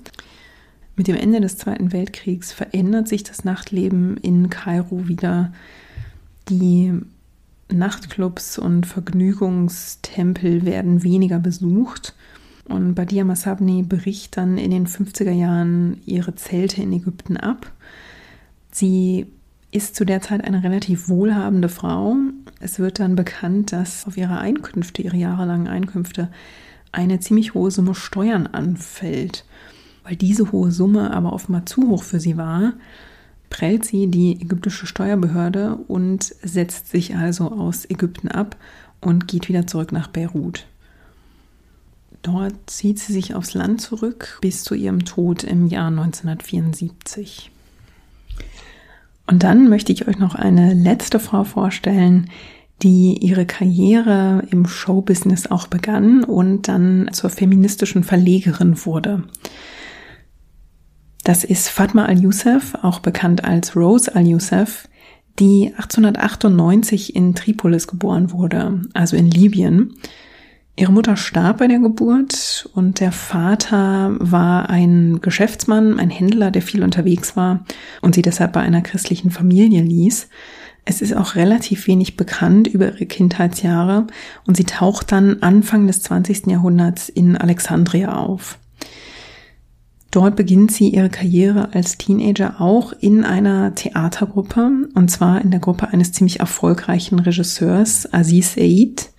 Mit 0.95 1.07
dem 1.07 1.15
Ende 1.15 1.41
des 1.41 1.57
Zweiten 1.57 1.91
Weltkriegs 1.91 2.53
verändert 2.53 3.07
sich 3.07 3.23
das 3.23 3.43
Nachtleben 3.43 4.15
in 4.17 4.49
Kairo 4.49 5.07
wieder. 5.07 5.51
Die 6.49 6.93
Nachtclubs 7.71 8.57
und 8.57 8.85
Vergnügungstempel 8.85 10.65
werden 10.65 11.03
weniger 11.03 11.39
besucht. 11.39 12.15
Und 12.65 12.95
Badia 12.95 13.23
Masabni 13.23 13.83
bricht 13.83 14.37
dann 14.37 14.57
in 14.57 14.71
den 14.71 14.87
50er 14.87 15.31
Jahren 15.31 16.01
ihre 16.05 16.35
Zelte 16.35 16.81
in 16.81 16.93
Ägypten 16.93 17.37
ab. 17.37 17.71
Sie 18.71 19.27
ist 19.71 19.95
zu 19.95 20.05
der 20.05 20.21
Zeit 20.21 20.43
eine 20.43 20.63
relativ 20.63 21.09
wohlhabende 21.09 21.67
Frau. 21.67 22.15
Es 22.59 22.79
wird 22.79 22.99
dann 22.99 23.15
bekannt, 23.15 23.71
dass 23.71 24.05
auf 24.05 24.17
ihre 24.17 24.37
Einkünfte, 24.37 25.01
ihre 25.01 25.17
jahrelangen 25.17 25.67
Einkünfte, 25.67 26.29
eine 26.91 27.19
ziemlich 27.19 27.55
hohe 27.55 27.71
Summe 27.71 27.95
Steuern 27.95 28.47
anfällt. 28.47 29.45
Weil 30.03 30.15
diese 30.15 30.51
hohe 30.51 30.71
Summe 30.71 31.11
aber 31.11 31.33
offenbar 31.33 31.65
zu 31.65 31.89
hoch 31.89 32.03
für 32.03 32.19
sie 32.19 32.37
war, 32.37 32.73
prellt 33.53 33.85
sie 33.85 34.07
die 34.07 34.41
ägyptische 34.41 34.87
Steuerbehörde 34.87 35.77
und 35.87 36.23
setzt 36.41 36.89
sich 36.89 37.15
also 37.15 37.51
aus 37.51 37.87
Ägypten 37.89 38.27
ab 38.27 38.57
und 38.99 39.27
geht 39.27 39.47
wieder 39.47 39.67
zurück 39.67 39.91
nach 39.91 40.07
Beirut. 40.07 40.65
Dort 42.23 42.55
zieht 42.65 42.99
sie 42.99 43.13
sich 43.13 43.35
aufs 43.35 43.53
Land 43.53 43.79
zurück 43.79 44.39
bis 44.41 44.63
zu 44.63 44.73
ihrem 44.73 45.05
Tod 45.05 45.43
im 45.43 45.67
Jahr 45.67 45.89
1974. 45.89 47.51
Und 49.27 49.43
dann 49.43 49.69
möchte 49.69 49.91
ich 49.93 50.07
euch 50.07 50.17
noch 50.17 50.33
eine 50.33 50.73
letzte 50.73 51.19
Frau 51.19 51.43
vorstellen, 51.43 52.31
die 52.81 53.19
ihre 53.21 53.45
Karriere 53.45 54.47
im 54.49 54.65
Showbusiness 54.65 55.47
auch 55.47 55.67
begann 55.67 56.23
und 56.23 56.67
dann 56.67 57.09
zur 57.13 57.29
feministischen 57.29 58.03
Verlegerin 58.03 58.83
wurde. 58.85 59.23
Das 61.23 61.45
ist 61.45 61.69
Fatma 61.69 62.05
al-Youssef, 62.05 62.75
auch 62.81 62.99
bekannt 62.99 63.45
als 63.45 63.77
Rose 63.77 64.13
al-Youssef, 64.13 64.89
die 65.39 65.71
1898 65.77 67.15
in 67.15 67.33
Tripolis 67.33 67.87
geboren 67.87 68.31
wurde, 68.31 68.81
also 68.93 69.15
in 69.15 69.31
Libyen. 69.31 69.95
Ihre 70.75 70.91
Mutter 70.91 71.15
starb 71.15 71.59
bei 71.59 71.67
der 71.67 71.79
Geburt 71.79 72.69
und 72.73 72.99
der 72.99 73.11
Vater 73.11 74.15
war 74.19 74.69
ein 74.69 75.21
Geschäftsmann, 75.21 75.99
ein 75.99 76.09
Händler, 76.09 76.51
der 76.51 76.61
viel 76.61 76.83
unterwegs 76.83 77.37
war 77.37 77.63
und 78.01 78.15
sie 78.15 78.21
deshalb 78.21 78.53
bei 78.53 78.61
einer 78.61 78.81
christlichen 78.81 79.31
Familie 79.31 79.81
ließ. 79.81 80.27
Es 80.83 81.01
ist 81.01 81.15
auch 81.15 81.35
relativ 81.35 81.87
wenig 81.87 82.17
bekannt 82.17 82.67
über 82.67 82.87
ihre 82.87 83.05
Kindheitsjahre 83.05 84.07
und 84.45 84.57
sie 84.57 84.65
taucht 84.65 85.13
dann 85.13 85.37
Anfang 85.41 85.87
des 85.87 86.01
20. 86.01 86.47
Jahrhunderts 86.47 87.07
in 87.07 87.37
Alexandria 87.37 88.17
auf. 88.17 88.57
Dort 90.13 90.35
beginnt 90.35 90.71
sie 90.71 90.89
ihre 90.89 91.09
Karriere 91.09 91.73
als 91.73 91.97
Teenager 91.97 92.61
auch 92.61 92.93
in 92.99 93.25
einer 93.25 93.73
Theatergruppe, 93.73 94.87
und 94.93 95.09
zwar 95.09 95.41
in 95.41 95.49
der 95.49 95.59
Gruppe 95.59 95.87
eines 95.87 96.11
ziemlich 96.11 96.39
erfolgreichen 96.39 97.17
Regisseurs, 97.17 98.13
Aziz 98.13 98.53
Said. 98.53 99.09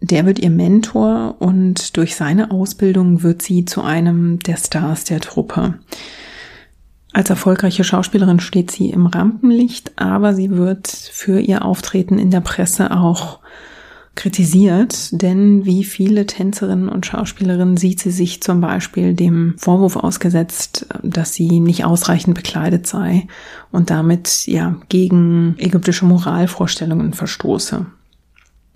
Der 0.00 0.26
wird 0.26 0.40
ihr 0.40 0.50
Mentor 0.50 1.36
und 1.38 1.96
durch 1.96 2.16
seine 2.16 2.50
Ausbildung 2.50 3.22
wird 3.22 3.40
sie 3.40 3.66
zu 3.66 3.82
einem 3.82 4.40
der 4.40 4.56
Stars 4.56 5.04
der 5.04 5.20
Truppe. 5.20 5.78
Als 7.12 7.30
erfolgreiche 7.30 7.84
Schauspielerin 7.84 8.40
steht 8.40 8.72
sie 8.72 8.90
im 8.90 9.06
Rampenlicht, 9.06 9.92
aber 9.94 10.34
sie 10.34 10.50
wird 10.50 10.88
für 10.88 11.38
ihr 11.38 11.64
Auftreten 11.64 12.18
in 12.18 12.32
der 12.32 12.40
Presse 12.40 12.90
auch 12.90 13.38
kritisiert, 14.16 15.10
denn 15.12 15.64
wie 15.64 15.84
viele 15.84 16.26
Tänzerinnen 16.26 16.88
und 16.88 17.06
Schauspielerinnen 17.06 17.76
sieht 17.76 18.00
sie 18.00 18.10
sich 18.10 18.42
zum 18.42 18.60
Beispiel 18.60 19.14
dem 19.14 19.54
Vorwurf 19.58 19.96
ausgesetzt, 19.96 20.86
dass 21.02 21.34
sie 21.34 21.60
nicht 21.60 21.84
ausreichend 21.84 22.34
bekleidet 22.34 22.86
sei 22.86 23.28
und 23.70 23.90
damit 23.90 24.46
ja 24.46 24.76
gegen 24.88 25.54
ägyptische 25.58 26.06
Moralvorstellungen 26.06 27.12
verstoße. 27.12 27.86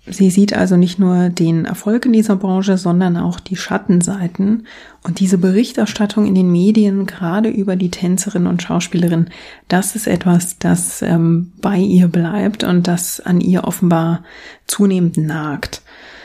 Sie 0.07 0.31
sieht 0.31 0.53
also 0.53 0.77
nicht 0.77 0.97
nur 0.97 1.29
den 1.29 1.65
Erfolg 1.65 2.07
in 2.07 2.13
dieser 2.13 2.35
Branche, 2.35 2.77
sondern 2.77 3.17
auch 3.17 3.39
die 3.39 3.55
Schattenseiten. 3.55 4.65
Und 5.03 5.19
diese 5.19 5.37
Berichterstattung 5.37 6.25
in 6.25 6.33
den 6.33 6.51
Medien, 6.51 7.05
gerade 7.05 7.49
über 7.49 7.75
die 7.75 7.91
Tänzerin 7.91 8.47
und 8.47 8.63
Schauspielerin, 8.63 9.29
das 9.67 9.95
ist 9.95 10.07
etwas, 10.07 10.57
das 10.57 11.03
ähm, 11.03 11.51
bei 11.61 11.77
ihr 11.77 12.07
bleibt 12.07 12.63
und 12.63 12.87
das 12.87 13.19
an 13.19 13.41
ihr 13.41 13.63
offenbar 13.63 14.23
zunehmend 14.65 15.17
nagt. 15.17 15.83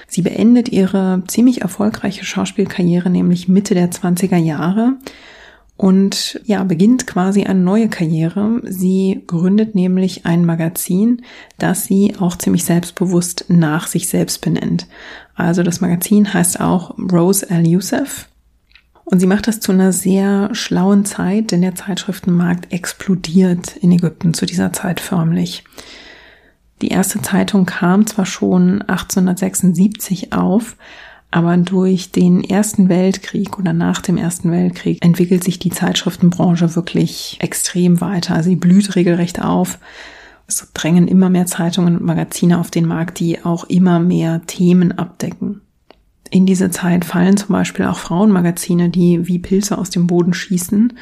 Sie 0.08 0.22
beendet 0.22 0.70
ihre 0.70 1.22
ziemlich 1.26 1.60
erfolgreiche 1.60 2.24
Schauspielkarriere 2.24 3.10
nämlich 3.10 3.48
Mitte 3.48 3.74
der 3.74 3.90
20er 3.90 4.38
Jahre 4.38 4.94
und 5.76 6.40
ja, 6.44 6.64
beginnt 6.64 7.06
quasi 7.06 7.44
eine 7.44 7.60
neue 7.60 7.88
Karriere. 7.88 8.62
Sie 8.64 9.22
gründet 9.26 9.74
nämlich 9.74 10.24
ein 10.24 10.46
Magazin, 10.46 11.22
das 11.58 11.84
sie 11.84 12.14
auch 12.18 12.36
ziemlich 12.36 12.64
selbstbewusst 12.64 13.46
nach 13.48 13.86
sich 13.86 14.08
selbst 14.08 14.40
benennt. 14.40 14.86
Also 15.34 15.62
das 15.62 15.82
Magazin 15.82 16.32
heißt 16.32 16.60
auch 16.60 16.96
Rose 16.98 17.50
Al 17.50 17.66
Youssef. 17.66 18.28
Und 19.04 19.20
sie 19.20 19.26
macht 19.26 19.46
das 19.46 19.60
zu 19.60 19.70
einer 19.70 19.92
sehr 19.92 20.48
schlauen 20.52 21.04
Zeit, 21.04 21.52
denn 21.52 21.60
der 21.60 21.74
Zeitschriftenmarkt 21.74 22.72
explodiert 22.72 23.76
in 23.76 23.92
Ägypten 23.92 24.34
zu 24.34 24.46
dieser 24.46 24.72
Zeit 24.72 24.98
förmlich. 24.98 25.62
Die 26.82 26.88
erste 26.88 27.22
Zeitung 27.22 27.66
kam 27.66 28.06
zwar 28.06 28.26
schon 28.26 28.82
1876 28.82 30.32
auf, 30.32 30.76
aber 31.36 31.58
durch 31.58 32.12
den 32.12 32.42
Ersten 32.42 32.88
Weltkrieg 32.88 33.58
oder 33.58 33.74
nach 33.74 34.00
dem 34.00 34.16
Ersten 34.16 34.50
Weltkrieg 34.50 35.04
entwickelt 35.04 35.44
sich 35.44 35.58
die 35.58 35.68
Zeitschriftenbranche 35.68 36.74
wirklich 36.76 37.36
extrem 37.40 38.00
weiter. 38.00 38.42
Sie 38.42 38.56
blüht 38.56 38.96
regelrecht 38.96 39.42
auf. 39.42 39.78
Es 40.46 40.66
drängen 40.72 41.06
immer 41.06 41.28
mehr 41.28 41.44
Zeitungen 41.44 41.98
und 41.98 42.06
Magazine 42.06 42.58
auf 42.58 42.70
den 42.70 42.86
Markt, 42.86 43.20
die 43.20 43.44
auch 43.44 43.64
immer 43.64 44.00
mehr 44.00 44.46
Themen 44.46 44.92
abdecken. 44.92 45.60
In 46.30 46.46
diese 46.46 46.70
Zeit 46.70 47.04
fallen 47.04 47.36
zum 47.36 47.52
Beispiel 47.52 47.84
auch 47.84 47.98
Frauenmagazine, 47.98 48.88
die 48.88 49.28
wie 49.28 49.38
Pilze 49.38 49.76
aus 49.76 49.90
dem 49.90 50.06
Boden 50.06 50.32
schießen 50.32 50.94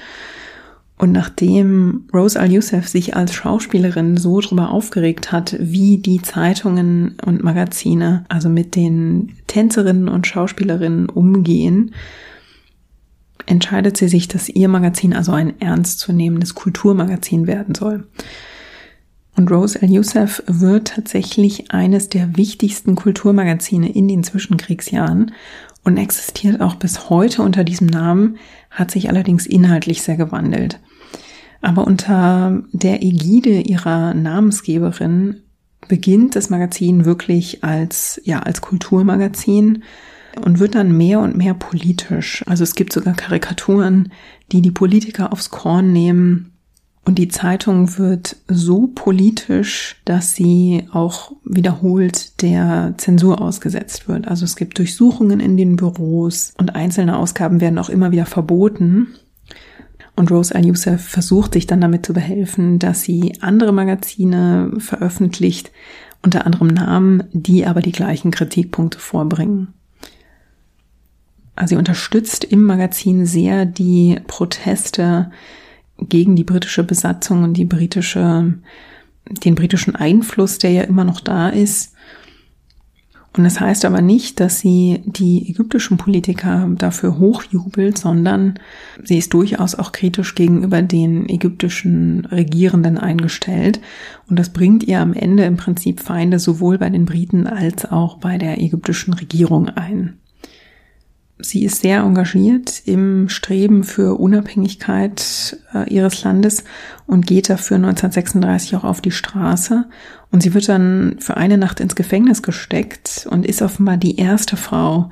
und 0.97 1.11
nachdem 1.11 2.07
Rose 2.15 2.39
Al-Youssef 2.39 2.87
sich 2.87 3.17
als 3.17 3.35
Schauspielerin 3.35 4.17
so 4.17 4.41
drüber 4.41 4.71
aufgeregt 4.71 5.33
hat, 5.33 5.57
wie 5.59 5.99
die 5.99 6.23
Zeitungen 6.23 7.17
und 7.25 7.43
Magazine, 7.43 8.25
also 8.29 8.49
mit 8.49 8.77
den 8.77 9.33
Tänzerinnen 9.49 10.09
und 10.09 10.27
Schauspielerinnen 10.27 11.09
umgehen, 11.09 11.95
entscheidet 13.47 13.97
sie 13.97 14.09
sich, 14.09 14.29
dass 14.29 14.49
ihr 14.49 14.69
Magazin 14.69 15.15
also 15.15 15.33
ein 15.33 15.61
ernstzunehmendes 15.61 16.55
Kulturmagazin 16.55 17.47
werden 17.47 17.75
soll. 17.75 18.07
Und 19.37 19.51
Rose 19.51 19.83
Al-Youssef 19.83 20.45
wird 20.47 20.95
tatsächlich 20.95 21.73
eines 21.73 22.09
der 22.09 22.37
wichtigsten 22.37 22.95
Kulturmagazine 22.95 23.93
in 23.93 24.07
den 24.07 24.23
Zwischenkriegsjahren 24.23 25.33
und 25.83 25.99
existiert 25.99 26.61
auch 26.61 26.77
bis 26.77 27.11
heute 27.11 27.43
unter 27.43 27.65
diesem 27.65 27.89
Namen, 27.89 28.39
hat 28.75 28.91
sich 28.91 29.09
allerdings 29.09 29.47
inhaltlich 29.47 30.03
sehr 30.03 30.17
gewandelt. 30.17 30.81
Aber 31.63 31.87
unter 31.87 32.63
der 32.73 33.03
Ägide 33.03 33.61
ihrer 33.61 34.13
Namensgeberin 34.13 35.41
beginnt 35.89 36.37
das 36.37 36.51
Magazin 36.51 37.05
wirklich 37.05 37.65
als, 37.65 38.21
ja, 38.25 38.41
als 38.41 38.61
Kulturmagazin 38.61 39.83
und 40.45 40.59
wird 40.59 40.75
dann 40.75 40.97
mehr 40.97 41.21
und 41.21 41.37
mehr 41.37 41.55
politisch. 41.55 42.43
Also 42.47 42.65
es 42.65 42.75
gibt 42.75 42.93
sogar 42.93 43.15
Karikaturen, 43.15 44.13
die 44.53 44.61
die 44.61 44.71
Politiker 44.71 45.33
aufs 45.33 45.51
Korn 45.51 45.93
nehmen 45.93 46.54
und 47.05 47.19
die 47.19 47.29
Zeitung 47.29 47.99
wird 47.99 48.37
so 48.49 48.87
politisch, 48.87 50.01
dass 50.07 50.35
sie 50.35 50.87
auch 50.91 51.33
wiederholt 51.45 52.41
der 52.41 52.95
Zensur 52.97 53.43
ausgesetzt 53.43 54.09
wird. 54.09 54.27
Also 54.27 54.47
es 54.47 54.57
gibt 54.57 54.79
Durchsuchungen 54.79 55.39
in 55.39 55.59
den 55.59 55.77
Büros 55.77 56.55
und 56.57 56.75
einzelne 56.75 57.19
Ausgaben 57.19 57.61
werden 57.61 57.79
auch 57.79 57.91
immer 57.91 58.11
wieder 58.11 58.25
verboten. 58.25 59.09
Und 60.17 60.31
Rose 60.31 60.55
Al-Youssef 60.55 61.03
versucht 61.03 61.53
sich 61.55 61.67
dann 61.67 61.81
damit 61.81 62.07
zu 62.07 62.15
behelfen, 62.15 62.79
dass 62.79 63.03
sie 63.03 63.35
andere 63.41 63.73
Magazine 63.73 64.73
veröffentlicht, 64.79 65.73
unter 66.23 66.47
anderem 66.47 66.69
Namen, 66.69 67.25
die 67.33 67.67
aber 67.67 67.83
die 67.83 67.93
gleichen 67.93 68.31
Kritikpunkte 68.31 68.99
vorbringen. 68.99 69.75
Also 71.55 71.75
sie 71.75 71.79
unterstützt 71.79 72.45
im 72.45 72.63
Magazin 72.63 73.27
sehr 73.27 73.67
die 73.67 74.21
Proteste 74.27 75.31
gegen 75.99 76.37
die 76.37 76.45
britische 76.45 76.85
Besatzung 76.85 77.43
und 77.43 77.55
die 77.55 77.65
britische, 77.65 78.55
den 79.45 79.55
britischen 79.55 79.97
Einfluss, 79.97 80.59
der 80.59 80.73
ja 80.73 80.83
immer 80.83 81.05
noch 81.05 81.21
da 81.21 81.49
ist. 81.49 81.95
Und 83.37 83.43
das 83.43 83.59
heißt 83.59 83.85
aber 83.85 84.01
nicht, 84.01 84.39
dass 84.39 84.61
sie 84.61 85.03
die 85.07 85.51
ägyptischen 85.51 85.97
Politiker 85.97 86.71
dafür 86.79 87.19
hochjubelt, 87.19 87.99
sondern 87.99 88.61
sie 89.03 89.19
ist 89.19 89.35
durchaus 89.35 89.75
auch 89.75 89.91
kritisch 89.91 90.37
gegenüber 90.37 90.83
den 90.83 91.29
ägyptischen 91.29 92.27
Regierenden 92.27 92.97
eingestellt. 92.97 93.81
Und 94.31 94.39
das 94.39 94.51
bringt 94.51 94.85
ihr 94.85 95.01
am 95.01 95.15
Ende 95.15 95.45
im 95.45 95.57
Prinzip 95.57 95.99
Feinde 95.99 96.39
sowohl 96.39 96.79
bei 96.79 96.91
den 96.91 97.07
Briten 97.07 97.49
als 97.49 97.91
auch 97.91 98.19
bei 98.19 98.39
der 98.39 98.61
ägyptischen 98.61 99.15
Regierung 99.15 99.69
ein. 99.69 100.19
Sie 101.45 101.65
ist 101.65 101.83
sehr 101.83 102.01
engagiert 102.01 102.83
im 102.87 103.29
Streben 103.29 103.85
für 103.85 104.19
Unabhängigkeit 104.19 105.59
äh, 105.75 105.93
ihres 105.93 106.25
Landes 106.25 106.65
und 107.07 107.27
geht 107.27 107.51
dafür 107.51 107.77
1936 107.77 108.77
auch 108.77 108.85
auf 108.85 109.03
die 109.03 109.11
Straße. 109.11 109.85
Und 110.31 110.43
sie 110.43 110.55
wird 110.55 110.69
dann 110.71 111.17
für 111.19 111.37
eine 111.37 111.59
Nacht 111.59 111.81
ins 111.81 111.97
Gefängnis 111.97 112.43
gesteckt 112.43 113.29
und 113.31 113.45
ist 113.45 113.61
offenbar 113.61 113.99
die 113.99 114.17
erste 114.17 114.57
Frau, 114.57 115.11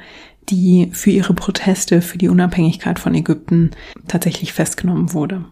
die 0.49 0.89
für 0.93 1.11
ihre 1.11 1.35
Proteste 1.35 2.01
für 2.01 2.17
die 2.17 2.31
Unabhängigkeit 2.31 2.99
von 2.99 3.15
Ägypten 3.15 3.73
tatsächlich 4.09 4.55
festgenommen 4.55 5.13
wurde. 5.13 5.45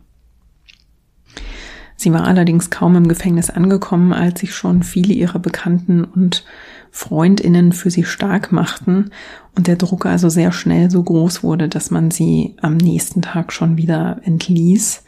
Sie 1.94 2.10
war 2.14 2.26
allerdings 2.26 2.70
kaum 2.70 2.96
im 2.96 3.08
Gefängnis 3.08 3.50
angekommen, 3.50 4.14
als 4.14 4.40
sich 4.40 4.54
schon 4.54 4.82
viele 4.82 5.12
ihrer 5.12 5.38
Bekannten 5.38 6.04
und 6.04 6.46
Freundinnen 6.90 7.72
für 7.72 7.90
sie 7.90 8.04
stark 8.04 8.52
machten 8.52 9.10
und 9.56 9.66
der 9.66 9.76
Druck 9.76 10.06
also 10.06 10.28
sehr 10.28 10.52
schnell 10.52 10.90
so 10.90 11.02
groß 11.02 11.42
wurde, 11.42 11.68
dass 11.68 11.90
man 11.90 12.10
sie 12.10 12.56
am 12.60 12.76
nächsten 12.76 13.22
Tag 13.22 13.52
schon 13.52 13.76
wieder 13.76 14.20
entließ. 14.24 15.04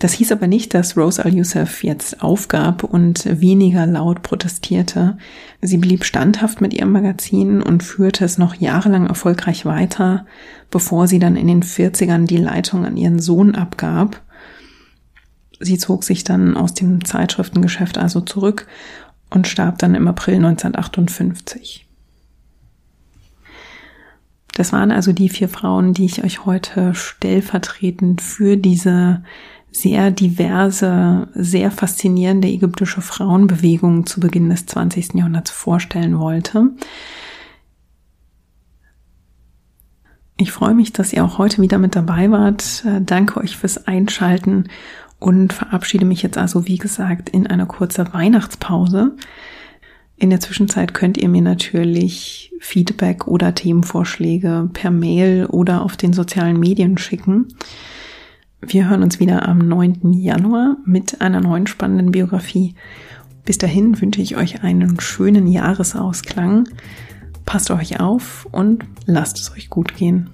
Das 0.00 0.12
hieß 0.12 0.32
aber 0.32 0.48
nicht, 0.48 0.74
dass 0.74 0.96
Rose 0.96 1.24
Al-Youssef 1.24 1.84
jetzt 1.84 2.22
aufgab 2.22 2.84
und 2.84 3.40
weniger 3.40 3.86
laut 3.86 4.22
protestierte. 4.22 5.16
Sie 5.62 5.78
blieb 5.78 6.04
standhaft 6.04 6.60
mit 6.60 6.74
ihrem 6.74 6.92
Magazin 6.92 7.62
und 7.62 7.82
führte 7.82 8.24
es 8.24 8.36
noch 8.36 8.54
jahrelang 8.54 9.06
erfolgreich 9.06 9.64
weiter, 9.64 10.26
bevor 10.70 11.06
sie 11.06 11.20
dann 11.20 11.36
in 11.36 11.46
den 11.46 11.62
40ern 11.62 12.26
die 12.26 12.36
Leitung 12.36 12.84
an 12.84 12.96
ihren 12.96 13.20
Sohn 13.20 13.54
abgab. 13.54 14.20
Sie 15.60 15.78
zog 15.78 16.04
sich 16.04 16.24
dann 16.24 16.56
aus 16.56 16.74
dem 16.74 17.04
Zeitschriftengeschäft 17.04 17.96
also 17.96 18.20
zurück 18.20 18.66
und 19.34 19.48
starb 19.48 19.78
dann 19.78 19.94
im 19.94 20.08
April 20.08 20.36
1958. 20.36 21.86
Das 24.52 24.72
waren 24.72 24.92
also 24.92 25.12
die 25.12 25.28
vier 25.28 25.48
Frauen, 25.48 25.94
die 25.94 26.04
ich 26.04 26.22
euch 26.22 26.46
heute 26.46 26.94
stellvertretend 26.94 28.22
für 28.22 28.56
diese 28.56 29.24
sehr 29.72 30.12
diverse, 30.12 31.28
sehr 31.34 31.72
faszinierende 31.72 32.46
ägyptische 32.46 33.00
Frauenbewegung 33.00 34.06
zu 34.06 34.20
Beginn 34.20 34.48
des 34.48 34.66
20. 34.66 35.14
Jahrhunderts 35.14 35.50
vorstellen 35.50 36.20
wollte. 36.20 36.70
Ich 40.36 40.52
freue 40.52 40.74
mich, 40.74 40.92
dass 40.92 41.12
ihr 41.12 41.24
auch 41.24 41.38
heute 41.38 41.60
wieder 41.60 41.78
mit 41.78 41.96
dabei 41.96 42.30
wart. 42.30 42.84
Danke 43.00 43.40
euch 43.40 43.56
fürs 43.56 43.86
Einschalten 43.86 44.68
und 45.24 45.54
verabschiede 45.54 46.04
mich 46.04 46.22
jetzt 46.22 46.36
also, 46.36 46.66
wie 46.66 46.76
gesagt, 46.76 47.30
in 47.30 47.46
einer 47.46 47.64
kurzen 47.64 48.12
Weihnachtspause. 48.12 49.16
In 50.18 50.28
der 50.28 50.40
Zwischenzeit 50.40 50.92
könnt 50.92 51.16
ihr 51.16 51.30
mir 51.30 51.40
natürlich 51.40 52.52
Feedback 52.60 53.26
oder 53.26 53.54
Themenvorschläge 53.54 54.68
per 54.74 54.90
Mail 54.90 55.46
oder 55.46 55.80
auf 55.80 55.96
den 55.96 56.12
sozialen 56.12 56.60
Medien 56.60 56.98
schicken. 56.98 57.48
Wir 58.60 58.90
hören 58.90 59.02
uns 59.02 59.18
wieder 59.18 59.48
am 59.48 59.58
9. 59.66 60.12
Januar 60.12 60.76
mit 60.84 61.22
einer 61.22 61.40
neuen 61.40 61.66
spannenden 61.66 62.12
Biografie. 62.12 62.74
Bis 63.46 63.56
dahin 63.56 63.98
wünsche 64.02 64.20
ich 64.20 64.36
euch 64.36 64.62
einen 64.62 65.00
schönen 65.00 65.46
Jahresausklang. 65.46 66.68
Passt 67.46 67.70
euch 67.70 67.98
auf 67.98 68.46
und 68.52 68.84
lasst 69.06 69.38
es 69.38 69.52
euch 69.52 69.70
gut 69.70 69.96
gehen. 69.96 70.28